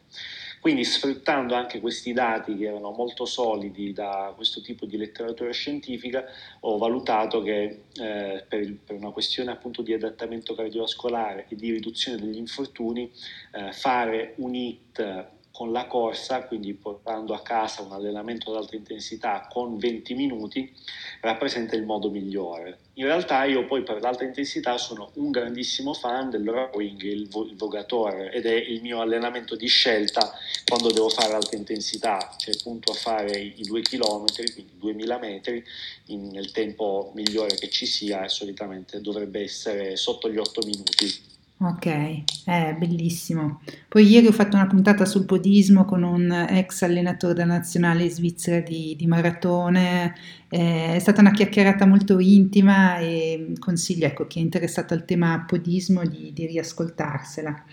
Quindi 0.59 0.83
sfruttando 0.83 1.55
anche 1.55 1.79
questi 1.79 2.11
dati 2.11 2.57
che 2.57 2.65
erano 2.65 2.91
molto 2.91 3.23
solidi 3.23 3.93
da 3.93 4.33
questo 4.35 4.61
tipo 4.61 4.85
di 4.85 4.97
letteratura 4.97 5.51
scientifica, 5.51 6.25
ho 6.61 6.77
valutato 6.77 7.41
che 7.41 7.83
eh, 7.93 8.43
per, 8.45 8.59
il, 8.59 8.73
per, 8.73 8.97
una 8.97 9.11
questione 9.11 9.51
appunto 9.51 9.81
di 9.81 9.93
adattamento 9.93 10.53
cardiovascolare 10.55 11.45
e 11.47 11.55
di 11.55 11.71
riduzione 11.71 12.17
degli 12.17 12.35
infortuni, 12.35 13.09
eh, 13.53 13.71
fare 13.71 14.33
un 14.37 14.53
HIT 14.53 15.27
con 15.59 15.73
la 15.73 15.87
corsa, 15.87 16.43
quindi 16.43 16.73
portando 16.73 17.33
a 17.33 17.41
casa 17.41 17.81
un 17.81 17.91
allenamento 17.91 18.49
ad 18.49 18.63
alta 18.63 18.77
intensità 18.77 19.45
con 19.51 19.77
20 19.77 20.13
minuti, 20.13 20.73
rappresenta 21.19 21.75
il 21.75 21.83
modo 21.83 22.09
migliore. 22.09 22.77
In 22.93 23.03
realtà 23.03 23.43
io 23.43 23.65
poi 23.65 23.83
per 23.83 23.99
l'alta 23.99 24.23
intensità 24.23 24.77
sono 24.77 25.11
un 25.15 25.31
grandissimo 25.31 25.93
fan 25.93 26.29
del 26.29 26.47
rowing, 26.49 27.01
il, 27.01 27.27
vo- 27.27 27.43
il 27.43 27.57
vogatore, 27.57 28.31
ed 28.31 28.45
è 28.45 28.53
il 28.53 28.81
mio 28.81 29.01
allenamento 29.01 29.57
di 29.57 29.67
scelta 29.67 30.31
quando 30.65 30.91
devo 30.91 31.09
fare 31.09 31.33
alta 31.33 31.57
intensità, 31.57 32.33
cioè 32.37 32.55
appunto 32.57 32.93
a 32.93 32.95
fare 32.95 33.37
i 33.37 33.61
2 33.61 33.81
km, 33.81 34.27
quindi 34.53 34.77
2000 34.77 35.17
metri, 35.17 35.61
in, 36.05 36.29
nel 36.29 36.53
tempo 36.53 37.11
migliore 37.15 37.55
che 37.55 37.67
ci 37.67 37.85
sia 37.85 38.29
solitamente 38.29 39.01
dovrebbe 39.01 39.41
essere 39.41 39.97
sotto 39.97 40.29
gli 40.29 40.37
8 40.37 40.61
minuti. 40.63 41.28
Ok, 41.61 42.45
è 42.45 42.73
bellissimo. 42.79 43.59
Poi 43.89 44.07
ieri 44.07 44.27
ho 44.27 44.31
fatto 44.31 44.55
una 44.55 44.65
puntata 44.65 45.03
sul 45.03 45.25
podismo 45.25 45.83
con 45.83 46.03
un 46.03 46.31
ex 46.31 46.83
allenatore 46.83 47.33
della 47.33 47.55
nazionale 47.55 48.09
svizzera 48.09 48.61
di, 48.61 48.95
di 48.97 49.05
maratone, 49.07 50.15
eh, 50.47 50.95
è 50.95 50.99
stata 50.99 51.19
una 51.19 51.31
chiacchierata 51.31 51.85
molto 51.85 52.17
intima 52.19 52.99
e 52.99 53.55
consiglio 53.59 54.05
ecco, 54.05 54.25
chi 54.25 54.39
è 54.39 54.41
interessato 54.41 54.93
al 54.93 55.03
tema 55.03 55.43
podismo 55.45 56.05
di, 56.05 56.31
di 56.33 56.45
riascoltarsela. 56.45 57.63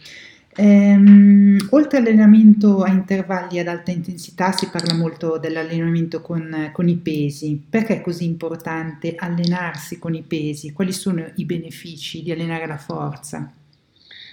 Ehm, 0.56 1.56
oltre 1.70 1.98
all'allenamento 1.98 2.82
a 2.82 2.90
intervalli 2.90 3.60
ad 3.60 3.68
alta 3.68 3.92
intensità 3.92 4.50
si 4.50 4.68
parla 4.68 4.94
molto 4.94 5.38
dell'allenamento 5.38 6.22
con, 6.22 6.70
con 6.72 6.88
i 6.88 6.96
pesi. 6.96 7.62
Perché 7.70 7.98
è 7.98 8.00
così 8.00 8.24
importante 8.24 9.14
allenarsi 9.16 10.00
con 10.00 10.12
i 10.14 10.22
pesi? 10.22 10.72
Quali 10.72 10.92
sono 10.92 11.24
i 11.36 11.44
benefici 11.44 12.22
di 12.24 12.32
allenare 12.32 12.66
la 12.66 12.78
forza? 12.78 13.52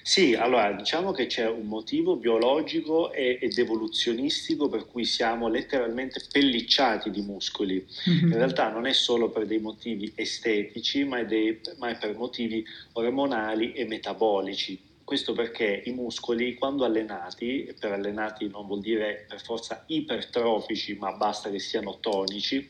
Sì, 0.06 0.36
allora 0.36 0.74
diciamo 0.74 1.14
che 1.14 1.28
c'è 1.28 1.48
un 1.48 1.66
motivo 1.66 2.18
biologico 2.18 3.14
ed 3.14 3.58
evoluzionistico 3.58 4.68
per 4.68 4.86
cui 4.86 5.06
siamo 5.06 5.48
letteralmente 5.48 6.22
pellicciati 6.30 7.10
di 7.10 7.22
muscoli. 7.22 7.88
Mm-hmm. 8.10 8.32
In 8.32 8.34
realtà 8.34 8.70
non 8.70 8.86
è 8.86 8.92
solo 8.92 9.30
per 9.30 9.46
dei 9.46 9.60
motivi 9.60 10.12
estetici, 10.14 11.06
ma 11.06 11.20
è, 11.20 11.26
dei, 11.26 11.58
ma 11.78 11.88
è 11.88 11.98
per 11.98 12.18
motivi 12.18 12.66
ormonali 12.92 13.72
e 13.72 13.86
metabolici. 13.86 14.78
Questo 15.06 15.32
perché 15.32 15.84
i 15.86 15.92
muscoli, 15.92 16.56
quando 16.56 16.84
allenati, 16.84 17.74
per 17.80 17.94
allenati 17.94 18.50
non 18.50 18.68
vuol 18.68 18.82
dire 18.82 19.26
per 19.28 19.42
forza 19.42 19.84
ipertrofici, 19.88 20.96
ma 20.96 21.14
basta 21.14 21.50
che 21.50 21.60
siano 21.60 22.00
tonici, 22.00 22.70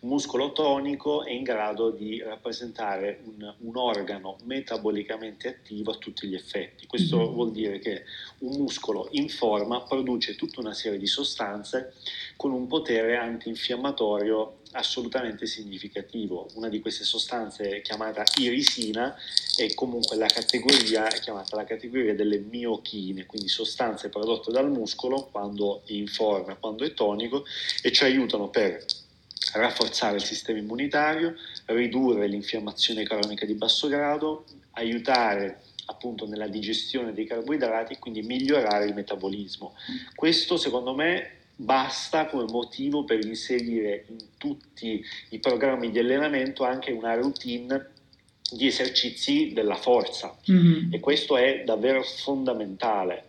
un 0.00 0.08
muscolo 0.10 0.52
tonico 0.52 1.24
è 1.24 1.30
in 1.30 1.42
grado 1.42 1.90
di 1.90 2.20
rappresentare 2.20 3.20
un, 3.24 3.54
un 3.60 3.76
organo 3.76 4.36
metabolicamente 4.44 5.48
attivo 5.48 5.92
a 5.92 5.96
tutti 5.96 6.26
gli 6.26 6.34
effetti. 6.34 6.86
Questo 6.86 7.18
mm-hmm. 7.18 7.32
vuol 7.32 7.52
dire 7.52 7.78
che 7.78 8.04
un 8.40 8.56
muscolo 8.56 9.08
in 9.12 9.28
forma 9.28 9.80
produce 9.82 10.36
tutta 10.36 10.60
una 10.60 10.74
serie 10.74 10.98
di 10.98 11.06
sostanze 11.06 11.94
con 12.36 12.52
un 12.52 12.66
potere 12.66 13.16
antinfiammatorio 13.16 14.58
assolutamente 14.72 15.46
significativo. 15.46 16.48
Una 16.54 16.68
di 16.68 16.80
queste 16.80 17.04
sostanze 17.04 17.70
è 17.70 17.80
chiamata 17.80 18.22
irisina 18.38 19.16
è 19.56 19.72
comunque 19.74 20.16
la 20.16 20.26
categoria, 20.26 21.08
è 21.08 21.18
chiamata 21.18 21.56
la 21.56 21.64
categoria 21.64 22.14
delle 22.14 22.38
miochine, 22.38 23.24
quindi 23.24 23.48
sostanze 23.48 24.10
prodotte 24.10 24.52
dal 24.52 24.70
muscolo 24.70 25.28
quando 25.30 25.82
è 25.86 25.92
in 25.92 26.06
forma, 26.06 26.56
quando 26.56 26.84
è 26.84 26.92
tonico 26.92 27.46
e 27.82 27.90
ci 27.92 28.04
aiutano 28.04 28.50
per 28.50 28.84
rafforzare 29.52 30.16
il 30.16 30.24
sistema 30.24 30.58
immunitario, 30.58 31.34
ridurre 31.66 32.26
l'infiammazione 32.26 33.04
cronica 33.04 33.46
di 33.46 33.54
basso 33.54 33.88
grado, 33.88 34.44
aiutare 34.72 35.62
appunto 35.86 36.26
nella 36.26 36.48
digestione 36.48 37.12
dei 37.12 37.26
carboidrati 37.26 37.94
e 37.94 37.98
quindi 37.98 38.22
migliorare 38.22 38.86
il 38.86 38.94
metabolismo. 38.94 39.74
Questo 40.14 40.56
secondo 40.56 40.94
me 40.94 41.30
basta 41.56 42.26
come 42.26 42.44
motivo 42.44 43.04
per 43.04 43.24
inserire 43.24 44.04
in 44.08 44.18
tutti 44.36 45.02
i 45.30 45.38
programmi 45.38 45.90
di 45.90 45.98
allenamento 45.98 46.64
anche 46.64 46.92
una 46.92 47.14
routine 47.14 47.94
di 48.50 48.66
esercizi 48.66 49.52
della 49.52 49.74
forza 49.74 50.36
mm-hmm. 50.50 50.92
e 50.92 51.00
questo 51.00 51.36
è 51.36 51.62
davvero 51.64 52.02
fondamentale 52.02 53.24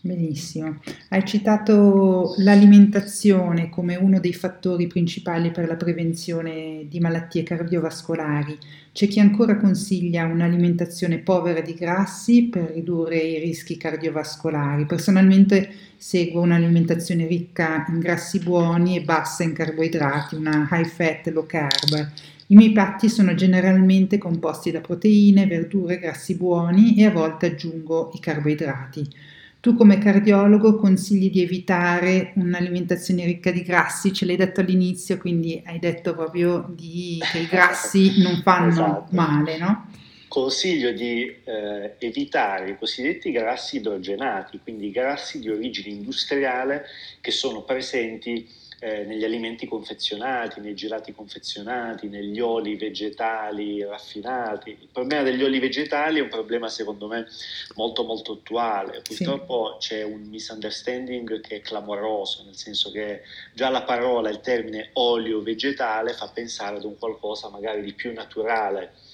Benissimo. 0.00 0.78
Hai 1.08 1.24
citato 1.26 2.34
l'alimentazione 2.38 3.68
come 3.68 3.96
uno 3.96 4.20
dei 4.20 4.32
fattori 4.32 4.86
principali 4.86 5.50
per 5.50 5.66
la 5.66 5.74
prevenzione 5.74 6.86
di 6.88 7.00
malattie 7.00 7.42
cardiovascolari. 7.42 8.56
C'è 8.92 9.08
chi 9.08 9.18
ancora 9.18 9.56
consiglia 9.56 10.26
un'alimentazione 10.26 11.18
povera 11.18 11.60
di 11.60 11.74
grassi 11.74 12.44
per 12.44 12.70
ridurre 12.74 13.16
i 13.16 13.40
rischi 13.40 13.76
cardiovascolari. 13.76 14.86
Personalmente 14.86 15.68
seguo 15.96 16.42
un'alimentazione 16.42 17.26
ricca 17.26 17.84
in 17.88 17.98
grassi 17.98 18.38
buoni 18.38 18.96
e 18.96 19.02
bassa 19.02 19.42
in 19.42 19.52
carboidrati, 19.52 20.36
una 20.36 20.68
high 20.70 20.86
fat 20.86 21.26
low 21.26 21.44
carb. 21.44 22.12
I 22.46 22.54
miei 22.54 22.70
piatti 22.70 23.08
sono 23.08 23.34
generalmente 23.34 24.16
composti 24.16 24.70
da 24.70 24.80
proteine, 24.80 25.48
verdure, 25.48 25.98
grassi 25.98 26.36
buoni 26.36 26.96
e 26.96 27.04
a 27.04 27.10
volte 27.10 27.46
aggiungo 27.46 28.12
i 28.14 28.20
carboidrati. 28.20 29.36
Tu 29.60 29.74
come 29.74 29.98
cardiologo 29.98 30.76
consigli 30.76 31.30
di 31.30 31.42
evitare 31.42 32.32
un'alimentazione 32.36 33.24
ricca 33.24 33.50
di 33.50 33.62
grassi, 33.62 34.12
ce 34.12 34.24
l'hai 34.24 34.36
detto 34.36 34.60
all'inizio, 34.60 35.18
quindi 35.18 35.60
hai 35.66 35.80
detto 35.80 36.14
proprio 36.14 36.64
di, 36.68 37.20
che 37.32 37.38
i 37.38 37.46
grassi 37.46 38.22
non 38.22 38.40
fanno 38.42 38.70
esatto. 38.70 39.16
male, 39.16 39.58
no? 39.58 39.90
Consiglio 40.28 40.92
di 40.92 41.22
eh, 41.22 41.94
evitare 41.98 42.70
i 42.70 42.78
cosiddetti 42.78 43.32
grassi 43.32 43.78
idrogenati, 43.78 44.60
quindi 44.62 44.90
grassi 44.90 45.40
di 45.40 45.48
origine 45.48 45.88
industriale 45.88 46.84
che 47.20 47.30
sono 47.32 47.62
presenti 47.62 48.46
eh, 48.80 49.04
negli 49.04 49.24
alimenti 49.24 49.66
confezionati, 49.66 50.60
nei 50.60 50.74
gelati 50.74 51.12
confezionati, 51.12 52.08
negli 52.08 52.38
oli 52.40 52.76
vegetali 52.76 53.82
raffinati. 53.82 54.70
Il 54.70 54.88
problema 54.92 55.22
degli 55.22 55.42
oli 55.42 55.58
vegetali 55.58 56.18
è 56.18 56.22
un 56.22 56.28
problema 56.28 56.68
secondo 56.68 57.08
me 57.08 57.26
molto 57.74 58.04
molto 58.04 58.32
attuale. 58.32 59.02
Purtroppo 59.02 59.76
sì. 59.80 59.88
c'è 59.88 60.02
un 60.02 60.22
misunderstanding 60.28 61.40
che 61.40 61.56
è 61.56 61.60
clamoroso, 61.60 62.44
nel 62.44 62.56
senso 62.56 62.90
che 62.90 63.22
già 63.52 63.68
la 63.68 63.82
parola, 63.82 64.30
il 64.30 64.40
termine 64.40 64.90
olio 64.94 65.42
vegetale 65.42 66.12
fa 66.12 66.28
pensare 66.28 66.76
ad 66.76 66.84
un 66.84 66.96
qualcosa 66.98 67.48
magari 67.48 67.82
di 67.82 67.92
più 67.92 68.12
naturale 68.12 69.06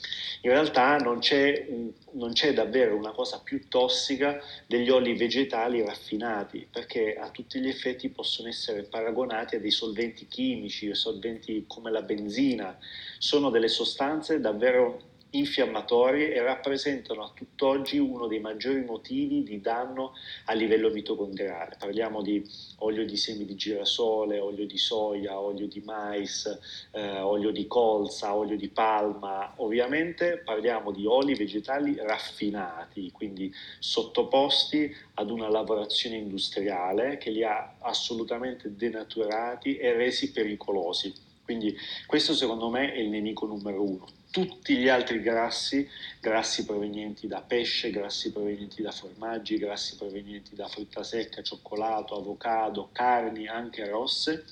in 0.43 0.51
realtà 0.51 0.97
non 0.99 1.19
c'è, 1.19 1.67
non 2.13 2.33
c'è, 2.33 2.53
davvero 2.53 2.97
una 2.97 3.13
cosa 3.13 3.41
più 3.43 3.69
tossica 3.69 4.41
degli 4.67 4.91
oli 4.91 5.15
vegetali 5.15 5.85
raffinati, 5.85 6.67
perché 6.71 7.17
a 7.17 7.31
tutti 7.31 7.61
gli 7.61 7.69
effetti 7.69 8.09
possono 8.09 8.49
essere 8.49 8.83
paragonati 8.83 9.57
a 9.57 9.61
dei 9.61 9.71
solventi 9.71 10.27
chimici, 10.27 10.95
solventi 10.95 11.65
come 11.67 11.91
la 11.91 12.03
benzina, 12.03 12.77
sono 13.19 13.51
delle 13.51 13.69
sostanze 13.69 14.41
davvero 14.41 15.13
infiammatori 15.39 16.31
e 16.31 16.41
rappresentano 16.43 17.25
a 17.25 17.31
tutt'oggi 17.35 17.99
uno 17.99 18.27
dei 18.27 18.41
maggiori 18.41 18.85
motivi 18.85 19.43
di 19.43 19.61
danno 19.61 20.15
a 20.47 20.53
livello 20.53 20.91
mitocondriale. 20.91 21.77
Parliamo 21.79 22.23
di 22.23 22.45
olio 22.79 23.05
di 23.05 23.17
semi 23.17 23.45
di 23.45 23.55
girasole, 23.57 24.39
olio 24.39 24.67
di 24.67 24.79
soia, 24.79 25.39
olio 25.39 25.67
di 25.67 25.81
mais, 25.81 26.47
eh, 26.93 27.21
olio 27.21 27.51
di 27.51 27.67
colza, 27.67 28.35
olio 28.35 28.57
di 28.57 28.69
palma. 28.69 29.53
Ovviamente 29.57 30.43
parliamo 30.45 30.91
di 30.91 31.07
oli 31.07 31.35
vegetali 31.35 31.97
raffinati, 31.99 33.11
quindi 33.11 33.53
sottoposti 33.79 34.95
ad 35.15 35.31
una 35.31 35.49
lavorazione 35.49 36.17
industriale 36.17 37.19
che 37.19 37.31
li 37.31 37.43
ha 37.43 37.77
assolutamente 37.81 38.75
denaturati 38.75 39.77
e 39.77 39.93
resi 39.93 40.33
pericolosi. 40.33 41.13
Quindi 41.45 41.77
questo 42.07 42.33
secondo 42.33 42.71
me 42.71 42.93
è 42.93 42.99
il 42.99 43.11
nemico 43.11 43.47
numero 43.47 43.83
uno 43.83 44.23
tutti 44.35 44.77
gli 44.77 44.89
altri 44.89 45.23
grassi, 45.23 45.89
grassi 46.21 46.65
provenienti 46.65 47.29
da 47.29 47.41
pesce, 47.41 47.91
grassi 47.91 48.33
provenienti 48.33 48.83
da 48.83 48.91
formaggi, 48.91 49.59
grassi 49.59 49.95
provenienti 49.95 50.57
da 50.57 50.67
frutta 50.67 51.05
secca, 51.05 51.41
cioccolato, 51.41 52.17
avocado, 52.17 52.89
carni 52.91 53.47
anche 53.47 53.89
rosse, 53.89 54.45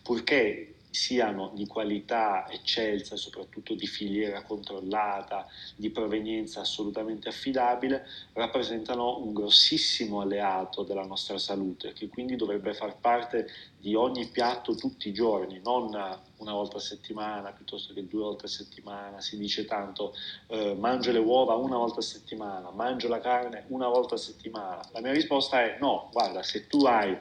purché 0.00 0.75
siano 0.96 1.52
di 1.54 1.66
qualità 1.66 2.48
eccelsa, 2.50 3.16
soprattutto 3.16 3.74
di 3.74 3.86
filiera 3.86 4.42
controllata, 4.42 5.46
di 5.76 5.90
provenienza 5.90 6.60
assolutamente 6.60 7.28
affidabile, 7.28 8.06
rappresentano 8.32 9.18
un 9.18 9.34
grossissimo 9.34 10.22
alleato 10.22 10.82
della 10.84 11.04
nostra 11.04 11.36
salute, 11.36 11.92
che 11.92 12.08
quindi 12.08 12.34
dovrebbe 12.34 12.72
far 12.72 12.96
parte 12.98 13.46
di 13.78 13.94
ogni 13.94 14.26
piatto 14.26 14.74
tutti 14.74 15.08
i 15.08 15.12
giorni, 15.12 15.60
non 15.62 15.94
una 16.38 16.52
volta 16.52 16.78
a 16.78 16.80
settimana 16.80 17.52
piuttosto 17.52 17.92
che 17.92 18.06
due 18.06 18.22
volte 18.22 18.46
a 18.46 18.48
settimana. 18.48 19.20
Si 19.20 19.36
dice 19.36 19.66
tanto 19.66 20.14
eh, 20.48 20.74
mangio 20.74 21.12
le 21.12 21.18
uova 21.18 21.54
una 21.54 21.76
volta 21.76 22.00
a 22.00 22.02
settimana, 22.02 22.70
mangio 22.70 23.08
la 23.08 23.20
carne 23.20 23.64
una 23.68 23.88
volta 23.88 24.14
a 24.14 24.18
settimana. 24.18 24.82
La 24.92 25.00
mia 25.00 25.12
risposta 25.12 25.60
è 25.62 25.76
no, 25.78 26.08
guarda, 26.10 26.42
se 26.42 26.66
tu 26.66 26.84
hai 26.84 27.16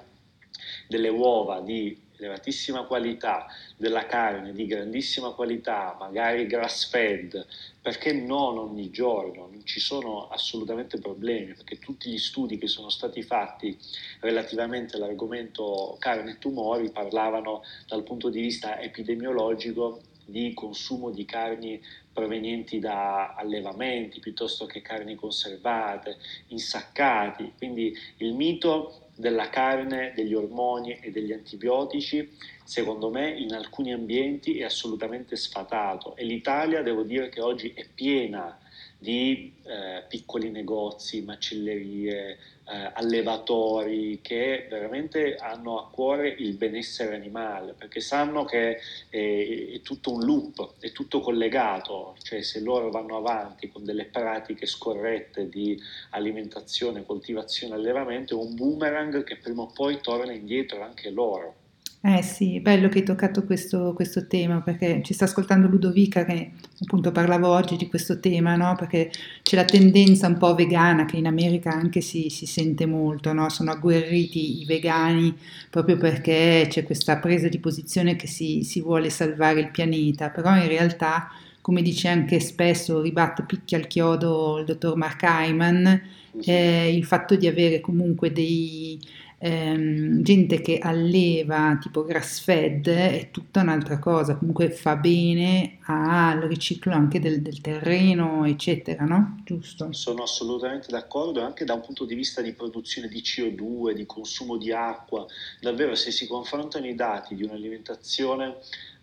delle 0.88 1.10
uova 1.10 1.60
di 1.60 2.05
elevatissima 2.18 2.84
qualità, 2.84 3.46
della 3.78 4.06
carne 4.06 4.54
di 4.54 4.66
grandissima 4.66 5.32
qualità, 5.32 5.96
magari 6.00 6.46
grass 6.46 6.90
fed, 6.90 7.46
perché 7.82 8.14
non 8.14 8.58
ogni 8.58 8.90
giorno? 8.90 9.48
Non 9.52 9.66
ci 9.66 9.80
sono 9.80 10.28
assolutamente 10.30 11.00
problemi, 11.00 11.54
perché 11.54 11.78
tutti 11.78 12.10
gli 12.10 12.18
studi 12.18 12.58
che 12.58 12.68
sono 12.68 12.90
stati 12.90 13.22
fatti 13.22 13.78
relativamente 14.22 14.96
all'argomento 14.96 15.96
carne 16.00 16.32
e 16.32 16.38
tumori 16.38 16.90
parlavano 16.92 17.64
dal 17.88 18.04
punto 18.04 18.30
di 18.30 18.42
vista 18.42 18.80
epidemiologico 18.80 20.02
di 20.26 20.54
consumo 20.54 21.12
di 21.12 21.24
carni 21.26 21.80
provenienti 22.12 22.80
da 22.80 23.36
allevamenti 23.36 24.20
piuttosto 24.20 24.66
che 24.66 24.82
carni 24.82 25.16
conservate, 25.16 26.18
insaccati. 26.48 27.54
Quindi 27.58 27.96
il 28.18 28.34
mito 28.34 29.05
della 29.16 29.50
carne, 29.50 30.12
degli 30.16 30.34
ormoni 30.34 30.98
e 31.00 31.10
degli 31.12 31.32
antibiotici, 31.32 32.30
secondo 32.64 33.10
me 33.10 33.30
in 33.30 33.54
alcuni 33.54 33.94
ambienti 33.94 34.60
è 34.60 34.64
assolutamente 34.64 35.36
sfatato. 35.36 36.16
E 36.16 36.24
l'Italia 36.24 36.82
devo 36.82 37.04
dire 37.04 37.30
che 37.30 37.42
oggi 37.42 37.72
è 37.74 37.86
piena 37.94 38.60
di 38.98 39.54
eh, 39.64 40.04
piccoli 40.08 40.50
negozi, 40.50 41.22
macellerie, 41.22 42.38
eh, 42.68 42.92
allevatori 42.94 44.20
che 44.22 44.68
veramente 44.70 45.36
hanno 45.36 45.80
a 45.80 45.90
cuore 45.90 46.30
il 46.30 46.56
benessere 46.56 47.16
animale 47.16 47.74
perché 47.74 48.00
sanno 48.00 48.44
che 48.44 48.78
è, 49.10 49.74
è, 49.74 49.82
tutto 49.82 50.14
un 50.14 50.24
loop, 50.24 50.74
è 50.80 50.92
tutto 50.92 51.20
collegato, 51.20 52.16
cioè 52.24 52.42
se 52.42 52.62
loro 52.62 52.90
vanno 52.90 53.18
avanti 53.18 53.70
con 53.70 53.84
delle 53.84 54.06
pratiche 54.06 54.66
scorrette 54.66 55.48
di 55.48 55.80
alimentazione, 56.12 57.06
coltivazione, 57.06 57.76
allevamento, 57.76 58.40
è 58.40 58.44
un 58.44 58.56
boomerang 58.56 59.24
che 59.24 59.38
prima 59.38 59.64
o 59.64 59.68
poi 59.68 60.00
torna 60.02 60.32
indietro 60.32 60.82
anche 60.82 61.10
loro. 61.10 61.65
Eh 62.08 62.22
sì, 62.22 62.60
bello 62.60 62.88
che 62.88 63.00
hai 63.00 63.04
toccato 63.04 63.46
questo, 63.46 63.94
questo, 63.96 64.28
tema 64.28 64.62
perché 64.62 65.02
ci 65.04 65.16
sta 65.16 65.26
ascoltando 65.26 65.68
Ludovica 65.68 66.24
che 66.24 66.52
appunto 66.84 67.12
parlavo 67.12 67.48
oggi 67.48 67.78
di 67.78 67.88
questo 67.88 68.20
tema, 68.20 68.56
no? 68.56 68.76
perché 68.78 69.10
c'è 69.42 69.56
la 69.56 69.66
tendenza 69.66 70.28
un 70.28 70.38
po' 70.38 70.54
vegana 70.54 71.06
che 71.06 71.18
in 71.18 71.26
America 71.26 71.72
anche 71.72 72.02
si, 72.02 72.30
si 72.30 72.46
sente 72.46 72.86
molto, 72.86 73.34
no? 73.34 73.50
sono 73.50 73.72
agguerriti 73.72 74.62
i 74.62 74.66
vegani 74.66 75.36
proprio 75.72 75.98
perché 75.98 76.68
c'è 76.70 76.84
questa 76.84 77.18
presa 77.18 77.48
di 77.48 77.58
posizione 77.58 78.16
che 78.16 78.28
si, 78.28 78.62
si 78.62 78.82
vuole 78.82 79.10
salvare 79.10 79.62
il 79.62 79.72
pianeta, 79.72 80.30
però 80.30 80.56
in 80.56 80.68
realtà 80.68 81.32
come 81.60 81.82
dice 81.82 82.10
anche 82.10 82.40
spesso, 82.40 83.02
ribatte 83.02 83.42
picchia 83.42 83.80
al 83.80 83.88
chiodo 83.88 84.60
il 84.60 84.66
dottor 84.66 84.96
Mark 84.96 85.24
Hyman, 85.24 86.02
eh, 86.46 86.96
il 86.96 87.04
fatto 87.04 87.36
di 87.36 87.48
avere 87.48 87.80
comunque 87.80 88.32
dei 88.32 89.00
ehm, 89.38 90.22
gente 90.22 90.62
che 90.62 90.80
alleva 90.80 91.78
tipo 91.82 92.04
grass 92.04 92.40
fed 92.40 92.88
è 92.88 93.30
tutta 93.32 93.62
un'altra 93.62 94.00
cosa, 94.00 94.36
comunque 94.36 94.70
fa 94.70 94.96
bene 94.96 95.78
al 95.86 96.42
riciclo 96.42 96.94
anche 96.94 97.20
del, 97.20 97.42
del 97.42 97.62
terreno, 97.62 98.46
eccetera, 98.46 99.06
no? 99.06 99.42
Giusto? 99.44 99.92
Sono 99.92 100.24
assolutamente 100.24 100.88
d'accordo, 100.90 101.42
anche 101.42 101.66
da 101.66 101.74
un 101.74 101.82
punto 101.82 102.06
di 102.06 102.16
vista 102.16 102.42
di 102.42 102.54
produzione 102.54 103.08
di 103.08 103.22
CO2, 103.22 103.92
di 103.92 104.06
consumo 104.06 104.58
di 104.58 104.72
acqua, 104.72 105.26
davvero 105.60 105.96
se 105.96 106.12
si 106.12 106.28
confrontano 106.28 106.88
i 106.88 106.96
dati 106.96 107.36
di 107.36 107.44
un'alimentazione 107.44 108.56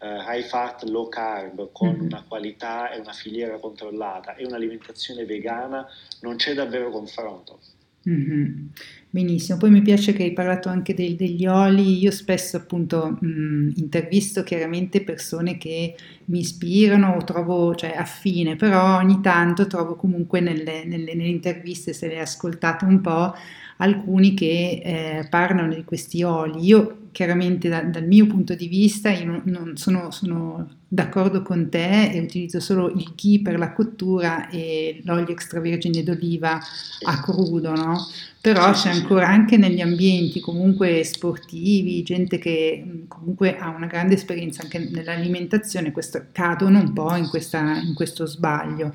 eh, 0.02 0.16
high 0.26 0.44
fat, 0.44 0.82
low 0.84 1.08
carb, 1.08 1.70
con 1.72 1.90
mm-hmm. 1.90 2.06
una 2.06 2.24
qualità 2.26 2.90
e 2.90 2.98
una 2.98 3.12
filiera 3.12 3.58
controllata 3.58 4.34
e 4.34 4.44
un'alimentazione 4.44 5.24
vegana, 5.24 5.86
non 6.20 6.36
c'è 6.36 6.54
davvero 6.54 6.90
confronto. 6.90 7.60
Mm-hmm. 8.08 8.66
Benissimo, 9.14 9.58
poi 9.58 9.68
mi 9.70 9.82
piace 9.82 10.14
che 10.14 10.22
hai 10.22 10.32
parlato 10.32 10.70
anche 10.70 10.94
del, 10.94 11.16
degli 11.16 11.44
oli, 11.44 11.98
io 11.98 12.10
spesso 12.10 12.56
appunto 12.56 13.18
mh, 13.20 13.72
intervisto 13.76 14.42
chiaramente 14.42 15.02
persone 15.04 15.58
che 15.58 15.94
mi 16.26 16.38
ispirano 16.38 17.16
o 17.16 17.22
trovo 17.22 17.74
cioè, 17.74 17.90
affine, 17.94 18.56
però 18.56 18.96
ogni 18.96 19.20
tanto 19.20 19.66
trovo 19.66 19.96
comunque 19.96 20.40
nelle, 20.40 20.84
nelle, 20.86 21.12
nelle 21.14 21.28
interviste, 21.28 21.92
se 21.92 22.06
le 22.08 22.20
ascoltate 22.20 22.86
un 22.86 23.02
po', 23.02 23.34
alcuni 23.78 24.32
che 24.32 24.80
eh, 24.82 25.26
parlano 25.28 25.74
di 25.74 25.84
questi 25.84 26.22
oli. 26.22 26.64
Io 26.64 27.01
chiaramente 27.12 27.68
da, 27.68 27.82
dal 27.82 28.06
mio 28.06 28.26
punto 28.26 28.54
di 28.54 28.66
vista 28.66 29.10
io 29.10 29.42
non, 29.44 29.76
sono, 29.76 30.10
sono, 30.10 30.80
d'accordo 30.88 31.42
con 31.42 31.70
te 31.70 32.10
e 32.10 32.20
utilizzo 32.20 32.60
solo 32.60 32.90
il 32.90 33.12
ghee 33.14 33.40
per 33.40 33.58
la 33.58 33.72
cottura 33.72 34.48
e 34.50 35.00
l'olio 35.04 35.28
extravergine 35.28 36.02
d'oliva 36.02 36.58
a 37.04 37.20
crudo, 37.20 37.74
no? 37.74 38.06
Però 38.42 38.72
c'è 38.72 38.90
ancora 38.90 39.28
anche 39.28 39.56
negli 39.56 39.80
ambienti 39.80 40.40
comunque 40.40 41.04
sportivi, 41.04 42.02
gente 42.02 42.38
che 42.38 43.04
comunque 43.06 43.56
ha 43.56 43.68
una 43.68 43.86
grande 43.86 44.14
esperienza 44.14 44.62
anche 44.62 44.80
nell'alimentazione, 44.90 45.92
questo, 45.92 46.26
cadono 46.32 46.80
un 46.80 46.92
po' 46.92 47.14
in, 47.14 47.28
questa, 47.28 47.76
in 47.78 47.94
questo 47.94 48.26
sbaglio. 48.26 48.94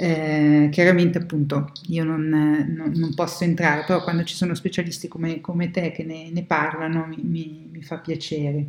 Eh, 0.00 0.68
chiaramente 0.70 1.18
appunto 1.18 1.72
io 1.88 2.04
non, 2.04 2.28
non, 2.28 2.92
non, 2.94 3.14
posso 3.14 3.42
entrare, 3.44 3.84
però 3.84 4.02
quando 4.02 4.22
ci 4.22 4.34
sono 4.34 4.54
specialisti 4.54 5.08
come, 5.08 5.40
come 5.40 5.70
te 5.70 5.90
che 5.90 6.04
ne, 6.04 6.30
ne 6.30 6.44
parlano 6.44 7.06
mi, 7.06 7.18
mi, 7.20 7.57
mi, 7.70 7.82
fa 7.82 7.98
piacere. 7.98 8.66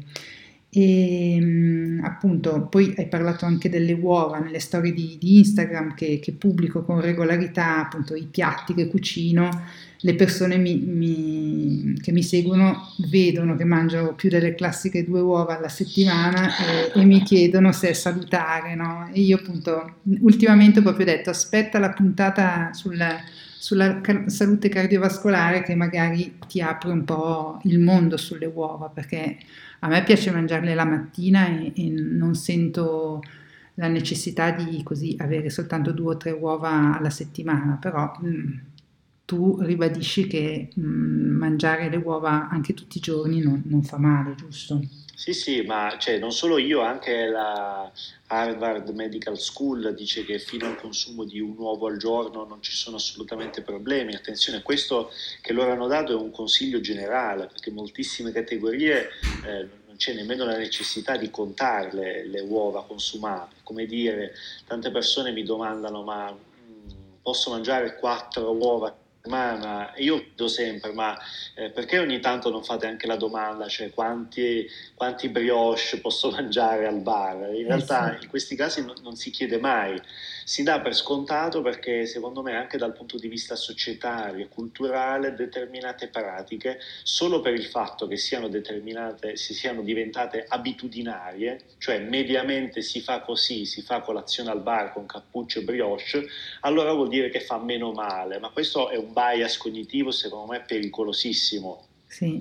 E 0.72 2.00
appunto 2.04 2.68
poi 2.70 2.94
hai 2.98 3.08
parlato 3.08 3.46
anche 3.46 3.70
delle 3.70 3.94
uova 3.94 4.38
nelle 4.38 4.60
storie 4.60 4.94
di, 4.94 5.18
di 5.20 5.40
Instagram 5.40 5.96
che, 5.96 6.20
che, 6.20 6.34
pubblico 6.34 6.84
con 6.84 7.02
regolarità, 7.02 7.80
appunto 7.86 8.14
i 8.16 8.28
piatti 8.30 8.74
che 8.74 8.88
cucino 8.88 9.50
le 10.02 10.16
persone 10.16 10.58
mi, 10.58 10.78
mi, 10.78 11.94
che 12.02 12.12
mi 12.12 12.24
seguono 12.24 12.94
vedono 13.10 13.56
che 13.56 13.66
mangio 13.66 14.14
più 14.14 14.30
delle 14.30 14.56
classiche 14.56 15.04
due 15.04 15.20
uova 15.20 15.58
alla 15.58 15.68
settimana 15.68 16.50
e, 16.94 17.00
e 17.00 17.04
mi 17.04 17.22
chiedono 17.22 17.74
se 17.74 17.90
è 17.90 17.94
salutare, 17.94 18.76
no? 18.76 19.10
E 19.12 19.20
io 19.22 19.38
appunto 19.38 19.96
ultimamente 20.22 20.80
ho 20.80 20.84
proprio 20.84 21.06
detto 21.06 21.32
aspetta 21.32 21.80
la 21.80 21.92
puntata 21.92 22.70
sulla, 23.60 23.99
sulla 24.01 24.30
salute 24.30 24.70
cardiovascolare 24.70 25.64
che 25.64 25.76
magari 25.76 26.39
ti 26.47 26.62
apre 26.62 26.91
un 26.91 27.03
po' 27.03 27.60
il 27.64 27.80
mondo 27.80 28.16
sulle 28.16 28.45
uova 28.45 28.88
perché 28.88 29.38
a 29.80 29.88
me 29.89 30.01
piace 30.03 30.32
mangiarle 30.32 30.74
la 30.74 30.86
mattina 30.86 31.47
e, 31.47 31.74
e 31.76 31.89
non 31.89 32.36
sento 32.36 33.22
la 33.76 33.88
necessità 33.88 34.51
di 34.51 34.82
così 34.84 35.16
avere 35.20 35.49
soltanto 35.49 35.91
due 35.91 36.14
o 36.14 36.18
tre 36.18 36.32
uova 36.32 36.97
alla 36.97 37.10
settimana, 37.10 37.78
però 37.80 38.12
mh, 38.20 38.28
mm, 38.28 38.57
tu 39.26 39.60
ribadisci 39.62 40.28
che 40.28 40.70
mh, 40.74 40.82
mm, 40.82 41.38
mangiare 41.38 41.89
le 41.89 41.97
uova 41.97 42.49
anche 42.49 42.74
tutti 42.74 42.97
i 42.97 43.01
giorni 43.01 43.41
non, 43.41 43.62
non 43.66 43.84
fa 43.84 43.97
male, 43.97 44.36
giusto? 44.36 44.82
Sì, 45.20 45.34
sì, 45.34 45.64
ma 45.64 45.98
cioè, 46.00 46.18
non 46.18 46.32
solo 46.32 46.58
io, 46.58 46.80
anche 46.80 47.26
la 47.26 47.92
Harvard 48.28 48.88
Medical 48.92 49.38
School 49.38 49.94
dice 49.94 50.24
che 50.24 50.40
fino 50.40 50.66
al 50.66 50.78
consumo 50.78 51.26
di 51.26 51.42
un 51.42 51.58
uovo 51.58 51.88
al 51.88 51.98
giorno 51.98 52.46
non 52.46 52.62
ci 52.62 52.72
sono 52.72 52.96
assolutamente 52.96 53.62
problemi. 53.62 54.16
Attenzione, 54.16 54.62
questo 54.62 55.12
che 55.42 55.52
loro 55.52 55.74
hanno 55.74 55.88
dato 55.88 56.14
è 56.14 56.16
un 56.16 56.32
consiglio 56.32 56.80
generale, 56.80 57.48
perché 57.48 57.70
moltissime 57.70 58.32
categorie 58.32 59.10
eh, 59.46 59.68
non 59.88 59.98
c'è 59.98 60.14
nemmeno 60.14 60.46
la 60.46 60.56
necessità 60.56 61.18
di 61.18 61.30
contarle 61.30 62.26
le 62.26 62.40
uova 62.40 62.86
consumate. 62.86 63.56
Come 63.64 63.86
dire, 63.86 64.34
tante 64.66 64.90
persone 64.90 65.34
mi 65.34 65.44
domandano, 65.44 66.02
ma 66.02 66.32
mh, 66.32 66.38
mm, 66.62 66.88
posso 67.22 67.50
mangiare 67.50 67.98
quattro 67.98 68.52
uova 68.52 68.98
settimana, 69.30 69.94
io 69.98 70.24
chiedo 70.24 70.48
sempre, 70.48 70.92
ma 70.92 71.16
eh, 71.54 71.70
perché 71.70 72.00
ogni 72.00 72.20
tanto 72.20 72.50
non 72.50 72.64
fate 72.64 72.88
anche 72.88 73.06
la 73.06 73.16
domanda, 73.16 73.68
cioè 73.68 73.92
quanti, 73.92 74.68
quanti 74.96 75.30
brioche 75.30 76.00
posso 76.02 76.32
mangiare 76.34 76.88
al 76.88 77.00
bar? 77.02 77.54
In 77.54 77.68
realtà 77.68 78.18
in 78.20 78.28
questi 78.28 78.56
casi 78.56 78.84
non, 78.84 78.96
non, 79.04 79.16
si 79.16 79.30
chiede 79.30 79.60
mai, 79.60 80.02
si 80.50 80.64
dà 80.64 80.80
per 80.80 80.95
scontato 80.95 81.62
perché 81.62 82.08
secondo 82.08 82.41
me 82.41 82.56
anche 82.56 82.80
dal 82.80 82.93
punto 82.93 83.20
di 83.20 83.28
vista 83.28 83.56
societario 83.56 84.43
e 84.43 84.47
culturale 84.47 85.36
determinate 85.36 86.08
pratiche, 86.08 86.80
solo 87.04 87.39
per 87.39 87.54
il 87.54 87.66
fatto 87.66 88.08
che 88.08 88.18
siano 88.18 88.47
determinate, 88.47 89.36
si 89.36 89.54
siano 89.54 89.84
diventate 89.84 90.45
abitudinarie, 90.47 91.60
cioè 91.78 92.00
mediamente 92.00 92.82
si 92.82 93.00
fa 93.00 93.20
così, 93.20 93.66
si 93.66 93.84
fa 93.84 94.02
colazione 94.02 94.50
al 94.50 94.64
bar 94.64 94.91
con 94.91 95.06
cappuccio 95.06 95.60
e 95.60 95.62
brioche, 95.62 96.26
allora 96.62 96.93
vuol 96.93 97.10
dire 97.10 97.30
che 97.30 97.41
fa 97.41 97.60
meno 97.60 97.91
male, 97.91 98.39
ma 98.39 98.50
questo 98.50 98.89
è 98.89 98.97
un 98.97 99.14
bias 99.14 99.56
cognitivo 99.56 100.10
secondo 100.10 100.54
me 100.54 100.62
pericolosissimo. 100.62 101.86
Sì. 102.08 102.39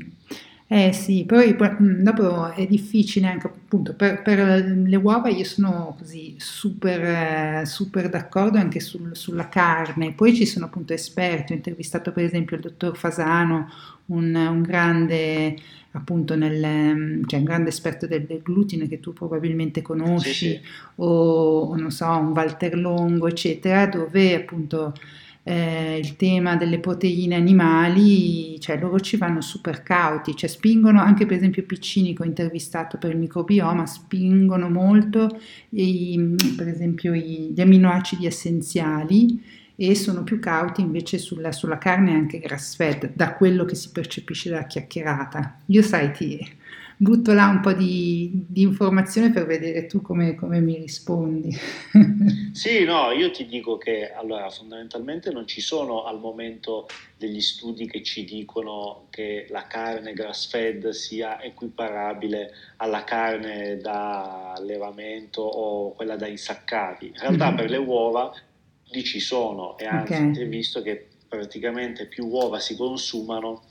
Eh 0.70 0.92
sì, 0.92 1.24
poi 1.24 1.56
mm, 1.56 2.02
dopo 2.02 2.52
è 2.52 2.66
difficile 2.66 3.26
anche 3.26 3.46
appunto 3.46 3.94
per, 3.94 4.20
per 4.20 4.38
le 4.66 4.96
uova 4.96 5.30
io 5.30 5.44
sono 5.44 5.94
così 5.98 6.34
super, 6.38 7.66
super 7.66 8.10
d'accordo 8.10 8.58
anche 8.58 8.78
sul- 8.78 9.16
sulla 9.16 9.48
carne, 9.48 10.12
poi 10.12 10.34
ci 10.34 10.44
sono 10.44 10.66
appunto 10.66 10.92
esperti, 10.92 11.52
ho 11.52 11.56
intervistato 11.56 12.12
per 12.12 12.24
esempio 12.24 12.56
il 12.56 12.62
dottor 12.62 12.98
Fasano, 12.98 13.66
un, 14.06 14.34
un 14.34 14.60
grande 14.60 15.56
appunto 15.92 16.36
nel, 16.36 17.22
cioè 17.26 17.38
un 17.38 17.44
grande 17.46 17.70
esperto 17.70 18.06
del, 18.06 18.24
del 18.26 18.42
glutine 18.42 18.86
che 18.88 19.00
tu 19.00 19.14
probabilmente 19.14 19.80
conosci, 19.80 20.34
sì, 20.34 20.50
sì. 20.56 20.60
O, 20.96 21.60
o 21.70 21.76
non 21.76 21.90
so, 21.90 22.06
un 22.10 22.32
Walter 22.32 22.76
Longo, 22.76 23.26
eccetera, 23.26 23.86
dove 23.86 24.34
appunto 24.34 24.92
eh, 25.48 25.96
il 25.96 26.16
tema 26.16 26.56
delle 26.56 26.78
proteine 26.78 27.34
animali, 27.34 28.60
cioè 28.60 28.78
loro 28.78 29.00
ci 29.00 29.16
vanno 29.16 29.40
super 29.40 29.82
cauti, 29.82 30.36
cioè 30.36 30.46
spingono 30.46 31.00
anche 31.00 31.24
per 31.24 31.38
esempio 31.38 31.62
Piccini 31.62 32.14
che 32.14 32.22
ho 32.22 32.26
intervistato 32.26 32.98
per 32.98 33.12
il 33.12 33.16
microbioma, 33.16 33.86
spingono 33.86 34.68
molto 34.68 35.40
i, 35.70 36.34
per 36.54 36.68
esempio 36.68 37.14
gli 37.14 37.58
aminoacidi 37.58 38.26
essenziali 38.26 39.42
e 39.74 39.94
sono 39.94 40.22
più 40.22 40.38
cauti 40.38 40.82
invece 40.82 41.16
sulla, 41.16 41.50
sulla 41.52 41.78
carne 41.78 42.12
anche 42.12 42.40
grass 42.40 42.76
fed, 42.76 43.12
da 43.14 43.32
quello 43.32 43.64
che 43.64 43.74
si 43.74 43.90
percepisce 43.90 44.50
dalla 44.50 44.66
chiacchierata. 44.66 45.60
Io 45.66 45.80
sai, 45.80 46.12
ti, 46.12 46.46
butto 47.00 47.32
là 47.32 47.46
un 47.46 47.60
po' 47.60 47.72
di, 47.72 48.44
di 48.48 48.62
informazione 48.62 49.30
per 49.30 49.46
vedere 49.46 49.86
tu 49.86 50.02
come, 50.02 50.34
come 50.34 50.60
mi 50.60 50.76
rispondi. 50.76 51.56
sì, 52.52 52.84
no, 52.84 53.12
io 53.12 53.30
ti 53.30 53.46
dico 53.46 53.78
che 53.78 54.12
allora 54.12 54.50
fondamentalmente 54.50 55.30
non 55.30 55.46
ci 55.46 55.60
sono 55.60 56.04
al 56.04 56.18
momento 56.18 56.88
degli 57.16 57.40
studi 57.40 57.86
che 57.86 58.02
ci 58.02 58.24
dicono 58.24 59.06
che 59.10 59.46
la 59.50 59.66
carne 59.68 60.12
grass 60.12 60.48
fed 60.48 60.88
sia 60.90 61.40
equiparabile 61.40 62.52
alla 62.78 63.04
carne 63.04 63.78
da 63.78 64.52
allevamento 64.52 65.42
o 65.42 65.92
quella 65.92 66.16
da 66.16 66.26
insaccati. 66.26 67.06
In 67.06 67.18
realtà 67.18 67.46
mm-hmm. 67.46 67.56
per 67.56 67.70
le 67.70 67.76
uova 67.76 68.34
lì 68.90 69.04
ci 69.04 69.20
sono 69.20 69.78
e 69.78 69.86
anzi 69.86 70.14
okay. 70.14 70.34
si 70.34 70.40
è 70.40 70.48
visto 70.48 70.82
che 70.82 71.06
praticamente 71.28 72.06
più 72.06 72.26
uova 72.26 72.58
si 72.58 72.74
consumano 72.74 73.62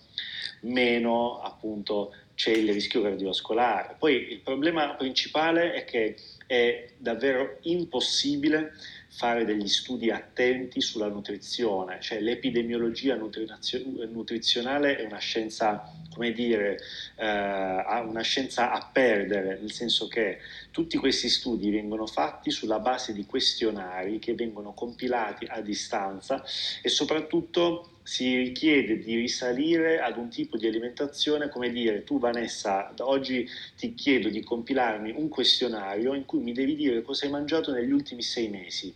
meno 0.61 1.39
appunto 1.41 2.13
c'è 2.38 2.51
il 2.51 2.71
rischio 2.71 3.01
cardiovascolare. 3.01 3.95
Poi 3.97 4.31
il 4.31 4.41
problema 4.41 4.93
principale 4.93 5.73
è 5.73 5.85
che 5.85 6.15
è 6.45 6.91
davvero 6.95 7.57
impossibile 7.63 8.73
fare 9.09 9.43
degli 9.43 9.67
studi 9.67 10.11
attenti 10.11 10.79
sulla 10.79 11.07
nutrizione, 11.07 11.99
cioè 11.99 12.19
l'epidemiologia 12.19 13.15
nutrizionale 13.15 14.97
è 14.97 15.03
una 15.03 15.17
scienza, 15.17 15.91
come 16.13 16.31
dire, 16.31 16.77
eh, 17.15 17.25
una 17.25 18.21
scienza 18.21 18.71
a 18.71 18.88
perdere, 18.93 19.57
nel 19.59 19.71
senso 19.71 20.07
che 20.07 20.38
tutti 20.69 20.97
questi 20.97 21.29
studi 21.29 21.71
vengono 21.71 22.05
fatti 22.05 22.51
sulla 22.51 22.77
base 22.77 23.13
di 23.13 23.25
questionari 23.25 24.19
che 24.19 24.35
vengono 24.35 24.73
compilati 24.73 25.45
a 25.49 25.59
distanza 25.61 26.43
e 26.83 26.89
soprattutto 26.89 27.96
si 28.08 28.38
richiede 28.38 28.99
di 28.99 29.18
risalire 29.18 29.99
ad 29.99 30.16
un 30.16 30.30
tipo 30.30 30.55
di 30.55 30.66
alimentazione, 30.66 31.49
come 31.49 31.70
dire, 31.72 32.05
tu 32.05 32.20
Vanessa, 32.20 32.93
oggi 32.99 33.45
ti 33.76 33.95
chiedo 33.95 34.30
di 34.30 34.41
compilarmi 34.43 35.12
un 35.14 35.28
questionario 35.28 36.14
in 36.14 36.24
cui 36.24 36.39
mi 36.39 36.53
devi 36.53 36.78
dire 36.78 37.01
cosa 37.01 37.26
hai 37.26 37.32
mangiato 37.32 37.74
negli 37.74 37.91
ultimi 37.91 38.22
sei 38.22 38.47
mesi. 38.47 38.95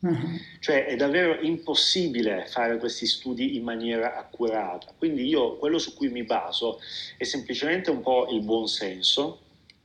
Uh-huh. 0.00 0.38
Cioè 0.60 0.84
è 0.84 0.96
davvero 0.96 1.40
impossibile 1.40 2.44
fare 2.46 2.76
questi 2.76 3.06
studi 3.06 3.56
in 3.56 3.62
maniera 3.62 4.18
accurata. 4.18 4.92
Quindi 4.98 5.26
io 5.26 5.56
quello 5.56 5.78
su 5.78 5.94
cui 5.94 6.10
mi 6.10 6.24
baso 6.24 6.78
è 7.16 7.24
semplicemente 7.24 7.88
un 7.88 8.02
po' 8.02 8.28
il 8.32 8.42
buon 8.42 8.68
senso, 8.68 9.40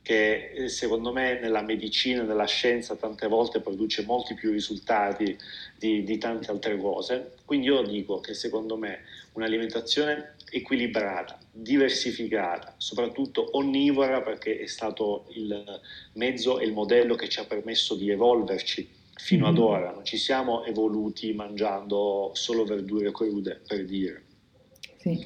che 0.07 0.51
eh, 0.53 0.69
secondo 0.69 1.11
me 1.11 1.37
nella 1.37 1.61
medicina, 1.61 2.23
nella 2.23 2.45
scienza 2.45 2.95
tante 2.95 3.27
volte 3.27 3.59
produce 3.59 4.05
molti 4.05 4.35
più 4.35 4.51
risultati 4.51 5.37
di, 5.77 6.05
di 6.05 6.17
tante 6.17 6.49
altre 6.49 6.77
cose. 6.77 7.33
Quindi 7.43 7.65
io 7.65 7.81
dico 7.81 8.21
che 8.21 8.33
secondo 8.33 8.77
me 8.77 9.01
un'alimentazione 9.33 10.35
equilibrata, 10.49 11.37
diversificata, 11.51 12.73
soprattutto 12.77 13.49
onnivora 13.57 14.21
perché 14.21 14.59
è 14.59 14.67
stato 14.67 15.25
il 15.31 15.81
mezzo 16.13 16.59
e 16.59 16.65
il 16.65 16.71
modello 16.71 17.15
che 17.15 17.27
ci 17.27 17.41
ha 17.41 17.43
permesso 17.45 17.95
di 17.95 18.09
evolverci 18.09 18.89
fino 19.13 19.47
mm-hmm. 19.47 19.55
ad 19.55 19.61
ora. 19.61 19.91
Non 19.91 20.05
ci 20.05 20.15
siamo 20.15 20.63
evoluti 20.63 21.33
mangiando 21.33 22.31
solo 22.33 22.63
verdure 22.63 23.11
crude, 23.11 23.59
per 23.67 23.83
dire. 23.83 24.23
Sì. 24.99 25.21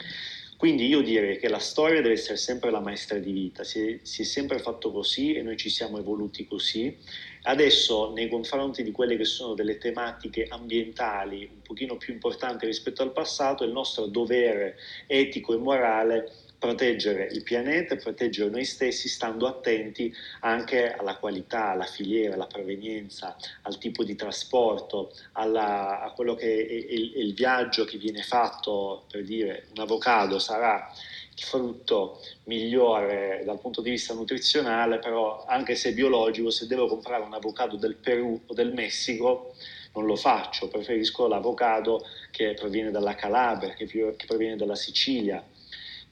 Quindi 0.62 0.86
io 0.86 1.02
direi 1.02 1.40
che 1.40 1.50
la 1.50 1.58
storia 1.58 2.04
deve 2.04 2.14
essere 2.14 2.38
sempre 2.38 2.70
la 2.70 2.82
maestra 2.82 3.18
di 3.18 3.32
vita, 3.32 3.64
si 3.64 3.80
è, 3.80 4.00
si 4.04 4.22
è, 4.22 4.26
sempre 4.26 4.60
fatto 4.60 4.92
così 4.92 5.34
e 5.34 5.42
noi 5.42 5.58
ci 5.58 5.72
siamo 5.72 5.98
evoluti 5.98 6.46
così. 6.46 6.96
Adesso 7.42 8.12
nei 8.12 8.30
confronti 8.30 8.84
di 8.84 8.92
quelle 8.92 9.18
che 9.18 9.26
sono 9.26 9.56
delle 9.56 9.80
tematiche 9.80 10.46
ambientali 10.48 11.50
un 11.52 11.64
pochino 11.64 11.98
più 11.98 12.14
importanti 12.14 12.68
rispetto 12.68 13.02
al 13.02 13.12
passato, 13.12 13.64
il 13.64 13.72
nostro 13.72 14.06
dovere 14.06 14.78
etico 15.08 15.56
e 15.56 15.58
morale 15.58 16.32
proteggere 16.62 17.28
il 17.32 17.42
pianeta 17.42 17.96
e 17.96 17.98
proteggere 17.98 18.52
noi 18.52 18.66
stessi 18.66 19.10
stando 19.10 19.48
attenti 19.48 20.14
anche 20.42 20.94
alla 20.94 21.16
qualità, 21.16 21.72
alla 21.72 21.86
filiera, 21.86 22.36
alla 22.36 22.46
provenienza, 22.46 23.36
al 23.64 23.80
tipo 23.80 24.04
di 24.04 24.16
trasporto, 24.16 25.12
alla, 25.32 26.02
a 26.02 26.12
quello 26.12 26.36
che 26.36 26.46
è 26.46 26.72
il, 26.72 27.14
è 27.14 27.18
il 27.18 27.34
viaggio 27.34 27.84
che 27.84 27.98
viene 27.98 28.22
fatto, 28.22 29.06
per 29.10 29.24
dire 29.24 29.70
un 29.76 29.82
avocado 29.82 30.38
sarà 30.38 30.88
il 31.34 31.44
frutto 31.44 32.22
migliore 32.44 33.42
dal 33.44 33.60
punto 33.60 33.82
di 33.82 33.90
vista 33.90 34.14
nutrizionale, 34.14 35.00
però 35.00 35.44
anche 35.48 35.74
se 35.74 35.94
biologico, 35.94 36.52
se 36.52 36.68
devo 36.68 36.86
comprare 36.86 37.24
un 37.24 37.34
avocado 37.34 37.76
del 37.76 37.96
Perù 37.96 38.40
o 38.46 38.54
del 38.54 38.72
Messico, 38.72 39.56
non 39.96 40.06
lo 40.06 40.16
faccio, 40.16 40.68
preferisco 40.68 41.28
l'avocado 41.28 42.06
che 42.30 42.54
proviene 42.54 42.92
dalla 42.92 43.16
Calabria, 43.16 43.74
che 43.74 43.88
proviene 44.28 44.56
dalla 44.56 44.76
Sicilia, 44.76 45.44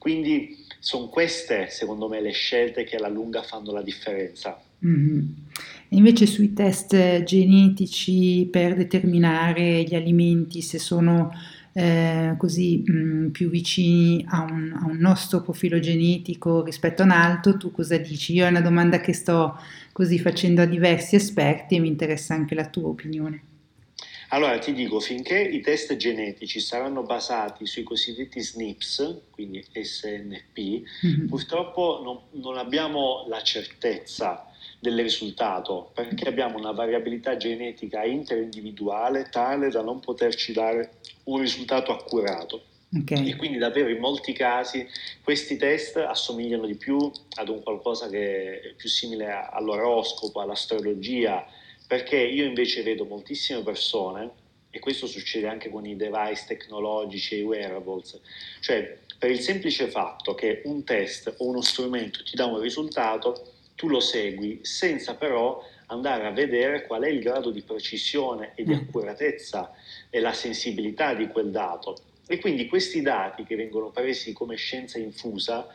quindi 0.00 0.64
sono 0.78 1.08
queste, 1.08 1.68
secondo 1.68 2.08
me, 2.08 2.22
le 2.22 2.30
scelte 2.30 2.84
che 2.84 2.96
alla 2.96 3.10
lunga 3.10 3.42
fanno 3.42 3.70
la 3.70 3.82
differenza. 3.82 4.58
Mm-hmm. 4.82 5.26
Invece 5.90 6.24
sui 6.24 6.54
test 6.54 7.22
genetici 7.22 8.48
per 8.50 8.74
determinare 8.76 9.82
gli 9.82 9.94
alimenti, 9.94 10.62
se 10.62 10.78
sono 10.78 11.30
eh, 11.74 12.32
così 12.38 12.82
mh, 12.82 12.92
mm, 12.92 13.28
più 13.28 13.50
vicini 13.50 14.24
a 14.26 14.40
un, 14.40 14.72
a 14.74 14.86
un, 14.86 14.96
nostro 14.96 15.42
profilo 15.42 15.78
genetico 15.78 16.64
rispetto 16.64 17.02
a 17.02 17.04
un 17.04 17.10
altro, 17.10 17.58
tu 17.58 17.70
cosa 17.70 17.98
dici? 17.98 18.32
Io 18.32 18.46
è 18.46 18.48
una 18.48 18.62
domanda 18.62 19.00
che 19.00 19.12
sto 19.12 19.58
così 19.92 20.18
facendo 20.18 20.62
a 20.62 20.66
diversi 20.66 21.14
esperti 21.16 21.74
e 21.74 21.78
mi 21.78 21.88
interessa 21.88 22.32
anche 22.32 22.54
la 22.54 22.66
tua 22.66 22.88
opinione. 22.88 23.42
Allora 24.32 24.58
ti 24.58 24.72
dico, 24.72 25.00
finché 25.00 25.40
i 25.40 25.60
test 25.60 25.96
genetici 25.96 26.60
saranno 26.60 27.02
basati 27.02 27.66
sui 27.66 27.82
cosiddetti 27.82 28.40
SNPs, 28.40 29.22
quindi 29.30 29.64
SNP, 29.72 30.58
mm-hmm. 31.04 31.26
purtroppo 31.26 32.00
non, 32.02 32.42
non 32.42 32.56
abbiamo 32.56 33.24
la 33.28 33.42
certezza 33.42 34.46
del 34.78 35.02
risultato 35.02 35.90
perché 35.92 36.28
abbiamo 36.28 36.58
una 36.58 36.70
variabilità 36.70 37.36
genetica 37.36 38.04
interindividuale 38.04 39.28
tale 39.30 39.68
da 39.68 39.82
non 39.82 40.00
poterci 40.00 40.52
dare 40.52 40.98
un 41.24 41.40
risultato 41.40 41.92
accurato. 41.92 42.64
Okay. 42.92 43.28
E 43.30 43.36
quindi 43.36 43.58
davvero 43.58 43.88
in 43.88 43.98
molti 43.98 44.32
casi 44.32 44.84
questi 45.22 45.56
test 45.56 45.96
assomigliano 45.96 46.66
di 46.66 46.74
più 46.74 47.10
ad 47.36 47.48
un 47.48 47.62
qualcosa 47.62 48.08
che 48.08 48.60
è 48.60 48.74
più 48.74 48.88
simile 48.88 49.30
all'oroscopo, 49.30 50.40
all'astrologia, 50.40 51.46
perché 51.90 52.18
io 52.18 52.44
invece 52.44 52.84
vedo 52.84 53.04
moltissime 53.04 53.64
persone, 53.64 54.30
e 54.70 54.78
questo 54.78 55.08
succede 55.08 55.48
anche 55.48 55.70
con 55.70 55.84
i 55.84 55.96
device 55.96 56.44
tecnologici 56.46 57.34
e 57.34 57.38
i 57.38 57.42
wearables, 57.42 58.20
cioè 58.60 58.96
per 59.18 59.32
il 59.32 59.40
semplice 59.40 59.88
fatto 59.88 60.36
che 60.36 60.62
un 60.66 60.84
test 60.84 61.34
o 61.38 61.48
uno 61.48 61.60
strumento 61.60 62.22
ti 62.22 62.36
dà 62.36 62.44
un 62.44 62.60
risultato, 62.60 63.54
tu 63.74 63.88
lo 63.88 63.98
segui 63.98 64.60
senza 64.62 65.16
però 65.16 65.60
andare 65.86 66.28
a 66.28 66.30
vedere 66.30 66.86
qual 66.86 67.02
è 67.02 67.08
il 67.08 67.18
grado 67.18 67.50
di 67.50 67.62
precisione 67.62 68.52
e 68.54 68.62
di 68.62 68.72
mm. 68.72 68.78
accuratezza 68.78 69.74
e 70.10 70.20
la 70.20 70.32
sensibilità 70.32 71.14
di 71.14 71.26
quel 71.26 71.50
dato. 71.50 72.02
E 72.28 72.38
quindi 72.38 72.68
questi 72.68 73.02
dati 73.02 73.42
che 73.42 73.56
vengono 73.56 73.90
presi 73.90 74.32
come 74.32 74.54
scienza 74.54 74.96
infusa 74.96 75.66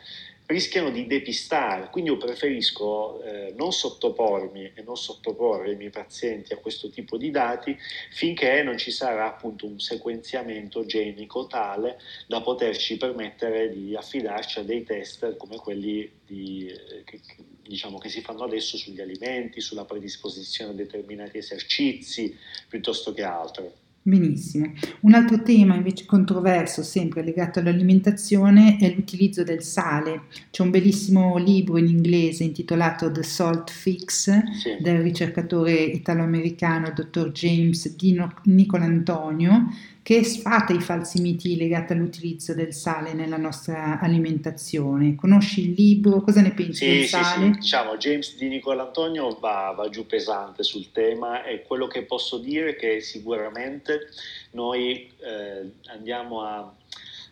rischiano 0.46 0.90
di 0.90 1.06
depistare, 1.06 1.88
quindi 1.90 2.10
io 2.10 2.16
preferisco 2.16 3.22
eh, 3.22 3.52
non 3.56 3.72
sottopormi 3.72 4.72
e 4.74 4.82
non 4.82 4.96
sottoporre 4.96 5.72
i 5.72 5.76
miei 5.76 5.90
pazienti 5.90 6.52
a 6.52 6.58
questo 6.58 6.88
tipo 6.88 7.16
di 7.16 7.30
dati 7.30 7.76
finché 8.10 8.62
non 8.62 8.78
ci 8.78 8.90
sarà 8.90 9.26
appunto 9.26 9.66
un 9.66 9.80
sequenziamento 9.80 10.86
genico 10.86 11.46
tale 11.46 11.98
da 12.28 12.40
poterci 12.40 12.96
permettere 12.96 13.70
di 13.70 13.96
affidarci 13.96 14.60
a 14.60 14.62
dei 14.62 14.84
test 14.84 15.36
come 15.36 15.56
quelli 15.56 16.10
di, 16.24 16.68
eh, 16.68 17.02
che, 17.04 17.20
diciamo, 17.62 17.98
che 17.98 18.08
si 18.08 18.20
fanno 18.20 18.44
adesso 18.44 18.76
sugli 18.76 19.00
alimenti, 19.00 19.60
sulla 19.60 19.84
predisposizione 19.84 20.70
a 20.70 20.74
determinati 20.74 21.38
esercizi 21.38 22.36
piuttosto 22.68 23.12
che 23.12 23.22
altro. 23.22 23.84
Benissimo. 24.06 24.72
Un 25.00 25.14
altro 25.14 25.42
tema 25.42 25.74
invece 25.74 26.06
controverso, 26.06 26.84
sempre 26.84 27.24
legato 27.24 27.58
all'alimentazione, 27.58 28.76
è 28.78 28.94
l'utilizzo 28.94 29.42
del 29.42 29.64
sale. 29.64 30.26
C'è 30.52 30.62
un 30.62 30.70
bellissimo 30.70 31.36
libro 31.38 31.76
in 31.76 31.88
inglese 31.88 32.44
intitolato 32.44 33.10
The 33.10 33.24
Salt 33.24 33.68
Fix 33.68 34.30
sì. 34.52 34.76
del 34.78 35.00
ricercatore 35.00 35.72
italo-americano 35.72 36.92
dottor 36.94 37.32
James 37.32 37.96
Di 37.96 38.16
Nicolantonio 38.44 39.70
che 40.06 40.22
sfata 40.22 40.72
i 40.72 40.80
falsi 40.80 41.20
miti 41.20 41.56
legati 41.56 41.92
all'utilizzo 41.92 42.54
del 42.54 42.72
sale 42.72 43.12
nella 43.12 43.36
nostra 43.36 43.98
alimentazione. 43.98 45.16
Conosci 45.16 45.62
il 45.62 45.74
libro? 45.76 46.20
Cosa 46.20 46.42
ne 46.42 46.52
pensi 46.52 46.84
sì, 46.84 46.86
del 46.86 47.02
sì, 47.02 47.08
sale? 47.08 47.44
Sì, 47.46 47.58
diciamo, 47.58 47.96
James 47.96 48.36
di 48.36 48.46
Nicolantonio 48.46 49.36
va, 49.40 49.74
va 49.76 49.88
giù 49.88 50.06
pesante 50.06 50.62
sul 50.62 50.92
tema 50.92 51.42
e 51.42 51.64
quello 51.64 51.88
che 51.88 52.04
posso 52.04 52.38
dire 52.38 52.70
è 52.70 52.76
che 52.76 53.00
sicuramente 53.00 54.10
noi 54.52 55.10
eh, 55.18 55.72
andiamo 55.86 56.42
a 56.42 56.72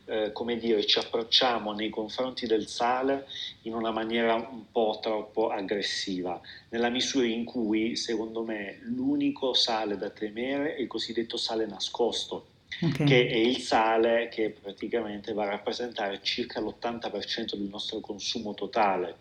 eh, 0.06 0.32
come 0.32 0.58
dire, 0.58 0.84
ci 0.84 0.98
approcciamo 0.98 1.72
nei 1.74 1.90
confronti 1.90 2.48
del 2.48 2.66
sale 2.66 3.28
in 3.62 3.74
una 3.74 3.92
maniera 3.92 4.34
un 4.34 4.64
po' 4.72 4.98
troppo 5.00 5.48
aggressiva, 5.48 6.40
nella 6.70 6.88
misura 6.88 7.24
in 7.24 7.44
cui, 7.44 7.94
secondo 7.94 8.42
me, 8.42 8.80
l'unico 8.82 9.54
sale 9.54 9.96
da 9.96 10.10
temere 10.10 10.74
è 10.74 10.80
il 10.80 10.88
cosiddetto 10.88 11.36
sale 11.36 11.66
nascosto, 11.66 12.46
okay. 12.82 13.06
che 13.06 13.26
è 13.28 13.36
il 13.36 13.58
sale 13.58 14.28
che 14.28 14.50
praticamente 14.50 15.32
va 15.32 15.44
a 15.44 15.50
rappresentare 15.50 16.20
circa 16.22 16.60
l'80% 16.60 17.54
del 17.54 17.68
nostro 17.70 18.00
consumo 18.00 18.54
totale. 18.54 19.16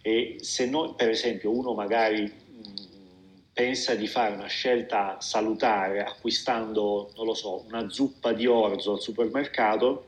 E 0.00 0.38
se 0.40 0.66
noi, 0.66 0.94
per 0.96 1.10
esempio, 1.10 1.50
uno 1.50 1.74
magari 1.74 2.22
mh, 2.22 2.72
pensa 3.52 3.94
di 3.94 4.06
fare 4.06 4.34
una 4.34 4.48
scelta 4.48 5.20
salutare 5.20 6.02
acquistando, 6.02 7.12
non 7.16 7.26
lo 7.26 7.34
so, 7.34 7.64
una 7.68 7.88
zuppa 7.88 8.32
di 8.32 8.46
orzo 8.46 8.92
al 8.92 9.00
supermercato, 9.00 10.06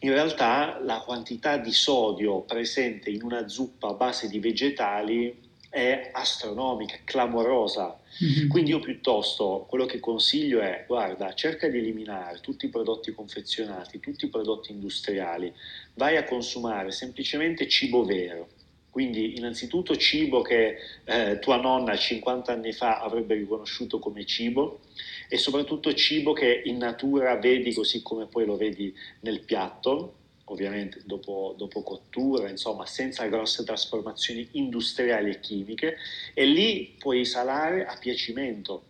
in 0.00 0.12
realtà 0.12 0.80
la 0.82 1.00
quantità 1.00 1.58
di 1.58 1.72
sodio 1.72 2.40
presente 2.40 3.10
in 3.10 3.22
una 3.22 3.48
zuppa 3.48 3.88
a 3.88 3.94
base 3.94 4.28
di 4.28 4.38
vegetali 4.38 5.48
è 5.68 6.10
astronomica, 6.12 6.98
clamorosa. 7.04 7.99
Mm-hmm. 8.22 8.48
Quindi 8.48 8.70
io 8.70 8.80
piuttosto 8.80 9.66
quello 9.68 9.86
che 9.86 9.98
consiglio 9.98 10.60
è, 10.60 10.84
guarda, 10.86 11.32
cerca 11.34 11.68
di 11.68 11.78
eliminare 11.78 12.40
tutti 12.40 12.66
i 12.66 12.68
prodotti 12.68 13.12
confezionati, 13.12 13.98
tutti 13.98 14.26
i 14.26 14.28
prodotti 14.28 14.72
industriali, 14.72 15.52
vai 15.94 16.16
a 16.16 16.24
consumare 16.24 16.90
semplicemente 16.90 17.66
cibo 17.66 18.04
vero. 18.04 18.48
Quindi 18.90 19.36
innanzitutto 19.36 19.96
cibo 19.96 20.42
che 20.42 20.76
eh, 21.04 21.38
tua 21.38 21.56
nonna 21.56 21.96
50 21.96 22.52
anni 22.52 22.72
fa 22.72 23.00
avrebbe 23.00 23.36
riconosciuto 23.36 24.00
come 24.00 24.26
cibo 24.26 24.80
e 25.28 25.38
soprattutto 25.38 25.94
cibo 25.94 26.32
che 26.32 26.62
in 26.64 26.78
natura 26.78 27.36
vedi 27.36 27.72
così 27.72 28.02
come 28.02 28.26
poi 28.26 28.46
lo 28.46 28.56
vedi 28.56 28.92
nel 29.20 29.42
piatto, 29.42 30.14
ovviamente 30.50 31.00
dopo, 31.04 31.54
dopo, 31.56 31.82
cottura, 31.82 32.48
insomma 32.48 32.86
senza 32.86 33.26
grosse 33.26 33.64
trasformazioni 33.64 34.48
industriali 34.52 35.30
e 35.30 35.40
chimiche, 35.40 35.96
e 36.34 36.44
lì 36.44 36.94
puoi 36.98 37.24
salare 37.24 37.86
a 37.86 37.96
piacimento, 37.96 38.84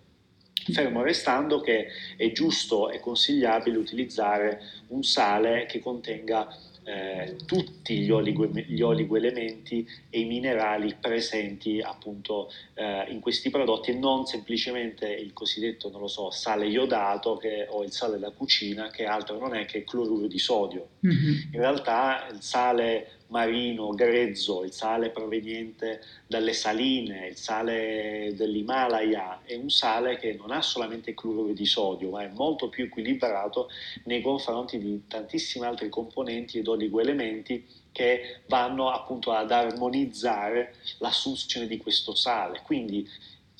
fermo 0.72 1.02
restando 1.02 1.60
che 1.60 1.88
è 2.16 2.32
giusto 2.32 2.90
e 2.90 3.00
consigliabile 3.00 3.76
utilizzare 3.76 4.62
un 4.88 5.02
sale 5.02 5.66
che 5.66 5.80
contenga 5.80 6.48
eh, 6.90 7.36
tutti 7.46 7.98
gli, 7.98 8.10
oligo, 8.10 8.46
gli 8.46 8.80
oligoelementi 8.80 9.86
e 10.08 10.20
i 10.20 10.24
minerali 10.24 10.96
presenti 11.00 11.80
appunto 11.80 12.50
eh, 12.74 13.06
in 13.08 13.20
questi 13.20 13.50
prodotti 13.50 13.92
e 13.92 13.94
non 13.94 14.26
semplicemente 14.26 15.06
il 15.06 15.32
cosiddetto, 15.32 15.90
non 15.90 16.00
lo 16.00 16.08
so, 16.08 16.30
sale 16.30 16.66
iodato 16.66 17.36
che, 17.36 17.66
o 17.68 17.84
il 17.84 17.92
sale 17.92 18.18
da 18.18 18.30
cucina 18.30 18.90
che 18.90 19.04
altro 19.04 19.38
non 19.38 19.54
è 19.54 19.64
che 19.66 19.84
cloruro 19.84 20.26
di 20.26 20.38
sodio. 20.38 20.88
Mm-hmm. 21.06 21.52
In 21.52 21.60
realtà 21.60 22.26
il 22.32 22.42
sale 22.42 23.19
marino 23.30 23.90
grezzo, 23.90 24.62
il 24.64 24.72
sale 24.72 25.10
proveniente 25.10 26.02
dalle 26.26 26.52
saline, 26.52 27.28
il 27.28 27.36
sale 27.36 28.32
dell'Himalaya, 28.36 29.40
è 29.44 29.54
un 29.54 29.70
sale 29.70 30.18
che 30.18 30.34
non 30.34 30.50
ha 30.50 30.62
solamente 30.62 31.14
cloruro 31.14 31.52
di 31.52 31.66
sodio, 31.66 32.10
ma 32.10 32.22
è 32.22 32.28
molto 32.28 32.68
più 32.68 32.84
equilibrato 32.84 33.70
nei 34.04 34.20
confronti 34.20 34.78
di 34.78 35.02
tantissimi 35.08 35.64
altri 35.64 35.88
componenti 35.88 36.58
ed 36.58 36.68
oligoelementi 36.68 37.66
che 37.92 38.42
vanno 38.46 38.90
appunto 38.90 39.32
ad 39.32 39.50
armonizzare 39.50 40.74
l'assunzione 40.98 41.66
di 41.66 41.78
questo 41.78 42.14
sale. 42.14 42.60
Quindi 42.64 43.08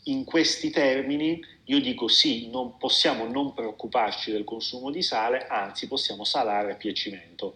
in 0.05 0.25
questi 0.25 0.71
termini 0.71 1.43
io 1.65 1.81
dico 1.81 2.09
sì, 2.09 2.49
non 2.49 2.77
possiamo 2.77 3.27
non 3.27 3.53
preoccuparci 3.53 4.33
del 4.33 4.45
consumo 4.45 4.91
di 4.91 5.03
sale, 5.03 5.47
anzi 5.47 5.87
possiamo 5.87 6.25
salare 6.25 6.73
a 6.73 6.77
piacimento. 6.77 7.55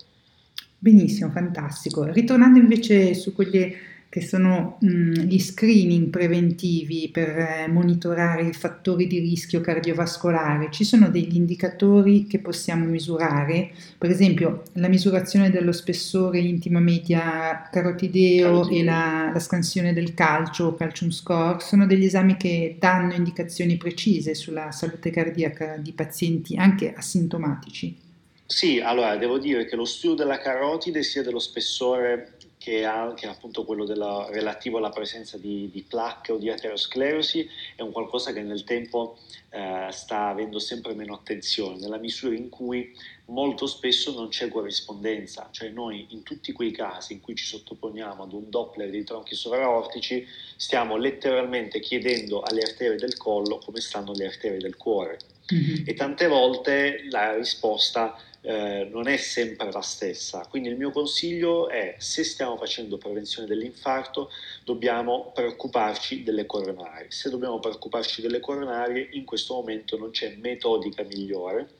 Benissimo, 0.78 1.30
fantastico. 1.30 2.04
Ritornando 2.04 2.58
invece 2.58 3.14
su 3.14 3.34
quelle 3.34 3.74
che 4.14 4.20
sono 4.20 4.76
mh, 4.78 5.22
gli 5.22 5.40
screening 5.40 6.06
preventivi 6.06 7.08
per 7.12 7.30
eh, 7.30 7.66
monitorare 7.68 8.42
i 8.42 8.52
fattori 8.52 9.08
di 9.08 9.18
rischio 9.18 9.60
cardiovascolare. 9.60 10.68
Ci 10.70 10.84
sono 10.84 11.08
degli 11.08 11.34
indicatori 11.34 12.28
che 12.28 12.38
possiamo 12.38 12.84
misurare, 12.84 13.72
per 13.98 14.10
esempio 14.10 14.62
la 14.74 14.86
misurazione 14.86 15.50
dello 15.50 15.72
spessore 15.72 16.38
intima 16.38 16.78
media 16.78 17.68
carotideo, 17.72 18.52
carotideo. 18.52 18.80
e 18.80 18.84
la, 18.84 19.30
la, 19.34 19.40
scansione 19.40 19.92
del 19.92 20.14
calcio, 20.14 20.76
calcium 20.76 21.10
score, 21.10 21.58
sono 21.58 21.84
degli 21.84 22.04
esami 22.04 22.36
che 22.36 22.76
danno 22.78 23.14
indicazioni 23.14 23.76
precise 23.76 24.36
sulla 24.36 24.70
salute 24.70 25.10
cardiaca 25.10 25.76
di 25.76 25.90
pazienti 25.90 26.54
anche 26.54 26.92
asintomatici. 26.94 28.03
Sì, 28.46 28.78
allora 28.80 29.16
devo 29.16 29.38
dire 29.38 29.64
che 29.64 29.74
lo 29.74 29.86
studio 29.86 30.16
della 30.16 30.38
carotide 30.38 31.02
sia 31.02 31.22
dello 31.22 31.38
spessore 31.38 32.36
che 32.64 32.86
ha 32.86 32.98
anche 32.98 33.26
appunto 33.26 33.62
quello 33.66 33.84
della, 33.84 34.26
relativo 34.30 34.78
alla 34.78 34.88
presenza 34.88 35.36
di, 35.36 35.68
di, 35.70 35.82
placche 35.82 36.32
o 36.32 36.38
di 36.38 36.48
aterosclerosi, 36.48 37.46
è 37.76 37.82
un 37.82 37.92
qualcosa 37.92 38.32
che 38.32 38.40
nel 38.40 38.64
tempo 38.64 39.18
eh, 39.50 39.88
sta 39.90 40.28
avendo 40.28 40.58
sempre 40.58 40.94
meno 40.94 41.12
attenzione, 41.12 41.78
nella 41.78 41.98
misura 41.98 42.34
in 42.34 42.48
cui 42.48 42.96
molto 43.26 43.66
spesso 43.66 44.14
non 44.14 44.28
c'è 44.28 44.48
corrispondenza, 44.48 45.48
cioè 45.50 45.68
noi 45.68 46.06
in 46.08 46.22
tutti 46.22 46.52
quei 46.52 46.70
casi 46.70 47.12
in 47.12 47.20
cui 47.20 47.34
ci 47.34 47.44
sottoponiamo 47.44 48.22
ad 48.22 48.32
un 48.32 48.48
Doppler 48.48 48.88
dei 48.88 49.04
tronchi 49.04 49.34
sovraortici 49.34 50.26
stiamo 50.56 50.96
letteralmente 50.96 51.80
chiedendo 51.80 52.40
alle 52.40 52.62
arterie 52.62 52.96
del 52.96 53.18
collo 53.18 53.58
come 53.58 53.80
stanno 53.80 54.12
le 54.14 54.24
arterie 54.24 54.58
del 54.58 54.76
cuore 54.76 55.18
mm-hmm. 55.52 55.84
e 55.84 55.92
tante 55.92 56.28
volte 56.28 57.04
la 57.10 57.36
risposta 57.36 58.18
eh, 58.46 58.86
non 58.90 59.08
è 59.08 59.16
sempre 59.16 59.72
la 59.72 59.80
stessa. 59.80 60.46
Quindi 60.48 60.68
il 60.68 60.76
mio 60.76 60.90
consiglio 60.90 61.68
è, 61.68 61.96
se 61.98 62.24
stiamo 62.24 62.58
facendo 62.58 62.98
prevenzione 62.98 63.48
dell'infarto, 63.48 64.30
dobbiamo 64.64 65.32
preoccuparci 65.34 66.22
delle 66.22 66.44
coronarie. 66.44 67.10
Se 67.10 67.30
dobbiamo 67.30 67.58
preoccuparci 67.58 68.20
delle 68.20 68.40
coronarie, 68.40 69.08
in 69.12 69.24
questo 69.24 69.54
momento 69.54 69.96
non 69.96 70.10
c'è 70.10 70.36
metodica 70.36 71.02
migliore 71.04 71.70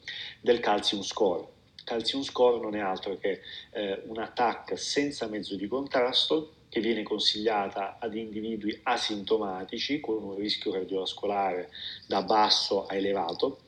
del 0.41 0.61
calcium 0.61 1.03
score. 1.03 1.47
Calcium 1.85 2.23
score 2.23 2.59
non 2.59 2.75
è 2.75 2.81
altro 2.81 3.19
che 3.19 3.43
eh, 3.73 4.01
un 4.07 4.19
attacco 4.19 4.75
senza 4.77 5.27
mezzo 5.27 5.55
di 5.57 5.69
contrasto 5.69 6.53
che 6.71 6.81
viene 6.81 7.03
consigliata 7.03 7.99
ad 8.01 8.17
individui 8.17 8.81
asintomatici 8.85 10.01
con 10.01 10.23
un 10.23 10.35
rischio 10.35 10.73
cardiovascolare 10.73 11.71
da 12.07 12.23
basso 12.23 12.87
a 12.87 12.95
elevato 12.95 13.59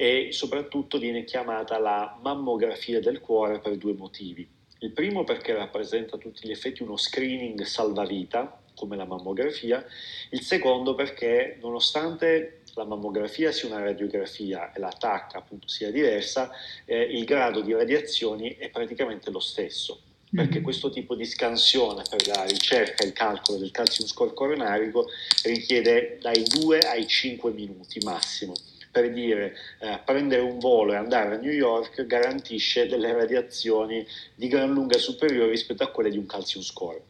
e 0.00 0.28
soprattutto 0.32 0.96
viene 0.96 1.24
chiamata 1.24 1.78
la 1.78 2.18
mammografia 2.22 3.00
del 3.00 3.20
cuore 3.20 3.58
per 3.58 3.76
due 3.76 3.92
motivi. 3.92 4.48
Il 4.78 4.92
primo 4.92 5.24
perché 5.24 5.52
rappresenta 5.52 6.16
a 6.16 6.18
tutti 6.18 6.48
gli 6.48 6.50
effetti 6.50 6.82
uno 6.82 6.96
screening 6.96 7.60
salvavita, 7.64 8.62
come 8.74 8.96
la 8.96 9.04
mammografia, 9.04 9.84
il 10.30 10.40
secondo 10.40 10.94
perché 10.94 11.58
nonostante 11.60 12.62
la 12.76 12.84
mammografia 12.84 13.52
sia 13.52 13.68
una 13.68 13.82
radiografia 13.82 14.72
e 14.72 14.78
la 14.78 14.88
TAC 14.88 15.34
appunto 15.34 15.68
sia 15.68 15.90
diversa, 15.90 16.50
eh, 16.86 17.02
il 17.02 17.26
grado 17.26 17.60
di 17.60 17.74
radiazioni 17.74 18.56
è 18.56 18.70
praticamente 18.70 19.30
lo 19.30 19.40
stesso 19.40 20.00
perché 20.32 20.54
mm-hmm. 20.54 20.62
questo 20.62 20.90
tipo 20.90 21.14
di 21.14 21.26
scansione 21.26 22.04
per 22.08 22.26
la 22.28 22.44
ricerca 22.44 23.02
e 23.02 23.08
il 23.08 23.12
calcolo 23.12 23.58
del 23.58 23.72
calcium 23.72 24.06
score 24.06 24.32
coronarico 24.32 25.08
richiede 25.42 26.18
dai 26.22 26.42
2 26.44 26.78
ai 26.78 27.06
5 27.06 27.50
minuti 27.50 27.98
massimo 28.02 28.54
per 28.90 29.12
dire 29.12 29.56
eh, 29.78 30.00
prendere 30.04 30.42
un 30.42 30.58
volo 30.58 30.92
e 30.92 30.96
andare 30.96 31.34
a 31.34 31.38
New 31.38 31.52
York 31.52 32.06
garantisce 32.06 32.86
delle 32.86 33.12
radiazioni 33.12 34.06
di 34.34 34.48
gran 34.48 34.72
lunga 34.72 34.98
superiori 34.98 35.50
rispetto 35.50 35.82
a 35.82 35.90
quelle 35.90 36.10
di 36.10 36.18
un 36.18 36.26
calcium 36.26 36.62
score. 36.62 37.02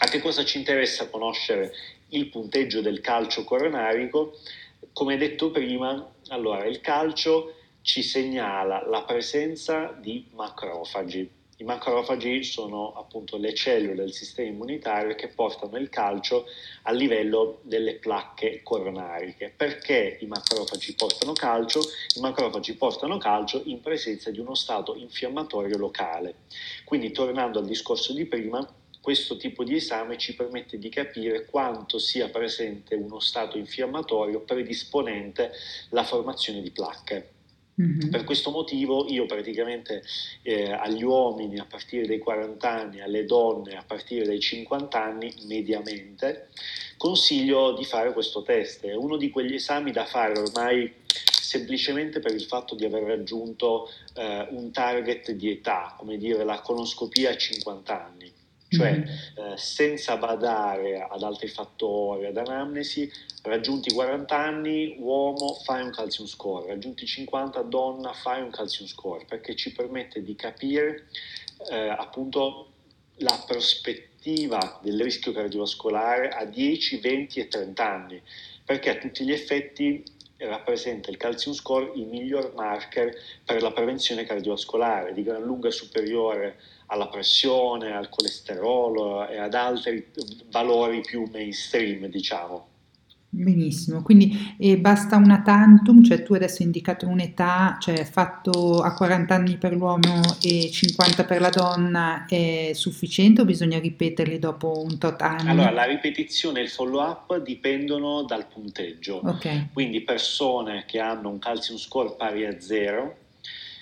A 0.00 0.06
che 0.06 0.20
cosa 0.20 0.44
ci 0.44 0.58
interessa 0.58 1.08
conoscere 1.08 1.72
il 2.10 2.28
punteggio 2.28 2.80
del 2.80 3.00
calcio 3.00 3.44
coronarico? 3.44 4.38
Come 4.92 5.16
detto 5.16 5.50
prima, 5.50 6.12
allora 6.28 6.64
il 6.64 6.80
calcio 6.80 7.54
ci 7.82 8.02
segnala 8.02 8.86
la 8.86 9.02
presenza 9.02 9.96
di 9.98 10.26
macrofagi 10.34 11.37
i 11.60 11.64
macrofagi 11.64 12.44
sono 12.44 12.92
appunto 12.92 13.36
le 13.36 13.52
cellule 13.52 13.96
del 13.96 14.12
sistema 14.12 14.48
immunitario 14.48 15.16
che 15.16 15.26
portano 15.26 15.76
il 15.76 15.88
calcio 15.88 16.46
a 16.82 16.92
livello 16.92 17.58
delle 17.62 17.94
placche 17.94 18.60
coronariche. 18.62 19.52
Perché 19.56 20.18
i 20.20 20.26
macrofagi 20.26 20.94
portano 20.94 21.32
calcio? 21.32 21.80
I 22.14 22.20
macrofagi 22.20 22.74
portano 22.74 23.18
calcio 23.18 23.62
in 23.64 23.80
presenza 23.80 24.30
di 24.30 24.38
uno 24.38 24.54
stato 24.54 24.94
infiammatorio 24.94 25.76
locale. 25.78 26.36
Quindi 26.84 27.10
tornando 27.10 27.58
al 27.58 27.66
discorso 27.66 28.12
di 28.12 28.24
prima, 28.26 28.64
questo 29.00 29.36
tipo 29.36 29.64
di 29.64 29.74
esame 29.74 30.16
ci 30.16 30.36
permette 30.36 30.78
di 30.78 30.88
capire 30.88 31.44
quanto 31.44 31.98
sia 31.98 32.28
presente 32.28 32.94
uno 32.94 33.18
stato 33.18 33.58
infiammatorio 33.58 34.42
predisponente 34.42 35.50
alla 35.90 36.04
formazione 36.04 36.62
di 36.62 36.70
placche. 36.70 37.37
Mm-hmm. 37.80 38.10
Per 38.10 38.24
questo 38.24 38.50
motivo 38.50 39.06
io 39.08 39.26
praticamente 39.26 40.02
eh, 40.42 40.72
agli 40.72 41.02
uomini 41.02 41.58
a 41.58 41.66
partire 41.68 42.06
dai 42.06 42.18
40 42.18 42.70
anni, 42.70 43.00
alle 43.00 43.24
donne 43.24 43.76
a 43.76 43.84
partire 43.86 44.24
dai 44.24 44.40
50 44.40 45.00
anni 45.00 45.32
mediamente, 45.46 46.48
consiglio 46.96 47.74
di 47.74 47.84
fare 47.84 48.12
questo 48.12 48.42
test. 48.42 48.84
È 48.84 48.94
uno 48.94 49.16
di 49.16 49.30
quegli 49.30 49.54
esami 49.54 49.92
da 49.92 50.04
fare 50.04 50.38
ormai 50.38 50.92
semplicemente 51.04 52.20
per 52.20 52.34
il 52.34 52.42
fatto 52.42 52.74
di 52.74 52.84
aver 52.84 53.04
raggiunto 53.04 53.88
eh, 54.14 54.48
un 54.50 54.70
target 54.70 55.30
di 55.32 55.50
età, 55.50 55.94
come 55.96 56.18
dire 56.18 56.44
la 56.44 56.60
conoscopia 56.60 57.30
a 57.30 57.36
50 57.36 58.04
anni 58.04 58.32
cioè 58.68 58.92
mm-hmm. 58.92 59.52
eh, 59.52 59.56
senza 59.56 60.16
badare 60.16 61.00
ad 61.00 61.22
altri 61.22 61.48
fattori, 61.48 62.26
ad 62.26 62.36
anamnesi, 62.36 63.10
raggiunti 63.42 63.92
40 63.92 64.36
anni, 64.36 64.96
uomo, 64.98 65.54
fai 65.64 65.82
un 65.82 65.90
calcium 65.90 66.26
score, 66.26 66.66
raggiunti 66.68 67.06
50, 67.06 67.62
donna, 67.62 68.12
fai 68.12 68.42
un 68.42 68.50
calcium 68.50 68.86
score, 68.86 69.24
perché 69.26 69.56
ci 69.56 69.72
permette 69.72 70.22
di 70.22 70.34
capire 70.34 71.06
eh, 71.70 71.88
appunto 71.88 72.72
la 73.18 73.42
prospettiva 73.46 74.80
del 74.82 75.00
rischio 75.00 75.32
cardiovascolare 75.32 76.28
a 76.28 76.44
10, 76.44 76.98
20 76.98 77.40
e 77.40 77.48
30 77.48 77.90
anni, 77.90 78.22
perché 78.64 78.90
a 78.90 78.96
tutti 78.96 79.24
gli 79.24 79.32
effetti 79.32 80.04
rappresenta 80.38 81.10
il 81.10 81.16
calcium 81.16 81.54
score 81.54 81.90
il 81.96 82.06
miglior 82.06 82.52
marker 82.54 83.12
per 83.44 83.62
la 83.62 83.72
prevenzione 83.72 84.24
cardiovascolare, 84.24 85.12
di 85.12 85.22
gran 85.22 85.42
lunga 85.42 85.70
superiore 85.70 86.56
alla 86.88 87.08
pressione, 87.08 87.92
al 87.92 88.08
colesterolo 88.08 89.28
e 89.28 89.38
ad 89.38 89.54
altri 89.54 90.06
valori 90.50 91.00
più 91.00 91.28
mainstream, 91.32 92.06
diciamo. 92.06 92.66
Benissimo, 93.30 94.02
quindi 94.02 94.54
eh, 94.58 94.78
basta 94.78 95.16
una 95.16 95.42
tantum, 95.42 96.02
cioè 96.02 96.22
tu 96.22 96.32
adesso 96.32 96.60
hai 96.60 96.64
indicato 96.64 97.06
un'età, 97.06 97.76
cioè 97.78 98.02
fatto 98.04 98.80
a 98.80 98.94
40 98.94 99.34
anni 99.34 99.58
per 99.58 99.74
l'uomo 99.74 100.22
e 100.40 100.70
50 100.70 101.24
per 101.24 101.42
la 101.42 101.50
donna 101.50 102.24
è 102.26 102.70
sufficiente 102.72 103.42
o 103.42 103.44
bisogna 103.44 103.78
ripeterli 103.78 104.38
dopo 104.38 104.82
un 104.82 104.96
tot 104.96 105.20
anni? 105.20 105.50
Allora, 105.50 105.70
la 105.70 105.84
ripetizione 105.84 106.60
e 106.60 106.62
il 106.62 106.68
follow 106.70 107.02
up 107.02 107.36
dipendono 107.42 108.22
dal 108.22 108.46
punteggio, 108.46 109.20
okay. 109.22 109.68
quindi 109.74 110.00
persone 110.00 110.84
che 110.86 110.98
hanno 110.98 111.28
un 111.28 111.38
calcium 111.38 111.76
score 111.76 112.14
pari 112.16 112.46
a 112.46 112.58
zero 112.58 113.26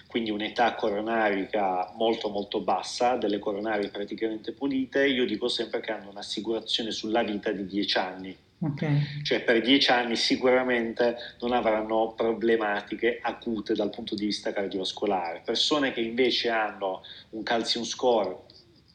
quindi 0.07 0.31
un'età 0.31 0.75
coronarica 0.75 1.93
molto 1.97 2.29
molto 2.29 2.61
bassa, 2.61 3.17
delle 3.17 3.39
coronarie 3.39 3.89
praticamente 3.89 4.53
pulite, 4.53 5.07
io 5.07 5.27
dico 5.27 5.49
sempre 5.49 5.81
che 5.81 5.93
hanno 5.93 6.11
un'assicurazione 6.11 6.91
sulla 6.91 7.23
vita 7.23 7.53
di 7.53 7.67
10 7.67 7.99
anni. 7.99 8.37
Okay. 8.59 9.23
Cioè 9.23 9.43
per 9.43 9.61
10 9.61 9.91
anni 9.91 10.17
sicuramente 10.17 11.17
non 11.41 11.53
avranno 11.53 12.15
problematiche 12.17 13.19
acute 13.21 13.75
dal 13.75 13.91
punto 13.91 14.15
di 14.15 14.25
vista 14.25 14.53
cardiovascolare. 14.53 15.43
Persone 15.45 15.93
che 15.93 16.01
invece 16.01 16.49
hanno 16.49 17.03
un 17.31 17.43
calcium 17.43 17.85
score 17.85 18.45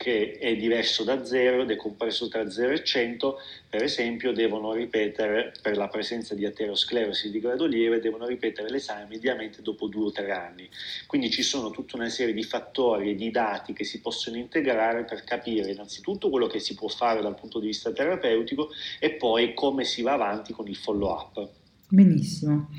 che 0.02 0.40
è 0.40 0.56
diverso 0.56 1.04
da 1.04 1.24
0 1.24 1.62
ed 1.62 1.70
è 1.70 1.76
compreso 1.76 2.28
tra 2.28 2.50
0 2.50 2.72
e 2.74 2.84
100, 2.84 3.38
per 3.70 3.84
esempio 3.84 4.32
devono 4.32 4.74
ripetere, 4.74 5.54
per 5.62 5.78
la 5.78 5.90
presenza 5.90 6.34
di 6.34 6.44
aterosclerosi 6.44 7.30
di 7.30 7.40
grado 7.40 7.68
lieve, 7.68 8.00
devono 8.00 8.26
ripetere 8.26 8.72
l'esame 8.72 9.06
mediamente 9.08 9.62
dopo 9.62 9.86
2 9.86 10.06
o 10.06 10.12
3 10.12 10.32
anni. 10.32 10.68
Quindi 11.06 11.30
ci 11.30 11.44
sono 11.44 11.70
tutta 11.70 11.98
una 11.98 12.10
serie 12.10 12.34
di 12.34 12.42
fattori 12.42 13.12
e 13.12 13.16
di 13.16 13.30
dati 13.30 13.74
che 13.74 13.84
si 13.84 14.02
possono 14.02 14.38
integrare 14.38 15.04
per 15.04 15.24
capire 15.24 15.70
innanzitutto 15.70 16.32
quello 16.32 16.48
che 16.48 16.58
si 16.58 16.74
può 16.74 16.88
fare 16.88 17.22
dal 17.22 17.36
punto 17.36 17.60
di 17.60 17.68
vista 17.68 17.92
terapeutico 17.92 18.72
e 19.00 19.12
poi 19.12 19.54
come 19.54 19.84
si 19.84 20.02
va 20.02 20.14
avanti 20.14 20.52
con 20.52 20.68
il 20.68 20.76
follow 20.76 21.12
up. 21.12 21.50
Benissimo. 21.90 22.70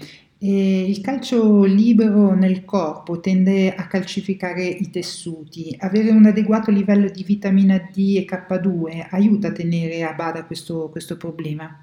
E 0.45 0.90
il 0.90 1.01
calcio 1.01 1.62
libero 1.62 2.34
nel 2.34 2.64
corpo 2.64 3.20
tende 3.20 3.72
a 3.72 3.86
calcificare 3.86 4.64
i 4.64 4.90
tessuti. 4.90 5.72
Avere 5.78 6.11
un 6.11 6.26
adeguato 6.26 6.72
livello 6.72 7.09
di 7.09 7.22
vitamina 7.22 7.78
D 7.78 8.16
e 8.16 8.24
K2 8.24 9.07
aiuta 9.12 9.49
a 9.49 9.53
tenere 9.53 10.03
a 10.03 10.14
bada 10.14 10.45
questo, 10.45 10.88
questo 10.90 11.16
problema? 11.16 11.80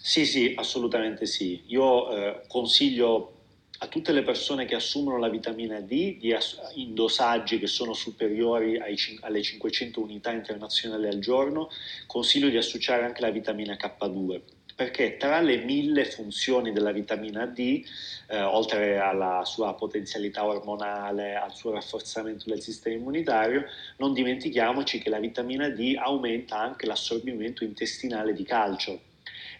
Sì, 0.00 0.24
sì, 0.24 0.54
assolutamente 0.56 1.26
sì. 1.26 1.60
Io 1.66 2.10
eh, 2.10 2.40
consiglio 2.48 3.32
a 3.80 3.86
tutte 3.88 4.12
le 4.12 4.22
persone 4.22 4.64
che 4.64 4.76
assumono 4.76 5.18
la 5.18 5.28
vitamina 5.28 5.78
D 5.80 6.16
di 6.16 6.32
ass- 6.32 6.58
in 6.76 6.94
dosaggi 6.94 7.58
che 7.58 7.66
sono 7.66 7.92
superiori 7.92 8.78
ai, 8.78 8.96
alle 9.20 9.42
500 9.42 10.00
unità 10.00 10.32
internazionali 10.32 11.06
al 11.06 11.18
giorno, 11.18 11.68
consiglio 12.06 12.48
di 12.48 12.56
associare 12.56 13.04
anche 13.04 13.20
la 13.20 13.30
vitamina 13.30 13.74
K2 13.74 14.40
perché 14.74 15.16
tra 15.16 15.40
le 15.40 15.58
mille 15.58 16.04
funzioni 16.04 16.72
della 16.72 16.90
vitamina 16.90 17.46
D, 17.46 17.84
eh, 18.28 18.42
oltre 18.42 18.98
alla 18.98 19.44
sua 19.44 19.74
potenzialità 19.74 20.44
ormonale, 20.44 21.36
al 21.36 21.54
suo 21.54 21.70
rafforzamento 21.70 22.44
del 22.48 22.60
sistema 22.60 22.96
immunitario, 22.96 23.64
non 23.98 24.12
dimentichiamoci 24.12 24.98
che 24.98 25.10
la 25.10 25.20
vitamina 25.20 25.68
D 25.68 25.94
aumenta 25.96 26.58
anche 26.58 26.86
l'assorbimento 26.86 27.62
intestinale 27.62 28.32
di 28.32 28.42
calcio. 28.42 29.00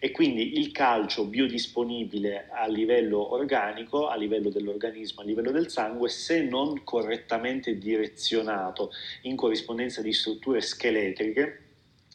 E 0.01 0.11
quindi 0.11 0.59
il 0.59 0.73
calcio 0.73 1.25
biodisponibile 1.25 2.49
a 2.51 2.67
livello 2.67 3.33
organico, 3.33 4.09
a 4.09 4.17
livello 4.17 4.51
dell'organismo, 4.51 5.23
a 5.23 5.25
livello 5.25 5.51
del 5.51 5.71
sangue, 5.71 6.09
se 6.09 6.43
non 6.43 6.83
correttamente 6.85 7.79
direzionato 7.79 8.91
in 9.23 9.37
corrispondenza 9.37 10.03
di 10.03 10.12
strutture 10.12 10.61
scheletriche, 10.61 11.64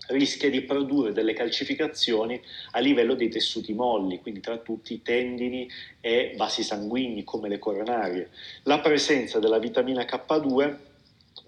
rischia 0.10 0.49
di 0.49 0.62
produrre 0.62 1.12
delle 1.12 1.34
calcificazioni 1.34 2.41
a 2.72 2.80
livello 2.80 3.16
dei 3.16 3.30
tessuti 3.30 3.74
molli, 3.74 4.20
quindi 4.20 4.39
tra 4.39 4.57
tutti 4.57 4.93
i 4.93 5.01
tendini 5.01 5.70
e 5.99 6.34
vasi 6.38 6.64
sanguigni 6.64 7.24
come 7.24 7.49
le 7.49 7.60
coronarie. 7.60 8.30
La 8.64 8.80
presenza 8.80 9.39
della 9.39 9.60
vitamina 9.60 10.03
K2 10.03 10.76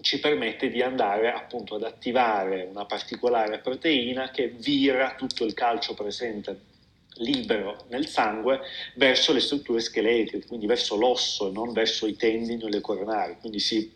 ci 0.00 0.18
permette 0.18 0.68
di 0.68 0.82
andare 0.82 1.32
appunto 1.32 1.76
ad 1.76 1.84
attivare 1.84 2.68
una 2.70 2.84
particolare 2.84 3.58
proteina 3.58 4.30
che 4.30 4.48
vira 4.48 5.14
tutto 5.16 5.44
il 5.44 5.54
calcio 5.54 5.94
presente 5.94 6.70
libero 7.16 7.84
nel 7.88 8.06
sangue 8.06 8.60
verso 8.94 9.32
le 9.32 9.40
strutture 9.40 9.80
scheletriche, 9.80 10.46
quindi 10.46 10.66
verso 10.66 10.96
l'osso 10.96 11.48
e 11.48 11.52
non 11.52 11.72
verso 11.72 12.06
i 12.06 12.16
tendini 12.16 12.62
o 12.64 12.68
le 12.68 12.80
coronari. 12.80 13.36
Quindi 13.38 13.58
sì, 13.58 13.92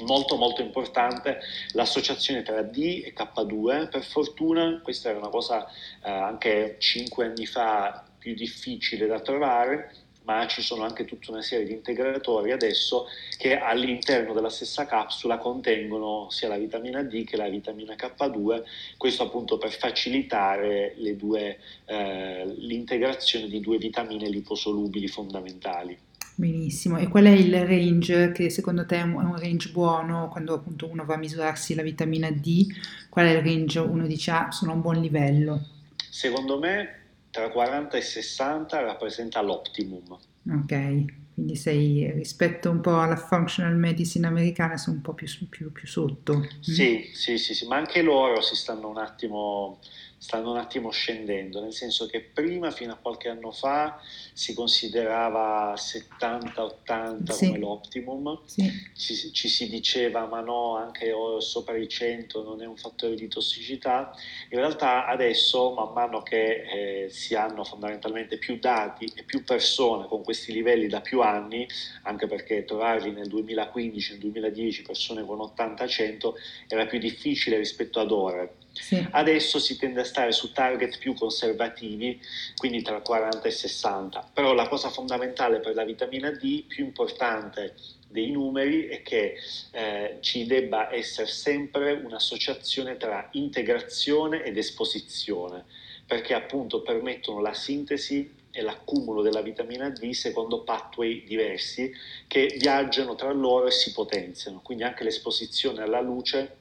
molto 0.00 0.36
molto 0.36 0.62
importante 0.62 1.40
l'associazione 1.72 2.42
tra 2.42 2.62
D 2.62 3.02
e 3.04 3.12
K2. 3.14 3.88
Per 3.88 4.04
fortuna 4.04 4.80
questa 4.82 5.10
era 5.10 5.18
una 5.18 5.28
cosa 5.28 5.66
eh, 5.66 6.10
anche 6.10 6.76
5 6.78 7.24
anni 7.24 7.46
fa 7.46 8.04
più 8.18 8.34
difficile 8.34 9.06
da 9.06 9.20
trovare 9.20 10.02
ma 10.24 10.46
ci 10.46 10.62
sono 10.62 10.84
anche 10.84 11.04
tutta 11.04 11.30
una 11.30 11.42
serie 11.42 11.66
di 11.66 11.72
integratori 11.72 12.52
adesso 12.52 13.06
che 13.36 13.58
all'interno 13.58 14.32
della 14.32 14.50
stessa 14.50 14.86
capsula 14.86 15.38
contengono 15.38 16.28
sia 16.30 16.48
la 16.48 16.56
vitamina 16.56 17.02
D 17.02 17.24
che 17.24 17.36
la 17.36 17.48
vitamina 17.48 17.94
K2, 17.94 18.62
questo 18.96 19.24
appunto 19.24 19.58
per 19.58 19.72
facilitare 19.72 20.94
due, 21.16 21.58
eh, 21.86 22.44
l'integrazione 22.58 23.48
di 23.48 23.60
due 23.60 23.78
vitamine 23.78 24.28
liposolubili 24.28 25.08
fondamentali. 25.08 25.98
Benissimo, 26.34 26.98
e 26.98 27.08
qual 27.08 27.24
è 27.24 27.30
il 27.30 27.54
range 27.66 28.32
che 28.32 28.48
secondo 28.50 28.86
te 28.86 28.96
è 28.96 29.02
un 29.02 29.38
range 29.38 29.70
buono 29.70 30.28
quando 30.28 30.54
appunto 30.54 30.88
uno 30.88 31.04
va 31.04 31.14
a 31.14 31.18
misurarsi 31.18 31.74
la 31.74 31.82
vitamina 31.82 32.30
D? 32.30 32.66
Qual 33.08 33.26
è 33.26 33.30
il 33.30 33.42
range 33.42 33.78
uno 33.78 34.06
dice 34.06 34.30
ah 34.30 34.50
sono 34.50 34.72
a 34.72 34.74
un 34.74 34.80
buon 34.80 35.00
livello? 35.00 35.66
Secondo 36.10 36.58
me 36.58 37.00
tra 37.30 37.50
40 37.50 37.96
e 37.96 38.00
60 38.00 38.80
rappresenta 38.80 39.40
l'optimum. 39.42 40.18
Ok, 40.50 41.04
quindi 41.34 41.56
sei 41.56 42.10
rispetto 42.12 42.70
un 42.70 42.80
po' 42.80 42.98
alla 42.98 43.16
functional 43.16 43.76
medicine 43.76 44.26
americana, 44.26 44.76
sei 44.76 44.94
un 44.94 45.00
po' 45.00 45.14
più, 45.14 45.26
più, 45.48 45.70
più 45.72 45.86
sotto. 45.86 46.38
Mm? 46.38 46.44
Sì, 46.60 47.10
sì, 47.14 47.38
sì, 47.38 47.54
sì, 47.54 47.66
ma 47.66 47.76
anche 47.76 48.02
loro 48.02 48.40
si 48.42 48.56
stanno 48.56 48.88
un 48.88 48.98
attimo 48.98 49.78
stanno 50.22 50.52
un 50.52 50.56
attimo 50.56 50.90
scendendo, 50.90 51.60
nel 51.60 51.72
senso 51.72 52.06
che 52.06 52.20
prima, 52.20 52.70
fino 52.70 52.92
a 52.92 52.96
qualche 52.96 53.28
anno 53.28 53.50
fa, 53.50 54.00
si 54.32 54.54
considerava 54.54 55.74
70-80 55.74 57.30
sì. 57.32 57.46
come 57.46 57.58
l'optimum, 57.58 58.40
sì. 58.44 58.70
ci, 58.96 59.32
ci, 59.32 59.48
si 59.48 59.68
diceva 59.68 60.26
ma 60.26 60.40
no, 60.40 60.76
anche 60.76 61.12
sopra 61.38 61.76
i 61.76 61.88
100 61.88 62.44
non 62.44 62.62
è 62.62 62.66
un 62.66 62.76
fattore 62.76 63.16
di 63.16 63.26
tossicità, 63.26 64.14
in 64.50 64.58
realtà 64.58 65.06
adesso 65.06 65.72
man 65.72 65.92
mano 65.92 66.22
che 66.22 67.04
eh, 67.04 67.08
si 67.10 67.34
hanno 67.34 67.64
fondamentalmente 67.64 68.38
più 68.38 68.60
dati 68.60 69.10
e 69.16 69.24
più 69.24 69.42
persone 69.42 70.06
con 70.06 70.22
questi 70.22 70.52
livelli 70.52 70.86
da 70.86 71.00
più 71.00 71.20
anni, 71.20 71.66
anche 72.04 72.28
perché 72.28 72.64
trovarli 72.64 73.10
nel 73.10 73.26
2015, 73.26 74.12
nel 74.12 74.20
2010 74.20 74.82
persone 74.82 75.24
con 75.24 75.38
80-100 75.38 76.32
era 76.68 76.86
più 76.86 77.00
difficile 77.00 77.56
rispetto 77.56 77.98
ad 77.98 78.12
ora 78.12 78.48
sì. 78.72 79.06
Adesso 79.10 79.58
si 79.58 79.76
tende 79.76 80.00
a 80.00 80.04
stare 80.04 80.32
su 80.32 80.52
target 80.52 80.98
più 80.98 81.14
conservativi, 81.14 82.20
quindi 82.56 82.82
tra 82.82 83.00
40 83.00 83.46
e 83.46 83.50
60. 83.50 84.30
Però 84.32 84.54
la 84.54 84.68
cosa 84.68 84.88
fondamentale 84.88 85.60
per 85.60 85.74
la 85.74 85.84
vitamina 85.84 86.30
D, 86.30 86.64
più 86.64 86.84
importante 86.84 87.74
dei 88.08 88.30
numeri, 88.30 88.86
è 88.86 89.02
che 89.02 89.36
eh, 89.72 90.18
ci 90.20 90.46
debba 90.46 90.92
essere 90.92 91.28
sempre 91.28 91.92
un'associazione 91.92 92.96
tra 92.96 93.28
integrazione 93.32 94.42
ed 94.42 94.56
esposizione, 94.56 95.64
perché 96.06 96.34
appunto 96.34 96.82
permettono 96.82 97.40
la 97.40 97.54
sintesi 97.54 98.40
e 98.54 98.60
l'accumulo 98.60 99.22
della 99.22 99.40
vitamina 99.40 99.88
D 99.88 100.10
secondo 100.10 100.62
pathway 100.62 101.24
diversi 101.24 101.90
che 102.26 102.54
viaggiano 102.58 103.14
tra 103.14 103.32
loro 103.32 103.66
e 103.66 103.70
si 103.70 103.92
potenziano. 103.92 104.60
Quindi 104.62 104.84
anche 104.84 105.04
l'esposizione 105.04 105.82
alla 105.82 106.00
luce 106.00 106.56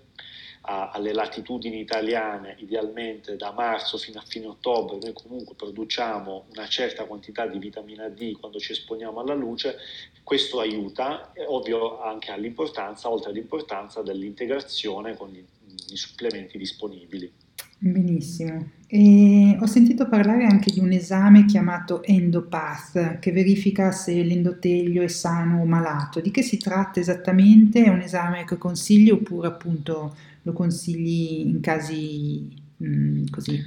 a, 0.62 0.91
alle 0.91 1.14
latitudini 1.14 1.80
italiane, 1.80 2.55
idealmente 2.59 3.36
da 3.36 3.51
marzo 3.51 3.97
fino 3.97 4.20
a 4.20 4.24
fine 4.26 4.47
ottobre, 4.47 4.97
noi 5.01 5.14
comunque 5.14 5.55
produciamo 5.55 6.45
una 6.51 6.68
certa 6.68 7.05
quantità 7.05 7.47
di 7.47 7.57
vitamina 7.57 8.07
D 8.09 8.39
quando 8.39 8.59
ci 8.59 8.74
esponiamo 8.74 9.20
alla 9.20 9.34
luce, 9.34 9.78
questo 10.24 10.59
aiuta, 10.59 11.34
ovvio 11.47 12.01
anche 12.01 12.32
all'importanza, 12.32 13.09
oltre 13.09 13.32
all'importanza 13.32 14.01
dell'integrazione 14.01 15.16
con 15.16 15.34
i, 15.34 15.45
i 15.89 15.97
supplementi 15.97 16.57
disponibili. 16.57 17.32
Benissimo. 17.84 18.73
E 18.86 19.57
ho 19.59 19.65
sentito 19.65 20.07
parlare 20.07 20.45
anche 20.45 20.71
di 20.71 20.79
un 20.79 20.91
esame 20.91 21.45
chiamato 21.45 22.03
Endopath 22.03 23.17
che 23.17 23.32
verifica 23.32 23.91
se 23.91 24.21
l'endotelio 24.21 25.01
è 25.01 25.07
sano 25.07 25.61
o 25.61 25.65
malato. 25.65 26.21
Di 26.21 26.29
che 26.29 26.43
si 26.43 26.57
tratta 26.57 26.99
esattamente? 26.99 27.84
È 27.84 27.89
un 27.89 28.01
esame 28.01 28.45
che 28.45 28.59
consigli 28.59 29.09
oppure 29.09 29.47
appunto 29.47 30.15
lo 30.43 30.53
consigli 30.53 31.39
in 31.47 31.59
casi 31.59 32.61
Mm, 32.82 33.25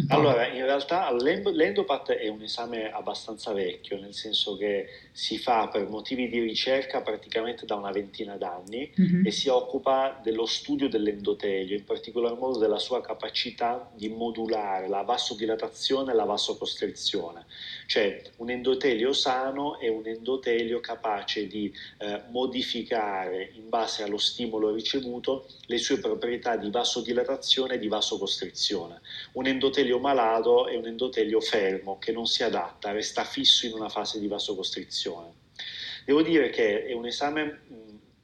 allora, 0.09 0.49
in 0.49 0.65
realtà 0.65 1.13
l'endopat 1.13 2.11
è 2.13 2.27
un 2.27 2.43
esame 2.43 2.91
abbastanza 2.91 3.53
vecchio, 3.53 4.01
nel 4.01 4.13
senso 4.13 4.57
che 4.57 4.89
si 5.13 5.39
fa 5.39 5.69
per 5.69 5.89
motivi 5.89 6.29
di 6.29 6.41
ricerca 6.41 7.01
praticamente 7.01 7.65
da 7.65 7.77
una 7.77 7.93
ventina 7.93 8.37
d'anni 8.37 8.91
mm-hmm. 9.01 9.25
e 9.25 9.31
si 9.31 9.49
occupa 9.49 10.19
dello 10.21 10.47
studio 10.47 10.89
dell'endotelio, 10.89 11.77
in 11.77 11.85
particolar 11.85 12.37
modo 12.37 12.59
della 12.59 12.81
sua 12.81 13.01
capacità 13.01 13.89
di 13.95 14.09
modulare 14.09 14.89
la 14.89 15.03
vasodilatazione 15.03 16.11
e 16.11 16.15
la 16.15 16.25
vasocostrizione. 16.25 17.45
Cioè 17.87 18.21
un 18.39 18.51
endotelio 18.51 19.13
sano 19.13 19.79
è 19.79 19.89
un 19.89 20.07
endotelio 20.07 20.81
capace 20.81 21.47
di 21.47 21.73
eh, 21.99 22.23
modificare 22.31 23.53
in 23.55 23.69
base 23.69 24.03
allo 24.03 24.19
stimolo 24.19 24.73
ricevuto 24.73 25.47
le 25.67 25.79
sue 25.79 25.99
proprietà 25.99 26.57
di 26.57 26.71
vasodilatazione 26.71 27.75
e 27.75 27.79
di 27.79 27.89
vasocostrizione. 27.89 29.03
Un 29.33 29.47
endotelio 29.47 29.99
malato 29.99 30.67
è 30.67 30.77
un 30.77 30.87
endotelio 30.87 31.41
fermo 31.41 31.99
che 31.99 32.13
non 32.13 32.27
si 32.27 32.43
adatta, 32.43 32.93
resta 32.93 33.25
fisso 33.25 33.67
in 33.67 33.73
una 33.73 33.89
fase 33.89 34.19
di 34.21 34.27
vasocostrizione. 34.27 35.43
Devo 36.05 36.23
dire 36.23 36.51
che 36.51 36.85
è 36.85 36.93
un 36.93 37.07
esame 37.07 37.61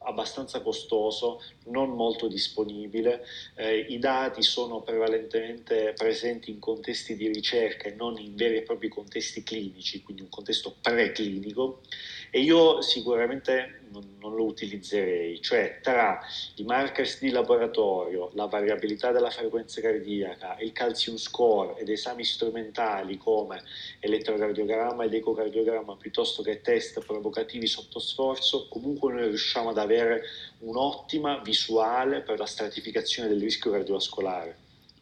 abbastanza 0.03 0.63
costoso, 0.63 1.43
non 1.67 1.91
molto 1.91 2.27
disponibile, 2.27 3.25
eh, 3.55 3.79
i 3.79 3.99
dati 3.99 4.43
sono 4.43 4.81
prevalentemente 4.81 5.93
presenti 5.97 6.51
in 6.51 6.59
contesti 6.59 7.17
di 7.17 7.29
ricerca 7.29 7.89
e 7.89 7.95
non 7.95 8.19
in 8.19 8.35
veri 8.35 8.57
e 8.57 8.63
propri 8.63 8.89
contesti 8.89 9.43
clinici, 9.43 10.03
quindi 10.03 10.23
un 10.23 10.29
contesto 10.31 10.77
preclinico 10.81 11.83
e 12.31 12.41
io 12.41 12.81
sicuramente 12.81 13.81
non, 13.91 14.17
non, 14.21 14.35
lo 14.37 14.45
utilizzerei, 14.45 15.41
cioè 15.41 15.81
tra 15.83 16.21
i 16.57 16.63
markers 16.63 17.19
di 17.19 17.31
laboratorio, 17.31 18.31
la 18.35 18.47
variabilità 18.47 19.11
della 19.11 19.31
frequenza 19.31 19.81
cardiaca, 19.81 20.57
il 20.61 20.73
calcium 20.73 21.17
score 21.17 21.77
ed 21.79 21.89
esami 21.89 22.23
strumentali 22.25 23.17
come 23.17 23.63
elettrocardiogramma 23.99 25.05
ed 25.05 25.15
ecocardiogramma 25.15 25.97
piuttosto 25.97 26.43
che 26.43 26.61
test 26.61 27.05
provocativi 27.05 27.67
sotto 27.67 27.99
sforzo, 27.99 28.69
comunque 28.69 29.13
noi 29.13 29.27
riusciamo 29.29 29.71
ad 29.71 29.79
avere 29.79 30.23
un'ottima 30.59 31.39
visuale 31.39 32.21
per 32.21 32.39
la 32.39 32.47
stratificazione 32.47 33.29
del 33.29 33.41
rischio 33.41 33.73
cardiovascolare. 33.73 34.60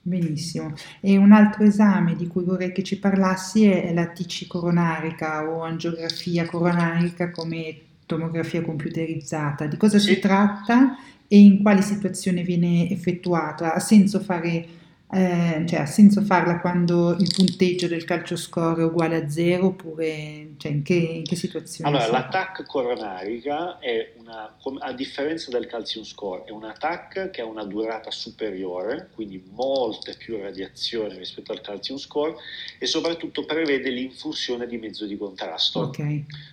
Benissimo. 0.08 0.72
E 1.00 1.18
un 1.18 1.32
altro 1.32 1.64
esame 1.64 2.16
di 2.16 2.26
cui 2.26 2.42
vorrei 2.42 2.72
che 2.72 2.82
ci 2.82 2.98
parlassi 2.98 3.66
è 3.66 3.92
la 3.92 4.06
TC 4.06 4.46
coronarica 4.46 5.46
o 5.48 5.62
angiografia 5.62 6.46
coronarica 6.46 7.30
come 7.30 7.76
tomografia 8.06 8.62
computerizzata. 8.62 9.66
Di 9.66 9.76
cosa 9.76 9.98
sì. 9.98 10.14
si 10.14 10.18
tratta 10.18 10.96
e 11.28 11.38
in 11.38 11.60
quali 11.60 11.82
situazioni 11.82 12.42
viene 12.42 12.88
effettuata? 12.90 13.74
Ha 13.74 13.80
senso 13.80 14.20
fare 14.20 14.76
Eh, 15.10 15.64
cioè, 15.66 15.80
ha 15.80 15.86
senso 15.86 16.20
farla 16.20 16.60
quando 16.60 17.16
il 17.18 17.32
punteggio 17.34 17.88
del 17.88 18.04
calcio 18.04 18.36
score 18.36 18.82
è 18.82 18.84
uguale 18.84 19.16
a 19.16 19.30
zero 19.30 19.68
oppure 19.68 20.50
cioè, 20.58 20.70
in, 20.70 20.82
che, 20.82 20.94
in 20.94 21.24
che 21.24 21.34
situazione? 21.34 21.88
Allora, 21.88 22.10
l'attack 22.10 22.66
coronarica 22.66 23.78
è 23.78 24.12
una, 24.28 24.56
a 24.80 24.92
differenza 24.92 25.50
del 25.50 25.66
calcium 25.66 26.04
score, 26.04 26.44
è 26.44 26.50
un 26.50 26.64
attack 26.64 27.30
che 27.30 27.40
ha 27.40 27.46
una 27.46 27.64
durata 27.64 28.10
superiore, 28.10 29.08
quindi 29.14 29.42
molte 29.52 30.14
più 30.16 30.38
radiazioni 30.38 31.16
rispetto 31.16 31.52
al 31.52 31.60
calcium 31.60 31.96
score 31.96 32.36
e 32.78 32.86
soprattutto 32.86 33.44
prevede 33.44 33.90
l'infusione 33.90 34.66
di 34.66 34.76
mezzo 34.76 35.06
di 35.06 35.16
contrasto. 35.16 35.80
Ok. 35.80 35.98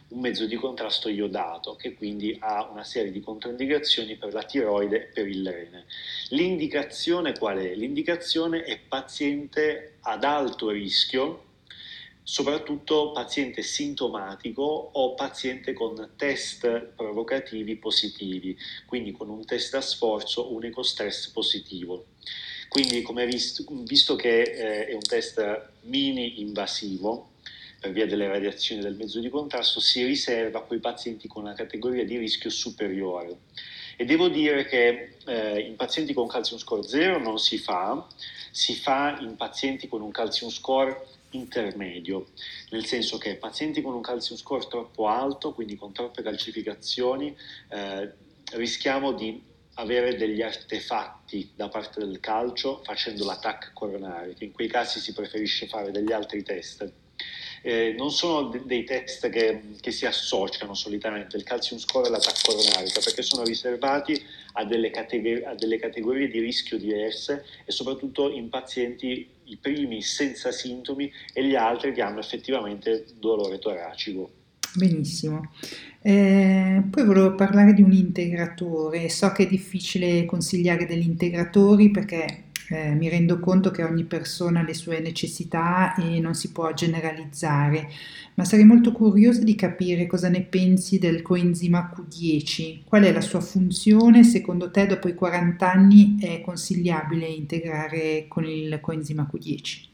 Un 0.08 0.22
mezzo 0.22 0.46
di 0.46 0.56
contrasto 0.56 1.10
iodato 1.10 1.76
che 1.76 1.94
quindi 1.94 2.38
ha 2.40 2.70
una 2.72 2.84
serie 2.84 3.12
di 3.12 3.20
controindicazioni 3.20 4.16
per 4.16 4.34
la 4.34 4.44
tiroide 4.44 4.96
e 4.96 5.12
per 5.14 5.28
il 5.28 5.46
rene. 5.46 5.86
L'indicazione 6.30 7.38
qual 7.38 7.58
è? 7.58 7.76
L'indicazione 7.76 8.64
è 8.64 8.80
paziente 8.80 9.98
ad 10.02 10.24
alto 10.24 10.70
rischio 10.70 11.45
soprattutto 12.28 13.12
paziente 13.12 13.62
sintomatico 13.62 14.64
o 14.64 15.14
paziente 15.14 15.74
con 15.74 16.14
test 16.16 16.68
provocativi 16.96 17.76
positivi, 17.76 18.58
quindi 18.88 19.12
con 19.12 19.30
un 19.30 19.46
test 19.46 19.76
a 19.76 19.82
sforzo 19.82 20.52
un 20.52 20.66
ecostress 20.66 21.28
positivo. 21.30 22.08
Quindi, 22.68 23.04
come 23.04 23.28
visto, 23.28 23.64
visto 23.84 24.16
che 24.16 24.42
eh, 24.42 24.88
è 24.88 24.94
un 24.94 25.02
test 25.02 25.70
mini 25.82 26.42
invasivo, 26.42 27.30
per 27.80 27.92
via 27.92 28.08
delle 28.08 28.28
radiazioni 28.28 28.82
del 28.82 28.96
mezzo 28.96 29.20
di 29.20 29.30
contrasto, 29.30 29.80
si 29.80 30.04
riserva 30.04 30.60
a 30.60 30.64
quei 30.64 30.80
pazienti 30.80 31.28
con 31.28 31.44
una 31.44 31.54
categoria 31.54 32.04
di 32.04 32.18
rischio 32.18 32.50
superiore. 32.50 33.38
E 33.98 34.04
devo 34.04 34.30
dire 34.30 34.66
che 34.66 35.18
eh, 35.26 35.60
in 35.60 35.76
pazienti 35.76 36.14
con 36.14 36.28
calcium 36.28 36.58
score 36.58 36.88
0 36.88 37.20
non 37.20 37.38
si 37.38 37.60
fa, 37.60 38.08
si 38.50 38.74
fa 38.74 39.20
in 39.22 39.36
pazienti 39.36 39.88
con 39.88 40.02
un 40.02 40.10
calcium 40.10 40.50
score 40.50 41.14
intermedio, 41.36 42.28
nel 42.72 42.86
senso 42.86 43.18
che 43.18 43.36
pazienti 43.36 43.82
con 43.82 43.94
un 43.94 44.02
calcium 44.02 44.38
score 44.38 44.68
troppo 44.68 45.08
alto, 45.08 45.54
quindi 45.54 45.76
con 45.76 45.94
troppe 45.94 46.24
calcificazioni, 46.24 47.36
eh, 47.70 48.12
rischiamo 48.54 49.14
di 49.14 49.42
avere 49.76 50.16
degli 50.16 50.42
artefatti 50.42 51.52
da 51.56 51.68
parte 51.68 52.00
del 52.00 52.20
calcio 52.20 52.82
facendo 52.84 53.26
l'attacco 53.26 53.68
coronario, 53.74 54.34
che 54.34 54.46
in 54.46 54.52
quei 54.52 54.68
casi 54.68 55.00
si 55.00 55.14
preferisce 55.14 55.68
fare 55.68 55.92
degli 55.92 56.12
altri 56.12 56.44
test. 56.44 56.92
Eh, 57.62 57.96
non 57.98 58.12
sono 58.12 58.50
de- 58.50 58.62
dei 58.64 58.84
test 58.84 59.28
che, 59.30 59.62
che, 59.80 59.92
si 59.92 60.06
associano 60.06 60.76
solitamente, 60.76 61.36
il 61.36 61.44
calcium 61.44 61.80
score 61.80 62.08
e 62.08 62.12
l'attacco 62.12 62.54
coronarica, 62.54 63.02
perché 63.04 63.24
sono 63.24 63.44
riservati 63.44 64.24
a 64.54 64.66
delle, 64.66 64.92
categor- 64.92 65.46
a 65.46 65.56
delle 65.56 65.78
categorie 65.78 66.28
di 66.28 66.40
rischio 66.40 66.78
diverse 66.78 67.46
e 67.66 67.72
soprattutto 67.72 68.30
in 68.30 68.50
pazienti 68.50 69.28
i 69.46 69.58
primi 69.58 70.02
senza 70.02 70.52
sintomi 70.52 71.12
e 71.34 71.46
gli 71.46 71.56
altri 71.56 71.94
che 71.94 72.02
hanno 72.02 72.20
effettivamente 72.20 73.06
dolore 73.20 73.60
toracico. 73.60 74.32
Benissimo. 74.76 75.52
Eh, 76.02 76.84
poi 76.90 77.04
volevo 77.06 77.36
parlare 77.36 77.74
di 77.74 77.82
un 77.82 77.94
integratore. 77.94 79.10
So 79.10 79.32
che 79.32 79.44
è 79.44 79.48
difficile 79.48 80.26
consigliare 80.26 80.86
degli 80.86 81.08
integratori 81.08 81.90
perché 81.92 82.45
eh, 82.70 82.94
mi 82.94 83.10
rendo 83.10 83.40
conto 83.40 83.72
che 83.72 83.84
ogni 83.84 84.04
persona 84.04 84.60
ha 84.60 84.64
le 84.64 84.74
sue 84.74 85.00
necessità 85.00 85.96
e 85.96 86.20
non 86.20 86.34
si 86.34 86.52
può 86.52 86.74
generalizzare, 86.74 87.90
ma 88.36 88.44
sarei 88.44 88.66
molto 88.66 88.92
curiosa 88.92 89.44
di 89.44 89.56
capire 89.56 90.08
cosa 90.08 90.30
ne 90.30 90.42
pensi 90.42 90.98
del 90.98 91.22
coenzima 91.22 91.92
Q10. 91.96 92.84
Qual 92.86 93.04
è 93.04 93.12
la 93.12 93.22
sua 93.22 93.42
funzione? 93.42 94.24
Secondo 94.24 94.72
te 94.72 94.86
dopo 94.88 95.08
i 95.08 95.16
40 95.16 95.72
anni 95.72 96.18
è 96.20 96.42
consigliabile 96.42 97.26
integrare 97.26 98.26
con 98.28 98.46
il 98.46 98.80
coenzima 98.82 99.30
Q10? 99.32 99.94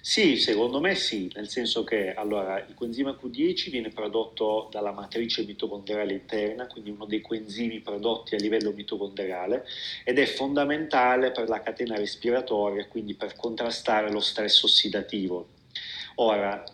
Sì, 0.00 0.36
secondo 0.36 0.80
me 0.80 0.94
sì, 0.94 1.30
nel 1.34 1.48
senso 1.48 1.82
che 1.82 2.14
allora, 2.14 2.58
il 2.60 2.74
coenzima 2.74 3.10
Q10 3.10 3.70
viene 3.70 3.88
prodotto 3.88 4.68
dalla 4.70 4.92
matrice 4.92 5.44
mitocondriale 5.44 6.12
interna, 6.12 6.66
quindi 6.66 6.90
uno 6.90 7.04
dei 7.04 7.20
coenzimi 7.20 7.80
prodotti 7.80 8.34
a 8.34 8.38
livello 8.38 8.72
mitocondriale 8.72 9.66
ed 10.04 10.18
è 10.18 10.26
fondamentale 10.26 11.32
per 11.32 11.48
la 11.48 11.60
catena 11.60 11.96
respiratoria, 11.96 12.86
quindi 12.86 13.14
per 13.14 13.34
contrastare 13.34 14.10
lo 14.10 14.20
stress 14.20 14.62
ossidativo. 14.62 15.48
Ora, 16.16 16.64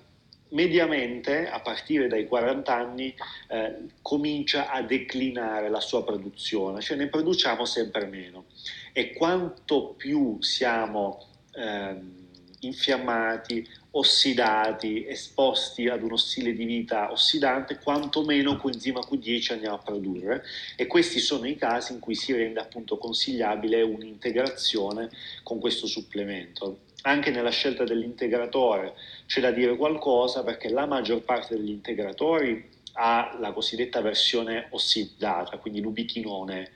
mediamente 0.50 1.48
a 1.48 1.60
partire 1.60 2.06
dai 2.06 2.26
40 2.26 2.74
anni 2.74 3.14
eh, 3.48 3.76
comincia 4.02 4.70
a 4.70 4.82
declinare 4.82 5.70
la 5.70 5.80
sua 5.80 6.04
produzione, 6.04 6.80
cioè 6.82 6.96
ne 6.96 7.08
produciamo 7.08 7.64
sempre 7.64 8.06
meno 8.06 8.44
e 8.92 9.12
quanto 9.14 9.94
più 9.96 10.40
siamo... 10.40 11.26
Eh, 11.54 12.22
infiammati, 12.66 13.66
ossidati, 13.92 15.06
esposti 15.06 15.88
ad 15.88 16.02
uno 16.02 16.16
stile 16.16 16.52
di 16.52 16.64
vita 16.64 17.12
ossidante, 17.12 17.78
quantomeno 17.78 18.56
coenzima 18.56 19.00
Q10 19.00 19.52
andiamo 19.52 19.76
a 19.76 19.78
produrre 19.78 20.44
e 20.76 20.86
questi 20.86 21.20
sono 21.20 21.46
i 21.46 21.56
casi 21.56 21.92
in 21.92 22.00
cui 22.00 22.14
si 22.14 22.32
rende 22.32 22.60
appunto 22.60 22.98
consigliabile 22.98 23.82
un'integrazione 23.82 25.10
con 25.42 25.60
questo 25.60 25.86
supplemento. 25.86 26.80
Anche 27.02 27.30
nella 27.30 27.50
scelta 27.50 27.84
dell'integratore 27.84 28.94
c'è 29.26 29.40
da 29.40 29.50
dire 29.50 29.76
qualcosa 29.76 30.42
perché 30.42 30.70
la 30.70 30.86
maggior 30.86 31.22
parte 31.22 31.54
degli 31.54 31.70
integratori 31.70 32.72
ha 32.94 33.36
la 33.38 33.52
cosiddetta 33.52 34.00
versione 34.00 34.68
ossidata, 34.70 35.58
quindi 35.58 35.80
l'ubichinone, 35.80 36.70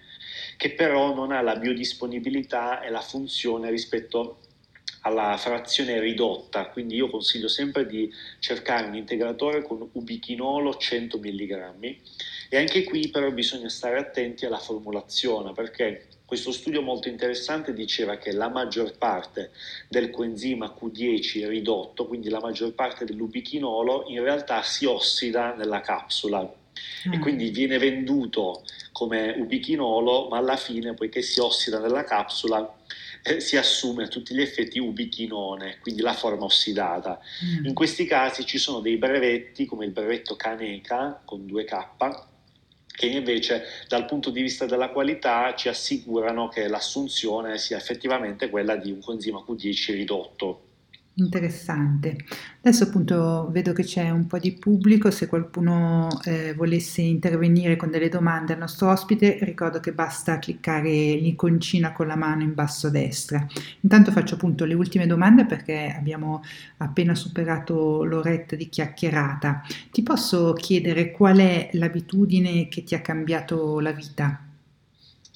che 0.57 0.71
però 0.71 1.15
non 1.15 1.33
ha 1.33 1.41
la 1.41 1.57
biodisponibilità 1.57 2.81
e 2.83 2.91
la 2.91 3.01
funzione 3.01 3.71
rispetto 3.71 4.39
alla 5.03 5.37
frazione 5.37 6.01
ridotta, 6.01 6.67
quindi 6.67 6.97
io 6.97 7.09
consiglio 7.11 7.49
sempre 7.49 7.87
di 7.87 8.13
cercare 8.39 8.87
un 8.87 8.95
integratore 8.95 9.63
con 9.63 9.89
ubichinolo 9.93 10.77
100 10.77 11.19
mg 11.19 11.97
e 12.51 12.57
anche 12.57 12.85
qui 12.85 13.09
però 13.09 13.31
bisogna 13.31 13.69
stare 13.69 13.99
attenti 13.99 14.47
alla 14.47 14.59
formulazione 14.59 15.53
perché 15.53 16.07
questo 16.29 16.53
studio 16.53 16.83
molto 16.83 17.09
interessante 17.09 17.73
diceva 17.73 18.19
che 18.19 18.33
la 18.33 18.51
maggior 18.51 18.99
parte 18.99 19.51
del 19.89 20.11
coenzima 20.11 20.77
Q10 20.79 21.49
ridotto, 21.49 22.07
quindi 22.07 22.29
la 22.29 22.41
maggior 22.41 22.75
parte 22.75 23.07
dell'ubichinolo, 23.07 24.05
in 24.09 24.23
realtà 24.23 24.63
si 24.63 24.85
ossida 24.85 25.55
nella 25.55 25.81
capsula. 25.81 26.57
Mm. 27.09 27.13
e 27.13 27.19
quindi 27.19 27.51
viene 27.51 27.79
venduto 27.79 28.63
come 28.93 29.35
ubichinolo, 29.39 30.29
ma 30.29 30.39
alla 30.39 30.57
fine, 30.57 30.95
poiché 30.95 31.23
si 31.23 31.41
ossida 31.41 31.79
nella 31.79 32.05
capsula, 32.05 32.78
eh, 33.29 33.41
si 33.41 33.57
assume 33.57 34.05
a 34.05 34.09
tutti 34.09 34.35
gli 34.35 34.41
effetti 34.41 34.79
ubichinone, 34.79 35.79
quindi 35.81 36.03
la 36.03 36.15
forma 36.15 36.45
ossidata. 36.45 37.21
Mm. 37.45 37.67
In 37.67 37.75
questi 37.75 38.05
casi 38.05 38.45
ci 38.45 38.59
sono 38.59 38.81
dei 38.81 38.97
brevetti 38.97 39.67
come 39.67 39.85
il 39.85 39.93
brevetto 39.93 40.37
Caneca 40.37 41.21
con 41.25 41.45
2K 41.45 42.27
che 42.99 43.07
invece 43.07 43.63
dal 43.87 44.07
punto 44.07 44.31
di 44.31 44.43
vista 44.43 44.67
della 44.67 44.89
qualità 44.89 45.55
ci 45.55 45.69
assicurano 45.69 46.49
che 46.49 46.67
l'assunzione 46.67 47.57
sia 47.57 47.77
effettivamente 47.77 48.51
quella 48.51 48.75
di 48.75 48.91
un 48.91 49.01
coenzima 49.01 49.45
Q10 49.47 49.93
ridotto. 49.93 50.63
Interessante. 51.21 52.17
Adesso 52.61 52.85
appunto 52.85 53.49
vedo 53.51 53.73
che 53.73 53.83
c'è 53.83 54.09
un 54.11 54.29
po' 54.29 54.39
di 54.39 54.53
pubblico, 54.53 55.11
se 55.11 55.27
qualcuno 55.27 56.07
eh, 56.23 56.55
volesse 56.55 57.01
intervenire 57.03 57.75
con 57.75 57.91
delle 57.91 58.09
domande 58.09 58.53
al 58.53 58.61
nostro 58.61 58.89
ospite, 58.91 59.39
ricordo 59.43 59.81
che 59.81 59.93
basta 59.93 60.39
cliccare 60.39 60.89
l'iconcina 61.17 61.91
con 61.93 62.07
la 62.07 62.15
mano 62.15 62.45
in 62.45 62.55
basso 62.55 62.87
a 62.87 62.91
destra. 62.91 63.45
Intanto 63.81 64.13
faccio 64.13 64.37
appunto 64.37 64.65
le 64.65 64.75
ultime 64.75 65.07
domande 65.09 65.45
perché 65.45 65.93
abbiamo 65.97 66.43
appena 66.77 67.17
superato 67.17 68.05
l'oretta 68.05 68.55
di 68.55 68.69
chiacchierata. 68.69 69.63
Ti 69.91 70.03
posso 70.05 70.53
chiedere 70.53 71.11
qual 71.11 71.39
è 71.39 71.71
l'abitudine 71.73 72.69
che 72.69 72.85
ti 72.85 72.95
ha 72.95 73.01
cambiato 73.01 73.81
la 73.81 73.91
vita? 73.91 74.48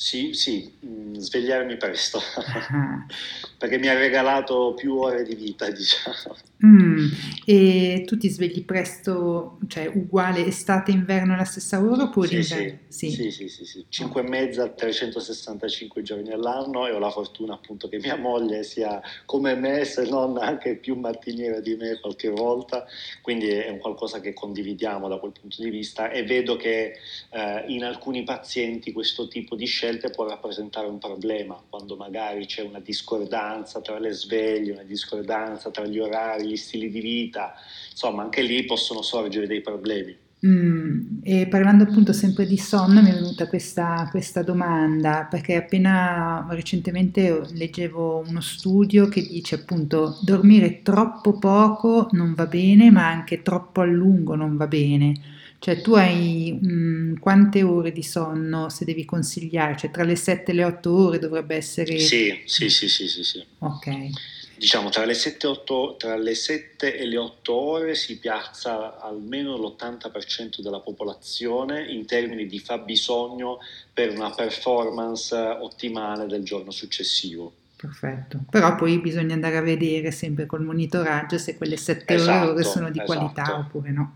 Sì, 0.02 0.32
sì, 0.32 0.68
mm, 0.84 1.14
svegliarmi 1.14 1.76
presto, 1.76 2.18
ah. 2.18 3.06
perché 3.56 3.78
mi 3.78 3.86
ha 3.86 3.96
regalato 3.96 4.74
più 4.74 4.96
ore 4.96 5.22
di 5.22 5.36
vita, 5.36 5.70
diciamo. 5.70 6.36
Mm, 6.64 7.08
e 7.44 8.02
tu 8.04 8.16
ti 8.16 8.28
svegli 8.28 8.64
presto, 8.64 9.58
cioè 9.68 9.86
uguale 9.86 10.46
estate-inverno 10.46 11.34
alla 11.34 11.44
stessa 11.44 11.80
ora 11.80 12.04
oppure 12.04 12.42
sì, 12.42 12.54
inverno? 12.54 12.78
Sì, 12.88 13.10
sì, 13.10 13.30
sì, 13.30 13.48
sì, 13.48 13.64
sì. 13.64 13.86
5 13.88 14.20
e 14.20 14.28
mezza, 14.28 14.68
365 14.68 16.02
giorni 16.02 16.30
all'anno 16.30 16.88
e 16.88 16.92
ho 16.92 16.98
la 16.98 17.10
fortuna 17.10 17.54
appunto 17.54 17.88
che 17.88 17.98
mia 17.98 18.16
moglie 18.16 18.64
sia 18.64 19.00
come 19.24 19.54
me, 19.54 19.84
se 19.84 20.08
non 20.08 20.36
anche 20.38 20.76
più 20.76 20.96
mattiniera 20.96 21.60
di 21.60 21.76
me 21.76 21.98
qualche 22.00 22.28
volta, 22.28 22.86
quindi 23.22 23.48
è 23.48 23.68
un 23.70 23.78
qualcosa 23.78 24.20
che 24.20 24.32
condividiamo 24.32 25.06
da 25.06 25.18
quel 25.18 25.32
punto 25.32 25.62
di 25.62 25.70
vista 25.70 26.10
e 26.10 26.24
vedo 26.24 26.56
che 26.56 26.94
eh, 27.30 27.64
in 27.68 27.84
alcuni 27.84 28.24
pazienti 28.24 28.90
questo 28.90 29.26
tipo 29.28 29.54
di 29.56 29.66
scelte 29.92 30.10
può 30.10 30.26
rappresentare 30.26 30.86
un 30.86 30.98
problema, 30.98 31.60
quando 31.68 31.96
magari 31.96 32.46
c'è 32.46 32.62
una 32.62 32.80
discordanza 32.80 33.80
tra 33.80 33.98
le 33.98 34.12
sveglie, 34.12 34.72
una 34.72 34.82
discordanza 34.82 35.70
tra 35.70 35.84
gli 35.84 35.98
orari, 35.98 36.48
gli 36.48 36.56
stili 36.56 36.90
di 36.90 37.00
vita, 37.00 37.52
insomma 37.90 38.22
anche 38.22 38.40
lì 38.40 38.64
possono 38.64 39.02
sorgere 39.02 39.46
dei 39.46 39.60
problemi. 39.60 40.16
Mm, 40.44 41.20
e 41.22 41.46
parlando 41.46 41.84
appunto 41.84 42.12
sempre 42.12 42.46
di 42.46 42.56
sonno 42.56 43.00
mi 43.00 43.10
è 43.10 43.14
venuta 43.14 43.46
questa, 43.46 44.08
questa 44.10 44.42
domanda 44.42 45.28
perché 45.30 45.54
appena 45.54 46.44
recentemente 46.50 47.46
leggevo 47.52 48.24
uno 48.26 48.40
studio 48.40 49.06
che 49.06 49.22
dice 49.22 49.54
appunto 49.54 50.18
dormire 50.20 50.82
troppo 50.82 51.38
poco 51.38 52.08
non 52.10 52.34
va 52.34 52.46
bene 52.46 52.90
ma 52.90 53.06
anche 53.06 53.42
troppo 53.42 53.82
a 53.82 53.84
lungo 53.84 54.34
non 54.34 54.56
va 54.56 54.66
bene. 54.66 55.41
Cioè 55.62 55.80
tu 55.80 55.94
hai 55.94 56.58
mm, 56.60 57.18
quante 57.18 57.62
ore 57.62 57.92
di 57.92 58.02
sonno 58.02 58.68
se 58.68 58.84
devi 58.84 59.04
consigliare? 59.04 59.76
Cioè 59.76 59.92
tra 59.92 60.02
le 60.02 60.16
7 60.16 60.50
e 60.50 60.54
le 60.54 60.64
8 60.64 60.92
ore 60.92 61.18
dovrebbe 61.20 61.54
essere... 61.54 62.00
Sì, 62.00 62.42
sì, 62.46 62.68
sì, 62.68 62.88
sì, 62.88 63.06
sì. 63.06 63.22
sì. 63.22 63.44
Ok 63.58 63.88
diciamo 64.62 64.90
tra 64.90 65.04
le, 65.04 65.14
7, 65.14 65.48
8, 65.48 65.96
tra 65.98 66.16
le 66.16 66.36
7 66.36 66.96
e 66.96 67.04
le 67.06 67.16
8 67.16 67.52
ore 67.52 67.94
si 67.96 68.20
piazza 68.20 69.00
almeno 69.00 69.56
l'80% 69.56 70.60
della 70.60 70.78
popolazione 70.78 71.90
in 71.90 72.06
termini 72.06 72.46
di 72.46 72.60
fabbisogno 72.60 73.58
per 73.92 74.10
una 74.10 74.30
performance 74.30 75.34
ottimale 75.34 76.26
del 76.26 76.44
giorno 76.44 76.70
successivo. 76.70 77.52
Perfetto, 77.74 78.44
però 78.48 78.76
poi 78.76 79.00
bisogna 79.00 79.34
andare 79.34 79.56
a 79.56 79.62
vedere 79.62 80.12
sempre 80.12 80.46
col 80.46 80.62
monitoraggio 80.62 81.38
se 81.38 81.56
quelle 81.56 81.76
7 81.76 82.14
esatto, 82.14 82.50
ore 82.50 82.62
sono 82.62 82.88
di 82.88 83.00
esatto. 83.00 83.12
qualità 83.12 83.58
oppure 83.58 83.90
no. 83.90 84.14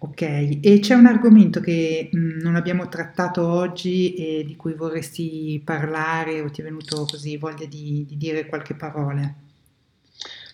Ok, 0.00 0.22
e 0.22 0.78
c'è 0.80 0.94
un 0.94 1.06
argomento 1.06 1.58
che 1.58 2.08
mh, 2.12 2.18
mm, 2.18 2.40
non 2.40 2.54
abbiamo 2.54 2.88
trattato 2.88 3.44
oggi 3.44 4.14
e 4.14 4.44
di 4.44 4.54
cui 4.54 4.74
vorresti 4.74 5.60
parlare 5.64 6.40
o 6.40 6.50
ti 6.50 6.60
è 6.60 6.64
venuto 6.64 7.04
così 7.04 7.36
voglia 7.36 7.66
di, 7.66 8.04
di 8.06 8.16
dire 8.16 8.46
qualche 8.46 8.74
parola? 8.74 9.34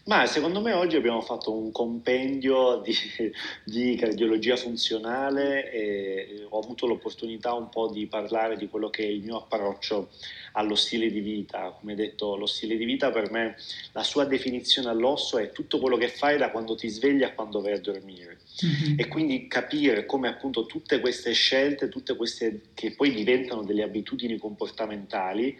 Ma 0.06 0.26
secondo 0.26 0.60
me 0.60 0.72
oggi 0.72 0.96
abbiamo 0.96 1.20
fatto 1.22 1.52
un 1.52 1.72
compendio 1.72 2.80
di, 2.84 2.94
di, 3.64 3.96
cardiologia 3.96 4.56
funzionale 4.56 5.70
e 5.70 6.46
ho 6.48 6.58
avuto 6.58 6.86
l'opportunità 6.86 7.54
un 7.54 7.70
po' 7.70 7.88
di 7.90 8.06
parlare 8.06 8.56
di 8.56 8.68
quello 8.68 8.90
che 8.90 9.02
è 9.02 9.06
il 9.06 9.22
mio 9.22 9.38
approccio 9.38 10.10
allo 10.52 10.74
stile 10.74 11.10
di 11.10 11.20
vita. 11.20 11.74
Come 11.78 11.94
detto, 11.94 12.36
lo 12.36 12.46
stile 12.46 12.76
di 12.76 12.84
vita 12.84 13.10
per 13.10 13.30
me, 13.30 13.56
la 13.92 14.02
sua 14.02 14.24
definizione 14.24 14.88
all'osso 14.88 15.38
è 15.38 15.52
tutto 15.52 15.78
quello 15.78 15.96
che 15.96 16.08
fai 16.08 16.36
da 16.36 16.50
quando 16.50 16.74
ti 16.74 16.88
svegli 16.88 17.22
a 17.22 17.32
quando 17.32 17.62
vai 17.62 17.72
a 17.72 17.80
dormire. 17.80 18.40
Mm-hmm. 18.64 18.98
E 18.98 19.08
quindi 19.08 19.48
capire 19.48 20.06
come 20.06 20.28
appunto 20.28 20.66
tutte 20.66 21.00
queste 21.00 21.32
scelte, 21.32 21.88
tutte 21.88 22.14
queste 22.14 22.60
che 22.74 22.92
poi 22.92 23.12
diventano 23.12 23.64
delle 23.64 23.82
abitudini 23.82 24.38
comportamentali, 24.38 25.56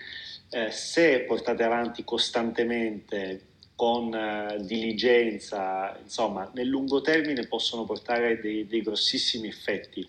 eh, 0.50 0.70
se 0.70 1.20
portate 1.20 1.64
avanti 1.64 2.04
costantemente 2.04 3.52
con 3.74 4.14
eh, 4.14 4.58
diligenza, 4.60 5.98
insomma, 6.00 6.48
nel 6.54 6.68
lungo 6.68 7.00
termine 7.00 7.46
possono 7.46 7.84
portare 7.84 8.40
dei, 8.40 8.66
dei 8.66 8.82
grossissimi 8.82 9.48
effetti. 9.48 10.08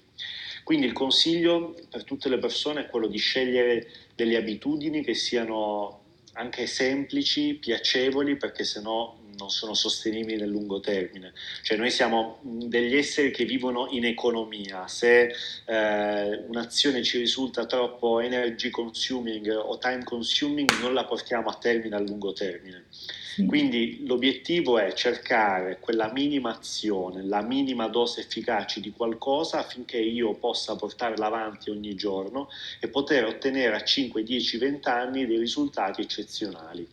Quindi 0.64 0.86
il 0.86 0.94
consiglio 0.94 1.76
per 1.90 2.04
tutte 2.04 2.30
le 2.30 2.38
persone 2.38 2.82
è 2.82 2.90
quello 2.90 3.08
di 3.08 3.18
scegliere 3.18 3.88
delle 4.16 4.36
abitudini 4.36 5.04
che 5.04 5.14
siano 5.14 6.02
anche 6.34 6.68
semplici, 6.68 7.56
piacevoli, 7.56 8.36
perché 8.36 8.64
sennò 8.64 9.16
non 9.38 9.50
sono 9.50 9.74
sostenibili 9.74 10.38
nel 10.38 10.50
lungo 10.50 10.80
termine. 10.80 11.34
Cioè 11.62 11.78
noi 11.78 11.92
siamo 11.92 12.40
degli 12.42 12.96
esseri 12.96 13.32
che 13.32 13.46
vivono 13.46 13.88
in 13.92 14.06
economia, 14.06 14.88
se 14.88 15.34
eh, 15.66 16.44
un'azione 16.48 17.04
ci 17.04 17.18
risulta 17.18 17.66
troppo 17.66 18.20
energy 18.20 18.70
consuming 18.70 19.48
o 19.50 19.78
time 19.78 20.04
consuming 20.04 20.70
non 20.80 20.94
la 20.94 21.06
portiamo 21.06 21.50
a 21.50 21.56
termine 21.56 21.96
a 21.96 22.00
lungo 22.00 22.34
termine. 22.34 22.86
Quindi 23.48 24.06
l'obiettivo 24.06 24.78
è 24.80 24.94
cercare 24.94 25.80
quella 25.82 26.10
minima 26.14 26.56
azione, 26.56 27.22
la 27.22 27.42
minima 27.42 27.88
dose 27.88 28.22
efficace 28.22 28.80
di 28.80 28.92
qualcosa 28.92 29.60
affinché 29.60 29.98
io 29.98 30.36
possa 30.36 30.76
portarla 30.78 31.26
avanti 31.26 31.70
ogni 31.70 31.96
giorno 31.96 32.48
e 32.80 32.88
poter 32.88 33.26
ottenere 33.26 33.76
a 33.76 33.84
5, 33.84 34.24
10, 34.24 34.58
20 34.58 34.88
anni 34.88 35.26
dei 35.26 35.38
risultati 35.38 36.02
eccezionali. 36.02 36.88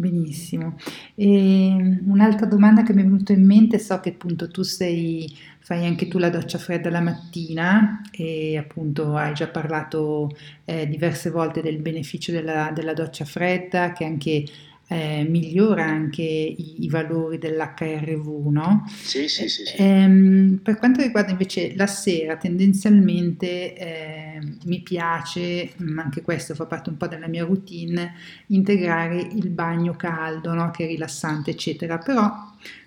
Benissimo. 0.00 0.76
E 1.14 1.98
un'altra 2.06 2.46
domanda 2.46 2.82
che 2.82 2.94
mi 2.94 3.02
è 3.02 3.04
venuta 3.04 3.34
in 3.34 3.44
mente, 3.44 3.78
so 3.78 4.00
che 4.00 4.10
appunto 4.10 4.50
tu 4.50 4.62
sei, 4.62 5.30
fai 5.58 5.84
anche 5.84 6.08
tu 6.08 6.16
la 6.16 6.30
doccia 6.30 6.56
fredda 6.56 6.88
la 6.88 7.02
mattina 7.02 8.00
e 8.10 8.56
appunto 8.56 9.14
hai 9.14 9.34
già 9.34 9.48
parlato 9.48 10.30
eh, 10.64 10.88
diverse 10.88 11.28
volte 11.28 11.60
del 11.60 11.80
beneficio 11.80 12.32
della, 12.32 12.70
della 12.74 12.94
doccia 12.94 13.26
fredda 13.26 13.92
che 13.92 14.04
anche 14.06 14.44
eh, 14.92 15.22
migliora 15.22 15.84
anche 15.84 16.22
i, 16.22 16.82
i 16.84 16.88
valori 16.88 17.38
dell'HRV, 17.38 18.46
no? 18.48 18.84
Sì, 18.88 19.28
sì, 19.28 19.48
sì. 19.48 19.64
sì. 19.64 19.76
Ehm, 19.76 20.58
per 20.64 20.78
quanto 20.78 21.00
riguarda 21.00 21.30
invece 21.30 21.76
la 21.76 21.86
sera, 21.86 22.36
tendenzialmente 22.36 23.76
eh, 23.76 24.40
mi 24.64 24.80
piace, 24.80 25.74
ma 25.76 25.92
mm, 25.92 25.98
anche 26.00 26.22
questo 26.22 26.56
fa 26.56 26.66
parte 26.66 26.90
un 26.90 26.96
po' 26.96 27.06
della 27.06 27.28
mia 27.28 27.44
routine, 27.44 28.14
integrare 28.48 29.20
il 29.20 29.50
bagno 29.50 29.94
caldo, 29.94 30.54
no? 30.54 30.72
Che 30.72 30.82
è 30.84 30.88
rilassante, 30.88 31.52
eccetera. 31.52 31.98
Però 31.98 32.28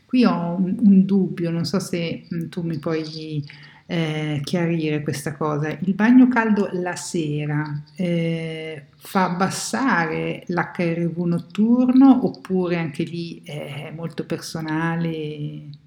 qui 0.06 0.26
ho 0.26 0.56
un, 0.58 0.76
un 0.78 1.06
dubbio, 1.06 1.52
non 1.52 1.64
so 1.64 1.80
se 1.80 2.28
mm, 2.34 2.50
tu 2.50 2.64
mi 2.64 2.80
puoi 2.80 3.42
eh, 3.85 4.41
chiarire 4.43 5.01
questa 5.01 5.35
cosa. 5.35 5.69
Il 5.69 5.93
bagno 5.93 6.27
caldo 6.27 6.69
la 6.73 6.95
sera 6.95 7.84
eh, 7.95 8.85
fa 8.95 9.26
abbassare 9.26 10.43
l'HRV 10.47 11.18
notturno 11.19 12.26
oppure 12.26 12.77
anche 12.77 13.03
lì 13.03 13.41
è 13.43 13.91
molto 13.93 14.26
personale? 14.26 15.81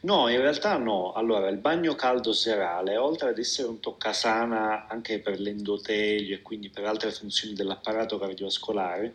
No, 0.00 0.28
in 0.28 0.40
realtà 0.40 0.76
no. 0.78 1.12
Allora, 1.12 1.48
il 1.48 1.56
bagno 1.58 1.94
caldo 1.94 2.32
serale, 2.32 2.96
oltre 2.96 3.30
ad 3.30 3.38
essere 3.38 3.68
un 3.68 3.80
toccasana 3.80 4.86
anche 4.86 5.18
per 5.18 5.40
l'endotelio 5.40 6.36
e 6.36 6.42
quindi 6.42 6.68
per 6.70 6.84
altre 6.84 7.10
funzioni 7.10 7.54
dell'apparato 7.54 8.16
cardiovascolare, 8.16 9.12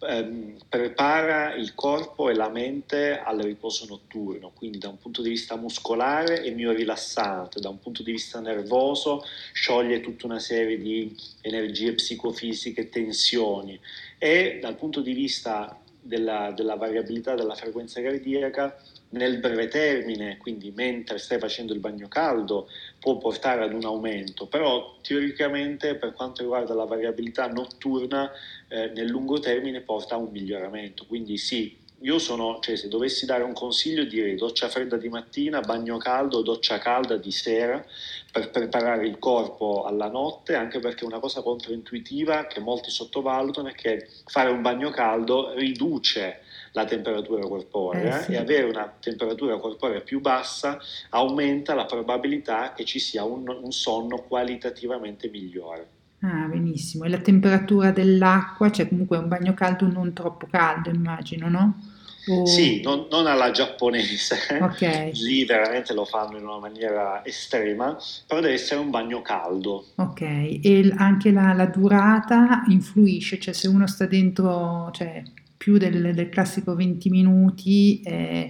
ehm, 0.00 0.56
prepara 0.68 1.54
il 1.54 1.74
corpo 1.74 2.28
e 2.30 2.34
la 2.34 2.48
mente 2.48 3.18
al 3.18 3.38
riposo 3.40 3.86
notturno, 3.86 4.52
quindi 4.54 4.78
da 4.78 4.88
un 4.88 4.98
punto 4.98 5.22
di 5.22 5.30
vista 5.30 5.56
muscolare 5.56 6.42
è 6.42 6.50
mio 6.50 6.72
rilassante, 6.72 7.60
da 7.60 7.68
un 7.68 7.78
punto 7.78 8.02
di 8.02 8.12
vista 8.12 8.40
nervoso 8.40 9.24
scioglie 9.52 10.00
tutta 10.00 10.26
una 10.26 10.38
serie 10.38 10.78
di 10.78 11.14
energie 11.42 11.94
psicofisiche, 11.94 12.88
tensioni 12.88 13.78
e 14.18 14.58
dal 14.60 14.76
punto 14.76 15.00
di 15.00 15.12
vista 15.12 15.78
della, 16.00 16.52
della 16.54 16.76
variabilità 16.76 17.34
della 17.34 17.54
frequenza 17.54 18.00
cardiaca 18.00 18.76
nel 19.10 19.38
breve 19.38 19.68
termine, 19.68 20.36
quindi 20.36 20.72
mentre 20.74 21.18
stai 21.18 21.38
facendo 21.38 21.72
il 21.72 21.80
bagno 21.80 22.08
caldo, 22.08 22.68
può 23.00 23.16
portare 23.16 23.64
ad 23.64 23.72
un 23.72 23.84
aumento, 23.84 24.46
però 24.46 24.98
teoricamente 25.00 25.94
per 25.96 26.12
quanto 26.12 26.42
riguarda 26.42 26.74
la 26.74 26.84
variabilità 26.84 27.48
notturna, 27.48 28.30
eh, 28.68 28.90
nel 28.94 29.08
lungo 29.08 29.40
termine 29.40 29.80
porta 29.80 30.14
a 30.14 30.18
un 30.18 30.28
miglioramento. 30.30 31.06
Quindi 31.06 31.38
sì, 31.38 31.76
io 32.02 32.18
sono, 32.18 32.60
cioè 32.60 32.76
se 32.76 32.88
dovessi 32.88 33.26
dare 33.26 33.42
un 33.42 33.52
consiglio 33.52 34.04
direi 34.04 34.34
doccia 34.34 34.68
fredda 34.68 34.96
di 34.96 35.08
mattina, 35.08 35.60
bagno 35.60 35.96
caldo, 35.96 36.42
doccia 36.42 36.78
calda 36.78 37.16
di 37.16 37.30
sera 37.30 37.84
per 38.30 38.50
preparare 38.50 39.06
il 39.06 39.18
corpo 39.18 39.84
alla 39.84 40.08
notte, 40.08 40.54
anche 40.54 40.78
perché 40.78 41.04
una 41.04 41.18
cosa 41.18 41.42
controintuitiva 41.42 42.46
che 42.46 42.60
molti 42.60 42.90
sottovalutano 42.90 43.68
è 43.68 43.74
che 43.74 44.08
fare 44.26 44.50
un 44.50 44.62
bagno 44.62 44.90
caldo 44.90 45.52
riduce 45.54 46.40
la 46.72 46.84
temperatura 46.84 47.46
corporea 47.46 48.20
eh 48.20 48.22
sì. 48.24 48.32
e 48.32 48.36
avere 48.36 48.68
una 48.68 48.92
temperatura 49.00 49.58
corporea 49.58 50.00
più 50.00 50.20
bassa 50.20 50.78
aumenta 51.10 51.74
la 51.74 51.84
probabilità 51.84 52.72
che 52.74 52.84
ci 52.84 52.98
sia 52.98 53.24
un, 53.24 53.48
un 53.48 53.72
sonno 53.72 54.22
qualitativamente 54.22 55.28
migliore. 55.28 55.88
Ah, 56.22 56.46
benissimo. 56.46 57.04
E 57.04 57.08
la 57.08 57.18
temperatura 57.18 57.90
dell'acqua, 57.92 58.70
cioè 58.70 58.88
comunque 58.88 59.16
un 59.16 59.28
bagno 59.28 59.54
caldo 59.54 59.86
non 59.86 60.12
troppo 60.12 60.46
caldo, 60.50 60.90
immagino, 60.90 61.48
no? 61.48 61.80
O... 62.28 62.44
Sì, 62.44 62.82
non, 62.82 63.06
non, 63.10 63.26
alla 63.26 63.50
giapponese, 63.50 64.36
okay. 64.60 65.12
lì 65.24 65.46
veramente 65.46 65.94
lo 65.94 66.04
fanno 66.04 66.36
in 66.36 66.44
una 66.44 66.58
maniera 66.58 67.24
estrema, 67.24 67.96
però 68.26 68.40
deve 68.40 68.54
essere 68.54 68.80
un 68.80 68.90
bagno 68.90 69.22
caldo. 69.22 69.86
Ok, 69.94 70.20
e 70.20 70.92
anche 70.96 71.32
la, 71.32 71.54
la 71.54 71.64
durata 71.64 72.64
influisce, 72.68 73.38
cioè 73.38 73.54
se 73.54 73.68
uno 73.68 73.86
sta 73.86 74.04
dentro, 74.04 74.90
cioè 74.92 75.22
più 75.60 75.76
del, 75.76 76.14
del 76.14 76.30
classico 76.30 76.74
20 76.74 77.10
minuti 77.10 78.00
è, 78.02 78.48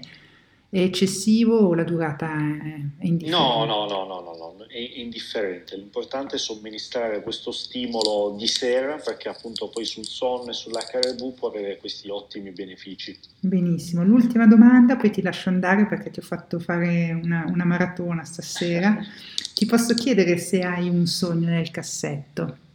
è, 0.69 0.79
eccessivo 0.79 1.57
o 1.57 1.75
la 1.75 1.83
durata 1.83 2.29
è, 2.29 2.81
indifferente? 3.01 3.29
No, 3.29 3.65
no, 3.65 3.89
no, 3.89 4.05
no, 4.05 4.21
no, 4.21 4.33
no, 4.33 4.67
è 4.69 4.79
indifferente. 5.01 5.75
L'importante 5.77 6.37
è 6.37 6.39
somministrare 6.39 7.21
questo 7.25 7.51
stimolo 7.51 8.37
di 8.39 8.47
sera 8.47 8.95
perché 9.05 9.29
appunto 9.29 9.69
poi 9.71 9.85
sul 9.85 10.05
sonno 10.05 10.51
e 10.51 10.53
sull'HRV 10.53 11.35
può 11.35 11.49
avere 11.49 11.79
questi 11.79 12.09
ottimi 12.09 12.53
benefici. 12.53 13.19
Benissimo. 13.41 14.05
L'ultima 14.05 14.47
domanda, 14.47 14.95
poi 14.95 15.11
ti 15.11 15.21
lascio 15.21 15.49
andare 15.49 15.87
perché 15.87 16.13
ti 16.13 16.21
ho 16.21 16.23
fatto 16.23 16.61
fare 16.61 17.11
una, 17.11 17.45
una 17.49 17.65
maratona 17.65 18.23
stasera. 18.23 18.97
ti 19.53 19.67
posso 19.67 19.95
chiedere 19.95 20.39
se 20.39 20.61
hai 20.61 20.89
un 20.89 21.07
sogno 21.07 21.49
nel 21.49 21.73
cassetto? 21.73 22.69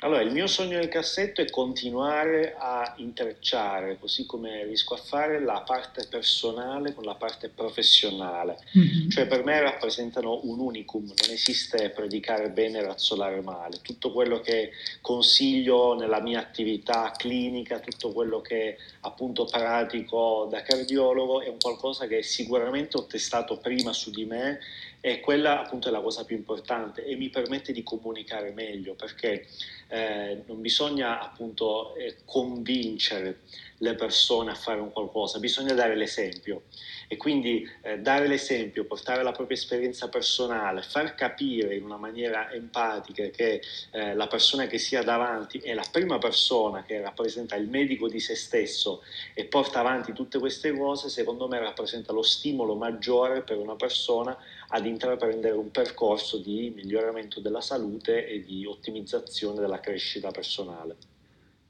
Allora, 0.00 0.20
il 0.20 0.30
mio 0.30 0.46
sogno 0.46 0.76
nel 0.76 0.88
cassetto 0.88 1.40
è 1.40 1.48
continuare 1.48 2.54
a 2.58 2.92
intrecciare, 2.98 3.96
così 3.98 4.26
come 4.26 4.62
riesco 4.64 4.92
a 4.92 4.98
fare, 4.98 5.40
la 5.40 5.62
parte 5.62 6.06
personale 6.06 6.92
con 6.92 7.04
la 7.04 7.14
parte 7.14 7.48
professionale. 7.48 8.58
Mm-hmm. 8.76 9.08
Cioè 9.08 9.26
per 9.26 9.42
me 9.42 9.58
rappresentano 9.58 10.40
un 10.42 10.60
unicum, 10.60 11.04
non 11.04 11.30
esiste 11.30 11.88
predicare 11.88 12.50
bene 12.50 12.78
e 12.78 12.82
razzolare 12.82 13.40
male. 13.40 13.78
Tutto 13.80 14.12
quello 14.12 14.40
che 14.40 14.72
consiglio 15.00 15.94
nella 15.94 16.20
mia 16.20 16.40
attività 16.40 17.10
clinica, 17.16 17.80
tutto 17.80 18.12
quello 18.12 18.42
che 18.42 18.76
appunto 19.00 19.46
pratico 19.46 20.46
da 20.50 20.60
cardiologo 20.60 21.40
è 21.40 21.48
un 21.48 21.58
qualcosa 21.58 22.06
che 22.06 22.22
sicuramente 22.22 22.98
ho 22.98 23.06
testato 23.06 23.56
prima 23.56 23.94
su 23.94 24.10
di 24.10 24.26
me 24.26 24.58
e 25.00 25.20
quella 25.20 25.60
appunto 25.60 25.88
è 25.88 25.90
la 25.90 26.00
cosa 26.00 26.24
più 26.24 26.36
importante 26.36 27.04
e 27.04 27.16
mi 27.16 27.28
permette 27.28 27.72
di 27.72 27.82
comunicare 27.82 28.50
meglio 28.50 28.94
perché 28.94 29.46
eh, 29.88 30.42
non 30.46 30.60
bisogna 30.60 31.20
appunto 31.20 31.94
eh, 31.94 32.16
convincere 32.24 33.40
le 33.78 33.94
persone 33.94 34.50
a 34.50 34.54
fare 34.54 34.80
un 34.80 34.90
qualcosa, 34.90 35.38
bisogna 35.38 35.74
dare 35.74 35.94
l'esempio. 35.94 36.62
E 37.08 37.16
quindi 37.16 37.68
eh, 37.82 37.98
dare 37.98 38.26
l'esempio, 38.26 38.84
portare 38.84 39.22
la 39.22 39.32
propria 39.32 39.56
esperienza 39.56 40.08
personale, 40.08 40.82
far 40.82 41.14
capire 41.14 41.74
in 41.76 41.84
una 41.84 41.96
maniera 41.96 42.50
empatica 42.52 43.28
che 43.28 43.62
eh, 43.92 44.14
la 44.14 44.26
persona 44.26 44.66
che 44.66 44.78
sia 44.78 45.02
davanti 45.02 45.58
è 45.58 45.74
la 45.74 45.86
prima 45.90 46.18
persona 46.18 46.84
che 46.84 47.00
rappresenta 47.00 47.54
il 47.56 47.68
medico 47.68 48.08
di 48.08 48.18
se 48.18 48.34
stesso 48.34 49.02
e 49.34 49.44
porta 49.44 49.80
avanti 49.80 50.12
tutte 50.12 50.38
queste 50.38 50.72
cose, 50.72 51.08
secondo 51.08 51.46
me 51.46 51.58
rappresenta 51.58 52.12
lo 52.12 52.22
stimolo 52.22 52.74
maggiore 52.74 53.42
per 53.42 53.58
una 53.58 53.76
persona 53.76 54.36
ad 54.68 54.86
intraprendere 54.86 55.54
un 55.54 55.70
percorso 55.70 56.38
di 56.38 56.72
miglioramento 56.74 57.40
della 57.40 57.60
salute 57.60 58.26
e 58.26 58.42
di 58.44 58.66
ottimizzazione 58.66 59.60
della 59.60 59.80
crescita 59.80 60.30
personale. 60.30 60.96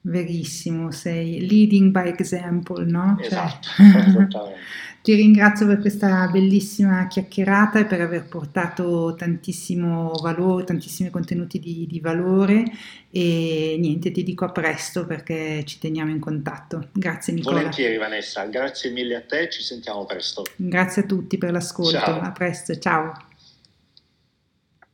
Verissimo, 0.03 0.93
sei 0.93 1.47
leading 1.49 1.91
by 1.91 2.09
example, 2.09 2.85
no? 2.85 3.17
Cioè 3.19 3.27
esatto, 3.27 3.69
cioè, 4.29 4.55
Ti 5.07 5.15
ringrazio 5.15 5.69
per 5.69 5.79
questa 5.79 6.27
bellissima 6.33 7.07
chiacchierata 7.07 7.79
e 7.79 7.85
per 7.85 8.01
aver 8.01 8.25
portato 8.25 9.15
tantissimo 9.17 10.11
valore, 10.21 10.65
tantissimi 10.65 11.11
contenuti 11.11 11.61
di, 11.61 11.87
di 11.89 12.01
valore 12.01 12.65
e 13.13 13.77
niente, 13.79 14.11
ti 14.11 14.25
dico 14.25 14.47
a 14.47 14.51
presto 14.51 15.07
perché 15.07 15.63
ci 15.65 15.79
teniamo 15.79 16.11
in 16.11 16.19
contatto. 16.19 16.89
Grazie 16.91 17.35
Nicola. 17.35 17.59
Volentieri 17.59 17.99
Vanessa, 17.99 18.47
grazie 18.47 18.91
mille 18.91 19.15
a 19.15 19.23
te, 19.23 19.49
ci 19.49 19.63
sentiamo 19.63 20.05
presto. 20.07 20.43
Grazie 20.57 21.03
a 21.03 21.05
tutti 21.05 21.39
per 21.39 21.53
l'ascolto, 21.53 22.01
ciao. 22.01 22.21
a 22.21 22.33
presto, 22.33 22.77
ciao. 22.77 23.26